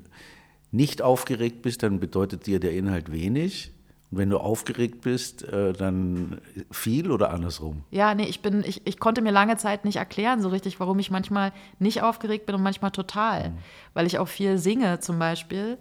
nicht 0.70 1.02
aufgeregt 1.02 1.62
bist, 1.62 1.82
dann 1.82 2.00
bedeutet 2.00 2.46
dir 2.46 2.60
der 2.60 2.72
Inhalt 2.72 3.10
wenig. 3.10 3.72
Und 4.10 4.18
wenn 4.18 4.30
du 4.30 4.38
aufgeregt 4.38 5.00
bist, 5.00 5.42
äh, 5.42 5.72
dann 5.72 6.40
viel 6.70 7.10
oder 7.10 7.30
andersrum? 7.30 7.82
Ja, 7.90 8.14
nee, 8.14 8.26
ich 8.26 8.40
bin, 8.40 8.62
ich, 8.64 8.86
ich 8.86 9.00
konnte 9.00 9.20
mir 9.20 9.32
lange 9.32 9.56
Zeit 9.56 9.84
nicht 9.84 9.96
erklären, 9.96 10.40
so 10.40 10.48
richtig, 10.48 10.78
warum 10.78 10.98
ich 11.00 11.10
manchmal 11.10 11.52
nicht 11.80 12.02
aufgeregt 12.02 12.46
bin 12.46 12.54
und 12.54 12.62
manchmal 12.62 12.92
total. 12.92 13.50
Mhm. 13.50 13.58
Weil 13.94 14.06
ich 14.06 14.18
auch 14.18 14.28
viel 14.28 14.58
singe 14.58 15.00
zum 15.00 15.18
Beispiel. 15.18 15.78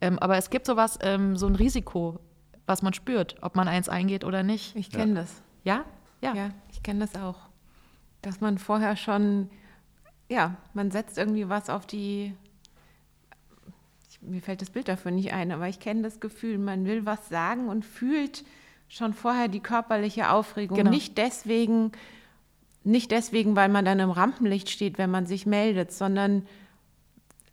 Ähm, 0.00 0.18
aber 0.20 0.36
es 0.36 0.50
gibt 0.50 0.66
sowas, 0.66 0.98
ähm, 1.02 1.36
so 1.36 1.46
ein 1.46 1.56
Risiko, 1.56 2.20
was 2.66 2.82
man 2.82 2.94
spürt, 2.94 3.36
ob 3.42 3.56
man 3.56 3.66
eins 3.66 3.88
eingeht 3.88 4.24
oder 4.24 4.42
nicht. 4.42 4.76
Ich 4.76 4.90
kenne 4.90 5.14
ja. 5.14 5.20
das. 5.20 5.42
Ja? 5.64 5.84
Ja. 6.22 6.34
Ja, 6.34 6.50
ich 6.70 6.82
kenne 6.82 7.00
das 7.00 7.20
auch. 7.20 7.36
Dass 8.24 8.40
man 8.40 8.58
vorher 8.58 8.96
schon 8.96 9.50
ja, 10.28 10.56
man 10.72 10.90
setzt 10.90 11.18
irgendwie 11.18 11.48
was 11.48 11.68
auf 11.68 11.86
die, 11.86 12.34
mir 14.20 14.40
fällt 14.40 14.62
das 14.62 14.70
Bild 14.70 14.88
dafür 14.88 15.10
nicht 15.10 15.32
ein, 15.32 15.52
aber 15.52 15.68
ich 15.68 15.80
kenne 15.80 16.02
das 16.02 16.20
Gefühl, 16.20 16.58
man 16.58 16.86
will 16.86 17.06
was 17.06 17.28
sagen 17.28 17.68
und 17.68 17.84
fühlt 17.84 18.44
schon 18.88 19.12
vorher 19.12 19.48
die 19.48 19.60
körperliche 19.60 20.30
Aufregung. 20.30 20.76
Genau. 20.76 20.90
Nicht 20.90 21.18
deswegen, 21.18 21.92
nicht 22.84 23.10
deswegen, 23.10 23.56
weil 23.56 23.68
man 23.68 23.84
dann 23.84 24.00
im 24.00 24.10
Rampenlicht 24.10 24.70
steht, 24.70 24.98
wenn 24.98 25.10
man 25.10 25.26
sich 25.26 25.46
meldet, 25.46 25.92
sondern 25.92 26.46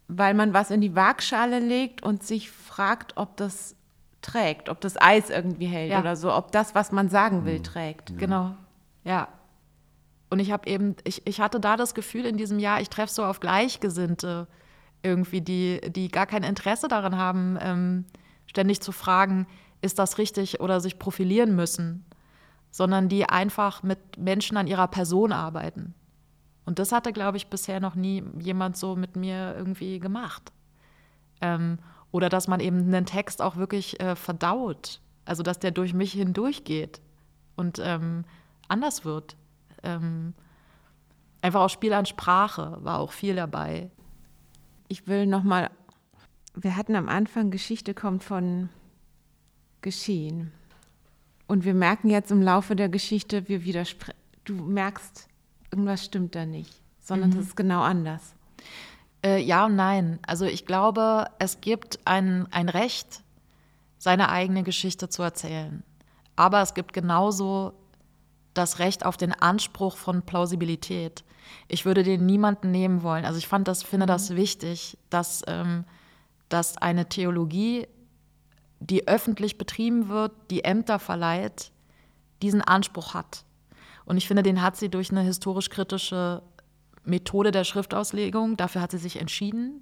weil 0.07 0.33
man 0.33 0.53
was 0.53 0.71
in 0.71 0.81
die 0.81 0.95
Waagschale 0.95 1.59
legt 1.59 2.03
und 2.03 2.23
sich 2.23 2.51
fragt, 2.51 3.15
ob 3.15 3.37
das 3.37 3.75
trägt, 4.21 4.69
ob 4.69 4.81
das 4.81 5.01
Eis 5.01 5.29
irgendwie 5.29 5.67
hält 5.67 5.91
ja. 5.91 5.99
oder 5.99 6.15
so, 6.15 6.33
ob 6.33 6.51
das, 6.51 6.75
was 6.75 6.91
man 6.91 7.09
sagen 7.09 7.45
will, 7.45 7.59
mhm. 7.59 7.63
trägt. 7.63 8.17
Genau. 8.17 8.55
Ja, 9.03 9.29
und 10.31 10.39
ich 10.39 10.51
habe 10.51 10.67
eben, 10.67 10.95
ich, 11.03 11.27
ich 11.27 11.41
hatte 11.41 11.59
da 11.59 11.75
das 11.75 11.93
Gefühl 11.93 12.25
in 12.25 12.37
diesem 12.37 12.57
Jahr, 12.57 12.79
ich 12.79 12.89
treffe 12.89 13.13
so 13.13 13.25
auf 13.25 13.41
Gleichgesinnte 13.41 14.47
irgendwie, 15.03 15.41
die, 15.41 15.81
die 15.91 16.07
gar 16.07 16.25
kein 16.25 16.43
Interesse 16.43 16.87
daran 16.87 17.17
haben, 17.17 17.57
ähm, 17.59 18.05
ständig 18.45 18.81
zu 18.81 18.93
fragen, 18.93 19.45
ist 19.81 19.99
das 19.99 20.17
richtig 20.17 20.61
oder 20.61 20.79
sich 20.79 20.97
profilieren 20.97 21.53
müssen, 21.53 22.05
sondern 22.69 23.09
die 23.09 23.25
einfach 23.27 23.83
mit 23.83 24.17
Menschen 24.17 24.55
an 24.55 24.67
ihrer 24.67 24.87
Person 24.87 25.33
arbeiten. 25.33 25.95
Und 26.63 26.79
das 26.79 26.93
hatte, 26.93 27.11
glaube 27.11 27.35
ich, 27.35 27.47
bisher 27.47 27.81
noch 27.81 27.95
nie 27.95 28.23
jemand 28.39 28.77
so 28.77 28.95
mit 28.95 29.17
mir 29.17 29.55
irgendwie 29.57 29.99
gemacht. 29.99 30.53
Ähm, 31.41 31.77
oder 32.11 32.29
dass 32.29 32.47
man 32.47 32.61
eben 32.61 32.77
einen 32.77 33.05
Text 33.05 33.41
auch 33.41 33.57
wirklich 33.57 33.99
äh, 33.99 34.15
verdaut. 34.15 35.01
Also, 35.25 35.43
dass 35.43 35.59
der 35.59 35.71
durch 35.71 35.93
mich 35.93 36.13
hindurchgeht 36.13 37.01
und 37.57 37.79
ähm, 37.83 38.23
anders 38.69 39.03
wird. 39.03 39.35
Ähm, 39.83 40.33
einfach 41.41 41.61
auch 41.61 41.69
Spiel 41.69 41.93
an 41.93 42.05
Sprache 42.05 42.77
war 42.81 42.99
auch 42.99 43.11
viel 43.11 43.35
dabei. 43.35 43.89
Ich 44.87 45.07
will 45.07 45.25
noch 45.25 45.43
mal, 45.43 45.69
wir 46.55 46.75
hatten 46.75 46.95
am 46.95 47.09
Anfang, 47.09 47.51
Geschichte 47.51 47.93
kommt 47.93 48.23
von 48.23 48.69
Geschehen. 49.81 50.51
Und 51.47 51.65
wir 51.65 51.73
merken 51.73 52.09
jetzt 52.09 52.31
im 52.31 52.41
Laufe 52.41 52.75
der 52.75 52.89
Geschichte, 52.89 53.47
wir 53.49 53.65
widersprechen. 53.65 54.17
Du 54.45 54.55
merkst, 54.55 55.27
irgendwas 55.71 56.05
stimmt 56.05 56.35
da 56.35 56.45
nicht, 56.45 56.73
sondern 56.99 57.31
mhm. 57.31 57.35
das 57.35 57.45
ist 57.47 57.55
genau 57.55 57.81
anders. 57.81 58.35
Äh, 59.23 59.41
ja 59.41 59.65
und 59.65 59.75
nein. 59.75 60.19
Also 60.25 60.45
ich 60.45 60.65
glaube, 60.65 61.25
es 61.39 61.61
gibt 61.61 61.99
ein, 62.05 62.47
ein 62.51 62.69
Recht, 62.69 63.23
seine 63.97 64.29
eigene 64.29 64.63
Geschichte 64.63 65.09
zu 65.09 65.21
erzählen. 65.21 65.83
Aber 66.35 66.61
es 66.61 66.73
gibt 66.73 66.93
genauso 66.93 67.73
das 68.53 68.79
Recht 68.79 69.05
auf 69.05 69.17
den 69.17 69.33
Anspruch 69.33 69.97
von 69.97 70.23
Plausibilität. 70.23 71.23
Ich 71.67 71.85
würde 71.85 72.03
den 72.03 72.25
niemanden 72.25 72.71
nehmen 72.71 73.03
wollen. 73.03 73.25
Also 73.25 73.37
ich 73.37 73.47
fand 73.47 73.67
das, 73.67 73.83
finde 73.83 74.05
das 74.05 74.29
mhm. 74.29 74.35
wichtig, 74.35 74.97
dass, 75.09 75.41
ähm, 75.47 75.85
dass 76.49 76.77
eine 76.77 77.07
Theologie, 77.07 77.87
die 78.79 79.07
öffentlich 79.07 79.57
betrieben 79.57 80.09
wird, 80.09 80.31
die 80.49 80.63
Ämter 80.63 80.99
verleiht, 80.99 81.71
diesen 82.41 82.61
Anspruch 82.61 83.13
hat. 83.13 83.45
Und 84.05 84.17
ich 84.17 84.27
finde, 84.27 84.43
den 84.43 84.61
hat 84.61 84.75
sie 84.75 84.89
durch 84.89 85.11
eine 85.11 85.21
historisch-kritische 85.21 86.41
Methode 87.03 87.51
der 87.51 87.63
Schriftauslegung. 87.63 88.57
Dafür 88.57 88.81
hat 88.81 88.91
sie 88.91 88.97
sich 88.97 89.19
entschieden 89.19 89.81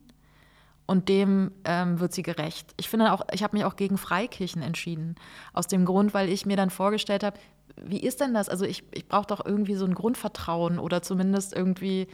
und 0.86 1.08
dem 1.08 1.52
ähm, 1.66 2.00
wird 2.00 2.14
sie 2.14 2.24
gerecht. 2.24 2.74
Ich 2.78 2.90
finde 2.90 3.14
auch, 3.14 3.22
ich 3.32 3.44
habe 3.44 3.56
mich 3.56 3.64
auch 3.64 3.76
gegen 3.76 3.98
Freikirchen 3.98 4.62
entschieden. 4.64 5.16
Aus 5.54 5.68
dem 5.68 5.86
Grund, 5.86 6.14
weil 6.14 6.30
ich 6.30 6.48
mir 6.48 6.58
dann 6.58 6.72
vorgestellt 6.72 7.24
habe, 7.24 7.40
wie 7.84 8.00
ist 8.00 8.22
denn 8.22 8.34
das? 8.34 8.50
Also 8.50 8.66
ich, 8.66 8.84
ich 8.94 9.08
brauche 9.08 9.28
doch 9.28 9.46
irgendwie 9.46 9.76
so 9.76 9.86
ein 9.86 9.96
Grundvertrauen 9.96 10.80
oder 10.80 11.02
zumindest 11.02 11.56
irgendwie 11.56 12.08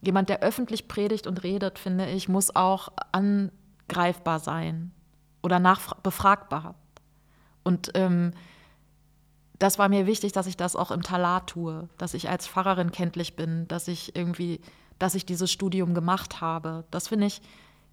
jemand, 0.00 0.28
der 0.28 0.40
öffentlich 0.40 0.88
predigt 0.88 1.26
und 1.26 1.42
redet, 1.42 1.78
finde 1.78 2.08
ich, 2.08 2.28
muss 2.28 2.54
auch 2.54 2.88
angreifbar 3.12 4.38
sein 4.38 4.92
oder 5.42 5.58
nachbefragbar. 5.58 6.74
Und 7.62 7.90
ähm, 7.94 8.32
das 9.58 9.78
war 9.78 9.88
mir 9.88 10.06
wichtig, 10.06 10.32
dass 10.32 10.46
ich 10.46 10.56
das 10.56 10.74
auch 10.74 10.90
im 10.90 11.02
Talat 11.02 11.48
tue, 11.48 11.88
dass 11.98 12.14
ich 12.14 12.30
als 12.30 12.46
Pfarrerin 12.46 12.92
kenntlich 12.92 13.36
bin, 13.36 13.68
dass 13.68 13.88
ich 13.88 14.16
irgendwie, 14.16 14.60
dass 14.98 15.14
ich 15.14 15.26
dieses 15.26 15.52
Studium 15.52 15.92
gemacht 15.94 16.40
habe. 16.40 16.84
Das 16.90 17.08
finde 17.08 17.26
ich 17.26 17.42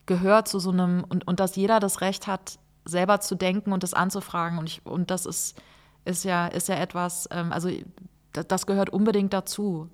gehört 0.06 0.48
zu 0.48 0.60
so 0.60 0.72
einem 0.72 1.04
und, 1.08 1.28
und 1.28 1.40
dass 1.42 1.58
jeder 1.58 1.80
das 1.80 2.00
Recht 2.02 2.26
hat, 2.26 2.58
selber 2.86 3.20
zu 3.20 3.36
denken 3.36 3.74
und 3.74 3.84
das 3.84 3.94
anzufragen. 3.94 4.58
Und, 4.58 4.70
ich, 4.70 4.86
und 4.86 5.12
das 5.12 5.26
ist, 5.26 5.62
ist, 6.08 6.24
ja, 6.24 6.48
ist 6.48 6.70
ja 6.70 6.76
etwas, 6.76 7.28
ähm, 7.32 7.52
also 7.52 7.70
das 8.32 8.66
gehört 8.66 8.90
unbedingt 8.90 9.34
dazu. 9.34 9.90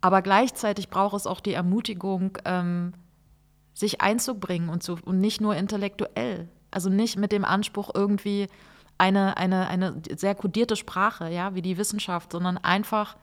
Aber 0.00 0.22
gleichzeitig 0.22 0.88
braucht 0.88 1.16
es 1.16 1.26
auch 1.26 1.40
die 1.40 1.52
Ermutigung, 1.54 2.38
ähm, 2.44 2.92
sich 3.74 4.00
einzubringen 4.00 4.68
und, 4.68 4.82
zu, 4.82 4.98
und 5.04 5.20
nicht 5.20 5.40
nur 5.40 5.56
intellektuell. 5.56 6.48
Also 6.70 6.90
nicht 6.90 7.16
mit 7.16 7.32
dem 7.32 7.44
Anspruch 7.44 7.90
irgendwie, 7.94 8.48
eine, 8.98 9.36
eine, 9.36 9.66
eine 9.68 10.00
sehr 10.16 10.34
kodierte 10.34 10.76
Sprache, 10.76 11.28
ja, 11.28 11.54
wie 11.54 11.62
die 11.62 11.76
Wissenschaft, 11.76 12.32
sondern 12.32 12.56
einfach 12.58 13.16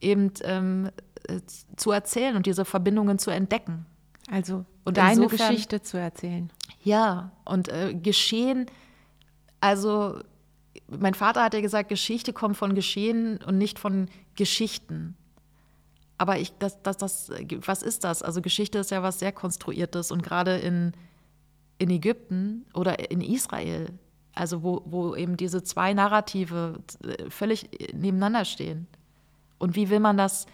eben 0.00 0.32
ähm, 0.42 0.90
zu 1.76 1.90
erzählen 1.90 2.36
und 2.36 2.46
diese 2.46 2.64
Verbindungen 2.64 3.18
zu 3.18 3.30
entdecken. 3.30 3.86
Also 4.30 4.64
und 4.84 4.96
deine 4.96 5.22
insofern, 5.24 5.50
Geschichte 5.50 5.82
zu 5.82 5.98
erzählen. 5.98 6.50
Ja, 6.82 7.32
und 7.44 7.68
äh, 7.68 7.94
Geschehen, 7.94 8.66
also 9.60 10.20
mein 10.86 11.14
Vater 11.14 11.42
hat 11.42 11.54
ja 11.54 11.60
gesagt, 11.60 11.88
Geschichte 11.88 12.32
kommt 12.32 12.56
von 12.56 12.74
Geschehen 12.74 13.38
und 13.46 13.58
nicht 13.58 13.78
von 13.78 14.08
Geschichten. 14.36 15.16
Aber 16.16 16.38
ich, 16.38 16.52
das, 16.58 16.82
das, 16.82 16.96
das, 16.96 17.30
was 17.64 17.82
ist 17.82 18.04
das? 18.04 18.22
Also 18.22 18.42
Geschichte 18.42 18.78
ist 18.78 18.90
ja 18.90 19.02
was 19.02 19.18
sehr 19.18 19.32
Konstruiertes 19.32 20.10
und 20.10 20.22
gerade 20.22 20.56
in, 20.58 20.92
in 21.78 21.90
Ägypten 21.90 22.66
oder 22.74 23.10
in 23.10 23.20
Israel 23.20 23.86
also 24.38 24.62
wo, 24.62 24.82
wo 24.84 25.16
eben 25.16 25.36
diese 25.36 25.62
zwei 25.62 25.92
Narrative 25.92 26.80
äh, 27.02 27.28
völlig 27.28 27.68
nebeneinander 27.92 28.44
stehen. 28.44 28.86
Und 29.58 29.74
wie 29.74 29.90
will 29.90 30.00
man 30.00 30.16
das? 30.16 30.46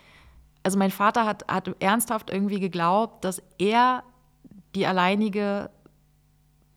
Also 0.62 0.78
mein 0.78 0.90
Vater 0.90 1.26
hat, 1.26 1.46
hat 1.46 1.70
ernsthaft 1.80 2.30
irgendwie 2.30 2.60
geglaubt, 2.60 3.24
dass 3.24 3.42
er 3.58 4.02
die 4.74 4.86
alleinige 4.86 5.70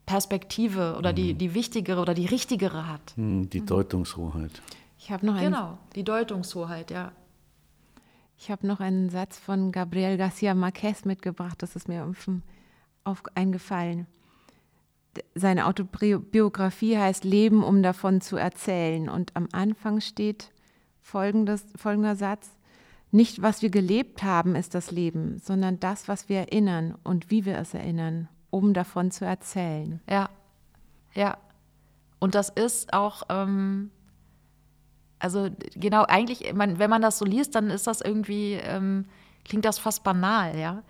Perspektive 0.08 0.96
oder 0.98 1.14
die, 1.14 1.36
mhm. 1.36 1.38
die 1.38 1.54
wichtigere 1.54 2.02
oder 2.02 2.16
die 2.16 2.26
richtigere 2.26 2.88
hat. 2.88 3.16
Hm, 3.16 3.52
die 3.52 3.64
Deutungshoheit. 3.64 4.64
Ich 4.98 5.12
habe 5.12 5.24
noch 5.24 5.36
einen, 5.36 5.52
Genau, 5.52 5.78
die 5.96 6.04
Deutungshoheit, 6.04 6.90
ja. 6.90 7.12
Ich 8.40 8.50
habe 8.50 8.66
noch 8.66 8.80
einen 8.80 9.10
Satz 9.10 9.38
von 9.38 9.72
Gabriel 9.72 10.18
Garcia 10.18 10.56
Marquez 10.56 11.06
mitgebracht, 11.06 11.62
das 11.62 11.76
ist 11.76 11.88
mir 11.88 12.12
auf, 13.04 13.24
eingefallen 13.36 14.08
seine 15.36 15.66
Autobiografie 15.66 16.98
heißt 16.98 17.24
Leben, 17.24 17.64
um 17.64 17.84
davon 17.84 18.22
zu 18.22 18.38
erzählen. 18.38 19.10
Und 19.10 19.36
am 19.36 19.48
Anfang 19.52 20.02
steht 20.02 20.52
folgendes, 21.02 21.66
folgender 21.76 22.16
Satz. 22.16 22.50
Nicht, 23.12 23.42
was 23.42 23.62
wir 23.62 23.70
gelebt 23.70 24.24
haben, 24.24 24.56
ist 24.56 24.76
das 24.76 24.92
Leben, 24.92 25.40
sondern 25.40 25.80
das, 25.80 26.08
was 26.08 26.28
wir 26.30 26.40
erinnern 26.40 26.96
und 27.04 27.32
wie 27.32 27.46
wir 27.46 27.58
es 27.58 27.74
erinnern, 27.74 28.28
um 28.58 28.74
davon 28.74 29.12
zu 29.12 29.26
erzählen. 29.26 30.02
Ja, 30.10 30.30
ja. 31.14 31.38
Und 32.20 32.36
das 32.36 32.50
ist 32.50 32.94
auch, 32.94 33.24
ähm, 33.30 33.92
also 35.20 35.50
genau, 35.76 36.04
eigentlich, 36.04 36.54
man, 36.54 36.80
wenn 36.80 36.90
man 36.90 37.02
das 37.02 37.20
so 37.20 37.26
liest, 37.26 37.56
dann 37.56 37.70
ist 37.70 37.88
das 37.88 38.02
irgendwie, 38.02 38.54
ähm, 38.54 39.06
klingt 39.46 39.66
das 39.66 39.80
fast 39.80 40.04
banal, 40.04 40.58
ja. 40.58 40.84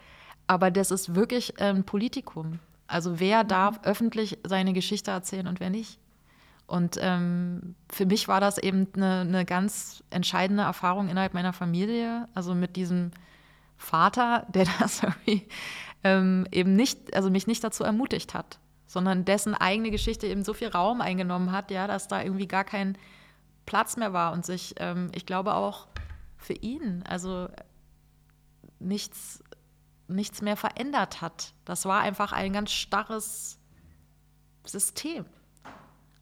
Aber 0.47 0.71
das 0.71 0.91
ist 0.91 1.15
wirklich 1.15 1.59
ein 1.59 1.83
Politikum. 1.83 2.59
Also 2.87 3.19
wer 3.19 3.43
mhm. 3.43 3.47
darf 3.49 3.79
öffentlich 3.83 4.39
seine 4.45 4.73
Geschichte 4.73 5.11
erzählen 5.11 5.47
und 5.47 5.59
wer 5.59 5.69
nicht? 5.69 5.99
Und 6.67 6.97
ähm, 7.01 7.75
für 7.89 8.05
mich 8.05 8.27
war 8.27 8.41
das 8.41 8.57
eben 8.57 8.87
eine, 8.95 9.21
eine, 9.21 9.45
ganz 9.45 10.03
entscheidende 10.09 10.63
Erfahrung 10.63 11.07
innerhalb 11.07 11.33
meiner 11.33 11.53
Familie, 11.53 12.27
also 12.33 12.53
mit 12.55 12.75
diesem 12.75 13.11
Vater, 13.77 14.45
der 14.49 14.65
das 14.79 15.01
ähm, 16.03 16.47
eben 16.51 16.73
nicht, 16.73 17.15
also 17.15 17.29
mich 17.29 17.47
nicht 17.47 17.63
dazu 17.63 17.83
ermutigt 17.83 18.33
hat, 18.33 18.59
sondern 18.85 19.25
dessen 19.25 19.53
eigene 19.53 19.91
Geschichte 19.91 20.27
eben 20.27 20.43
so 20.43 20.53
viel 20.53 20.69
Raum 20.69 21.01
eingenommen 21.01 21.51
hat, 21.51 21.71
ja, 21.71 21.87
dass 21.87 22.07
da 22.07 22.21
irgendwie 22.21 22.47
gar 22.47 22.63
kein 22.63 22.97
Platz 23.65 23.97
mehr 23.97 24.13
war 24.13 24.33
und 24.33 24.45
sich, 24.45 24.75
ähm, 24.77 25.11
ich 25.13 25.25
glaube 25.25 25.55
auch 25.55 25.87
für 26.37 26.53
ihn, 26.53 27.03
also 27.07 27.49
nichts 28.79 29.43
nichts 30.07 30.41
mehr 30.41 30.55
verändert 30.55 31.21
hat. 31.21 31.53
Das 31.65 31.85
war 31.85 32.01
einfach 32.01 32.31
ein 32.31 32.53
ganz 32.53 32.71
starres 32.71 33.59
System. 34.65 35.25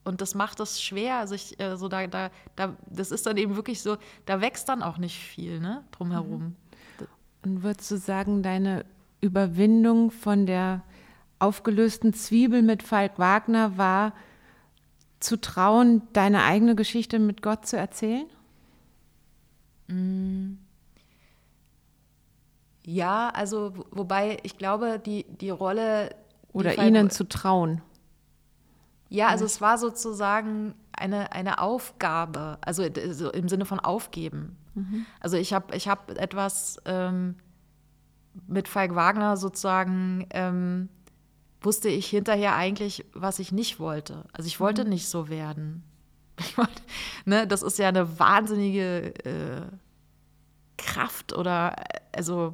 Und 0.04 0.22
das 0.22 0.36
macht 0.36 0.60
es 0.60 0.82
schwer, 0.82 1.28
sich 1.28 1.60
äh, 1.60 1.78
so 1.78 1.88
da, 1.88 2.06
da, 2.08 2.30
da, 2.56 2.76
das 2.88 3.12
ist 3.12 3.26
dann 3.26 3.38
eben 3.38 3.56
wirklich 3.56 3.82
so, 3.82 3.98
da 4.26 4.40
wächst 4.40 4.70
dann 4.70 4.84
auch 4.84 4.98
nicht 4.98 5.18
viel 5.18 5.60
ne, 5.60 5.84
drumherum. 5.92 6.44
Mhm. 6.44 6.56
Und 7.44 7.64
würdest 7.64 7.90
du 7.90 7.98
sagen, 7.98 8.44
deine 8.44 8.86
Überwindung 9.22 10.12
von 10.12 10.46
der 10.46 10.84
aufgelösten 11.40 12.14
Zwiebel 12.14 12.62
mit 12.62 12.84
Falk 12.84 13.20
Wagner 13.20 13.78
war, 13.78 14.14
zu 15.20 15.40
trauen, 15.40 16.04
deine 16.14 16.44
eigene 16.44 16.76
Geschichte 16.76 17.20
mit 17.20 17.42
Gott 17.42 17.66
zu 17.66 17.78
erzählen? 17.78 18.28
Mhm. 19.88 20.60
Ja, 22.86 23.30
also 23.30 23.74
wobei 23.92 24.38
ich 24.44 24.58
glaube, 24.58 25.02
die, 25.04 25.26
die 25.42 25.50
Rolle. 25.50 26.16
Oder 26.54 26.72
die 26.72 26.82
ihnen 26.82 27.10
zu 27.10 27.28
trauen. 27.28 27.82
Ja, 29.10 29.28
also 29.28 29.46
es 29.46 29.62
war 29.62 29.78
sozusagen 29.78 30.76
eine, 30.92 31.32
eine 31.32 31.60
Aufgabe, 31.60 32.58
also 32.62 32.84
so 33.12 33.32
im 33.32 33.50
Sinne 33.50 33.66
von 33.66 33.80
aufgeben. 33.80 34.58
Mhm. 34.76 35.06
Also 35.20 35.38
ich 35.38 35.54
habe 35.54 35.76
ich 35.76 35.88
hab 35.88 36.12
etwas 36.12 36.78
ähm, 36.86 37.36
mit 38.48 38.68
Falk 38.68 38.96
Wagner 38.96 39.38
sozusagen, 39.38 40.28
ähm, 40.32 40.90
wusste 41.62 41.90
ich 41.90 42.08
hinterher 42.08 42.56
eigentlich, 42.56 43.06
was 43.14 43.40
ich 43.40 43.52
nicht 43.52 43.80
wollte. 43.80 44.26
Also 44.34 44.48
ich 44.48 44.60
wollte 44.60 44.84
mhm. 44.84 44.90
nicht 44.90 45.08
so 45.08 45.30
werden. 45.30 45.84
Wollte, 46.58 46.82
ne, 47.24 47.48
das 47.48 47.64
ist 47.64 47.80
ja 47.80 47.88
eine 47.88 48.20
wahnsinnige 48.20 49.14
äh, 49.24 49.62
Kraft 50.76 51.32
oder 51.32 51.74
also 52.14 52.54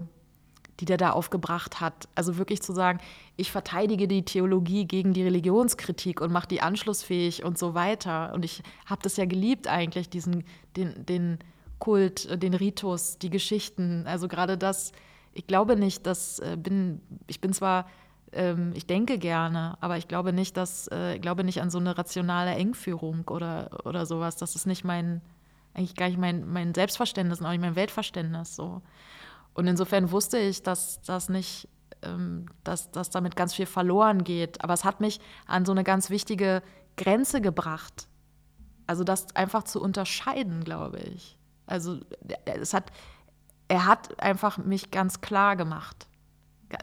die 0.82 0.86
der 0.86 0.98
da 0.98 1.12
aufgebracht 1.12 1.80
hat. 1.80 2.10
Also 2.16 2.38
wirklich 2.38 2.62
zu 2.62 2.74
sagen, 2.74 3.00
ich 3.38 3.52
verteidige 3.52 4.08
die 4.08 4.26
Theologie 4.26 4.86
gegen 4.86 5.14
die 5.14 5.24
Religionskritik 5.24 6.20
und 6.22 6.32
mache 6.32 6.48
die 6.48 6.62
anschlussfähig 6.62 7.44
und 7.44 7.58
so 7.58 7.76
weiter. 7.76 8.34
Und 8.34 8.44
ich 8.44 8.64
habe 8.88 9.02
das 9.04 9.16
ja 9.16 9.26
geliebt 9.26 9.68
eigentlich, 9.68 10.10
diesen, 10.10 10.44
den, 10.76 11.06
den 11.06 11.40
Kult, 11.78 12.42
den 12.42 12.56
Ritus, 12.56 13.20
die 13.20 13.30
Geschichten. 13.30 14.06
Also 14.08 14.28
gerade 14.28 14.58
das, 14.58 14.92
ich 15.34 15.48
glaube 15.48 15.76
nicht, 15.76 16.06
dass 16.06 16.40
äh, 16.40 16.58
bin, 16.58 17.02
ich 17.28 17.42
bin 17.42 17.54
zwar 17.54 17.86
ähm, 18.34 18.72
ich 18.76 18.86
denke 18.86 19.18
gerne, 19.18 19.78
aber 19.82 19.98
ich 19.98 20.08
glaube 20.08 20.34
nicht, 20.34 20.56
dass, 20.58 20.88
äh, 20.88 21.16
ich 21.16 21.22
glaube 21.22 21.44
nicht 21.44 21.62
an 21.62 21.70
so 21.70 21.80
eine 21.80 21.98
rationale 21.98 22.52
Engführung 22.52 23.28
oder, 23.28 23.70
oder 23.86 24.06
sowas. 24.06 24.38
Das 24.38 24.56
ist 24.56 24.66
nicht 24.66 24.84
mein, 24.84 25.22
eigentlich 25.74 25.96
gar 25.96 26.08
nicht 26.08 26.20
mein, 26.20 26.48
mein 26.48 26.74
Selbstverständnis 26.74 27.40
und 27.40 27.48
auch 27.48 27.52
nicht 27.52 27.62
mein 27.62 27.76
Weltverständnis. 27.76 28.56
So. 28.56 28.82
Und 29.54 29.68
insofern 29.68 30.12
wusste 30.12 30.38
ich, 30.38 30.64
dass 30.64 31.02
das 31.02 31.30
nicht, 31.30 31.68
ähm, 32.04 32.46
dass, 32.64 32.92
dass 32.92 33.10
damit 33.10 33.36
ganz 33.36 33.54
viel 33.54 33.66
verloren 33.66 34.24
geht. 34.24 34.64
Aber 34.64 34.74
es 34.74 34.86
hat 34.86 35.02
mich 35.02 35.20
an 35.46 35.66
so 35.66 35.74
eine 35.74 35.84
ganz 35.84 36.10
wichtige 36.10 36.62
Grenze 36.96 37.42
gebracht. 37.42 38.08
Also 38.88 39.04
das 39.04 39.36
einfach 39.36 39.64
zu 39.64 39.82
unterscheiden, 39.82 40.64
glaube 40.64 41.00
ich. 41.00 41.38
Also 41.66 42.00
es 42.46 42.74
hat, 42.74 42.92
er 43.72 43.86
hat 43.86 44.20
einfach 44.20 44.58
mich 44.58 44.92
ganz 44.92 45.22
klar 45.22 45.56
gemacht. 45.56 46.08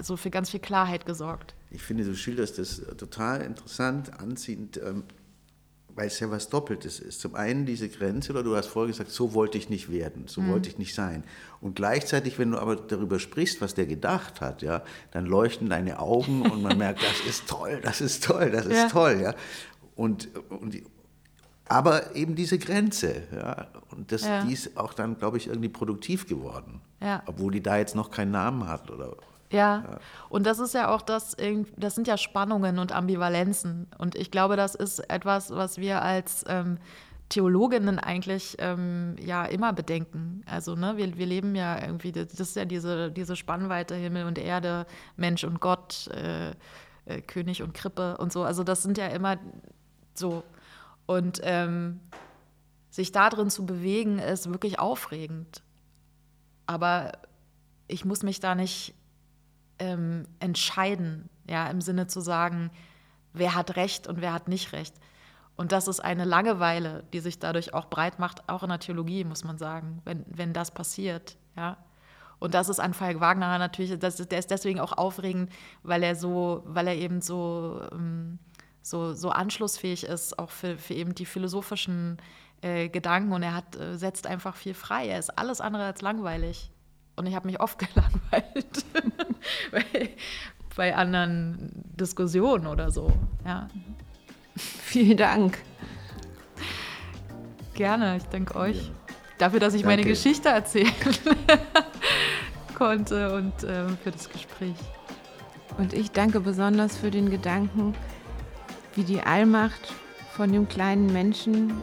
So 0.00 0.16
für 0.16 0.30
ganz 0.30 0.48
viel 0.48 0.60
Klarheit 0.60 1.04
gesorgt. 1.04 1.54
Ich 1.70 1.82
finde, 1.82 2.04
du 2.04 2.14
schilderst 2.14 2.58
das 2.58 2.80
total 2.96 3.42
interessant, 3.42 4.18
anziehend. 4.18 4.78
Ähm 4.78 5.04
weil 5.94 6.06
es 6.06 6.20
ja 6.20 6.30
was 6.30 6.48
Doppeltes 6.48 7.00
ist. 7.00 7.20
Zum 7.20 7.34
einen 7.34 7.66
diese 7.66 7.88
Grenze, 7.88 8.30
oder 8.30 8.44
du 8.44 8.54
hast 8.54 8.68
vorher 8.68 8.86
gesagt, 8.86 9.10
so 9.10 9.34
wollte 9.34 9.58
ich 9.58 9.68
nicht 9.68 9.90
werden, 9.90 10.28
so 10.28 10.40
mhm. 10.40 10.52
wollte 10.52 10.68
ich 10.68 10.78
nicht 10.78 10.94
sein. 10.94 11.24
Und 11.60 11.74
gleichzeitig, 11.74 12.38
wenn 12.38 12.52
du 12.52 12.58
aber 12.58 12.76
darüber 12.76 13.18
sprichst, 13.18 13.60
was 13.60 13.74
der 13.74 13.86
gedacht 13.86 14.40
hat, 14.40 14.62
ja, 14.62 14.84
dann 15.10 15.26
leuchten 15.26 15.68
deine 15.68 15.98
Augen 15.98 16.42
und 16.50 16.62
man 16.62 16.78
merkt, 16.78 17.02
das 17.02 17.26
ist 17.28 17.48
toll, 17.48 17.80
das 17.82 18.00
ist 18.00 18.22
toll, 18.22 18.52
das 18.52 18.66
ist 18.66 18.76
ja. 18.76 18.88
toll, 18.88 19.20
ja. 19.20 19.34
Und, 19.96 20.28
und 20.50 20.80
aber 21.68 22.14
eben 22.14 22.36
diese 22.36 22.58
Grenze, 22.58 23.24
ja, 23.34 23.66
und 23.98 24.12
das, 24.12 24.22
ja. 24.22 24.44
die 24.44 24.52
ist 24.52 24.76
auch 24.76 24.94
dann, 24.94 25.18
glaube 25.18 25.38
ich, 25.38 25.48
irgendwie 25.48 25.68
produktiv 25.68 26.28
geworden, 26.28 26.80
ja. 27.00 27.20
obwohl 27.26 27.50
die 27.50 27.62
da 27.62 27.76
jetzt 27.76 27.96
noch 27.96 28.12
keinen 28.12 28.30
Namen 28.30 28.68
hat 28.68 28.90
oder 28.92 29.16
ja. 29.50 29.58
ja. 29.58 29.98
und 30.28 30.46
das 30.46 30.60
ist 30.60 30.72
ja 30.74 30.94
auch 30.94 31.02
das, 31.02 31.36
das 31.76 31.94
sind 31.96 32.06
ja 32.06 32.16
Spannungen 32.16 32.78
und 32.78 32.92
Ambivalenzen. 32.92 33.88
Und 33.98 34.14
ich 34.14 34.30
glaube, 34.30 34.56
das 34.56 34.74
ist 34.74 35.00
etwas, 35.10 35.50
was 35.50 35.78
wir 35.78 36.02
als 36.02 36.44
ähm, 36.48 36.78
Theologinnen 37.28 37.98
eigentlich 37.98 38.56
ähm, 38.58 39.16
ja 39.20 39.46
immer 39.46 39.72
bedenken. 39.72 40.42
Also 40.46 40.76
ne, 40.76 40.96
wir, 40.96 41.16
wir 41.16 41.26
leben 41.26 41.56
ja 41.56 41.82
irgendwie, 41.82 42.12
das 42.12 42.38
ist 42.38 42.56
ja 42.56 42.66
diese, 42.66 43.10
diese 43.10 43.36
Spannweite 43.36 43.96
Himmel 43.96 44.26
und 44.26 44.38
Erde, 44.38 44.86
Mensch 45.16 45.44
und 45.44 45.60
Gott, 45.60 46.08
äh, 46.08 46.50
äh, 47.06 47.20
König 47.22 47.62
und 47.62 47.74
Krippe 47.74 48.16
und 48.18 48.32
so. 48.32 48.44
Also 48.44 48.62
das 48.62 48.82
sind 48.82 48.96
ja 48.96 49.08
immer 49.08 49.38
so. 50.14 50.44
Und 51.06 51.40
ähm, 51.42 52.00
sich 52.98 53.12
da 53.12 53.30
drin 53.30 53.48
zu 53.48 53.64
bewegen, 53.64 54.18
ist 54.18 54.50
wirklich 54.50 54.80
aufregend. 54.80 55.62
Aber 56.66 57.12
ich 57.86 58.04
muss 58.04 58.24
mich 58.24 58.40
da 58.40 58.56
nicht 58.56 58.92
ähm, 59.78 60.26
entscheiden, 60.40 61.30
ja, 61.48 61.68
im 61.68 61.80
Sinne 61.80 62.08
zu 62.08 62.20
sagen, 62.20 62.72
wer 63.32 63.54
hat 63.54 63.76
Recht 63.76 64.08
und 64.08 64.20
wer 64.20 64.32
hat 64.32 64.48
nicht 64.48 64.72
Recht. 64.72 64.96
Und 65.54 65.70
das 65.70 65.86
ist 65.86 66.00
eine 66.00 66.24
Langeweile, 66.24 67.04
die 67.12 67.20
sich 67.20 67.38
dadurch 67.38 67.72
auch 67.72 67.86
breit 67.86 68.18
macht, 68.18 68.48
auch 68.48 68.64
in 68.64 68.68
der 68.68 68.80
Theologie, 68.80 69.22
muss 69.22 69.44
man 69.44 69.58
sagen, 69.58 70.02
wenn, 70.04 70.24
wenn 70.26 70.52
das 70.52 70.72
passiert, 70.72 71.36
ja. 71.56 71.76
Und 72.40 72.54
das 72.54 72.68
ist 72.68 72.80
an 72.80 72.94
Falk 72.94 73.20
Wagner 73.20 73.58
natürlich, 73.58 73.96
das, 73.96 74.16
der 74.16 74.38
ist 74.40 74.50
deswegen 74.50 74.80
auch 74.80 74.92
aufregend, 74.92 75.52
weil 75.84 76.02
er 76.02 76.16
so, 76.16 76.64
weil 76.66 76.88
er 76.88 76.96
eben 76.96 77.20
so, 77.20 77.80
ähm, 77.92 78.40
so, 78.82 79.14
so 79.14 79.30
anschlussfähig 79.30 80.02
ist, 80.02 80.36
auch 80.38 80.50
für, 80.50 80.78
für 80.78 80.94
eben 80.94 81.14
die 81.14 81.26
philosophischen 81.26 82.18
äh, 82.62 82.88
Gedanken 82.88 83.32
und 83.32 83.42
er 83.42 83.54
hat, 83.54 83.76
äh, 83.76 83.96
setzt 83.96 84.26
einfach 84.26 84.56
viel 84.56 84.74
frei. 84.74 85.08
Er 85.08 85.18
ist 85.18 85.30
alles 85.38 85.60
andere 85.60 85.84
als 85.84 86.02
langweilig. 86.02 86.70
Und 87.16 87.26
ich 87.26 87.34
habe 87.34 87.46
mich 87.46 87.60
oft 87.60 87.78
gelangweilt 87.94 88.84
bei, 89.72 90.10
bei 90.76 90.96
anderen 90.96 91.84
Diskussionen 91.96 92.66
oder 92.66 92.90
so. 92.90 93.12
Ja. 93.44 93.68
Vielen 94.56 95.16
Dank. 95.16 95.58
Gerne, 97.74 98.16
ich 98.16 98.24
danke 98.24 98.56
euch 98.56 98.90
dafür, 99.38 99.60
dass 99.60 99.74
ich 99.74 99.82
danke. 99.82 99.98
meine 99.98 100.08
Geschichte 100.08 100.48
erzählen 100.48 100.92
konnte 102.74 103.34
und 103.34 103.62
äh, 103.62 103.88
für 104.02 104.10
das 104.10 104.28
Gespräch. 104.28 104.76
Und 105.78 105.92
ich 105.92 106.10
danke 106.10 106.40
besonders 106.40 106.96
für 106.96 107.10
den 107.10 107.30
Gedanken, 107.30 107.94
wie 108.96 109.04
die 109.04 109.20
Allmacht 109.20 109.94
von 110.32 110.50
dem 110.50 110.68
kleinen 110.68 111.12
Menschen 111.12 111.80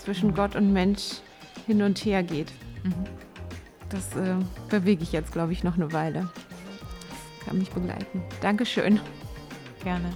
zwischen 0.00 0.34
Gott 0.34 0.56
und 0.56 0.72
Mensch 0.72 1.20
hin 1.66 1.82
und 1.82 2.04
her 2.04 2.22
geht. 2.22 2.52
Mhm. 2.82 2.94
Das 3.90 4.16
äh, 4.16 4.36
bewege 4.68 5.02
ich 5.02 5.12
jetzt, 5.12 5.32
glaube 5.32 5.52
ich, 5.52 5.64
noch 5.64 5.74
eine 5.74 5.92
Weile. 5.92 6.28
Das 7.08 7.46
kann 7.46 7.58
mich 7.58 7.70
begleiten. 7.70 8.22
Dankeschön. 8.40 9.00
Gerne. 9.82 10.10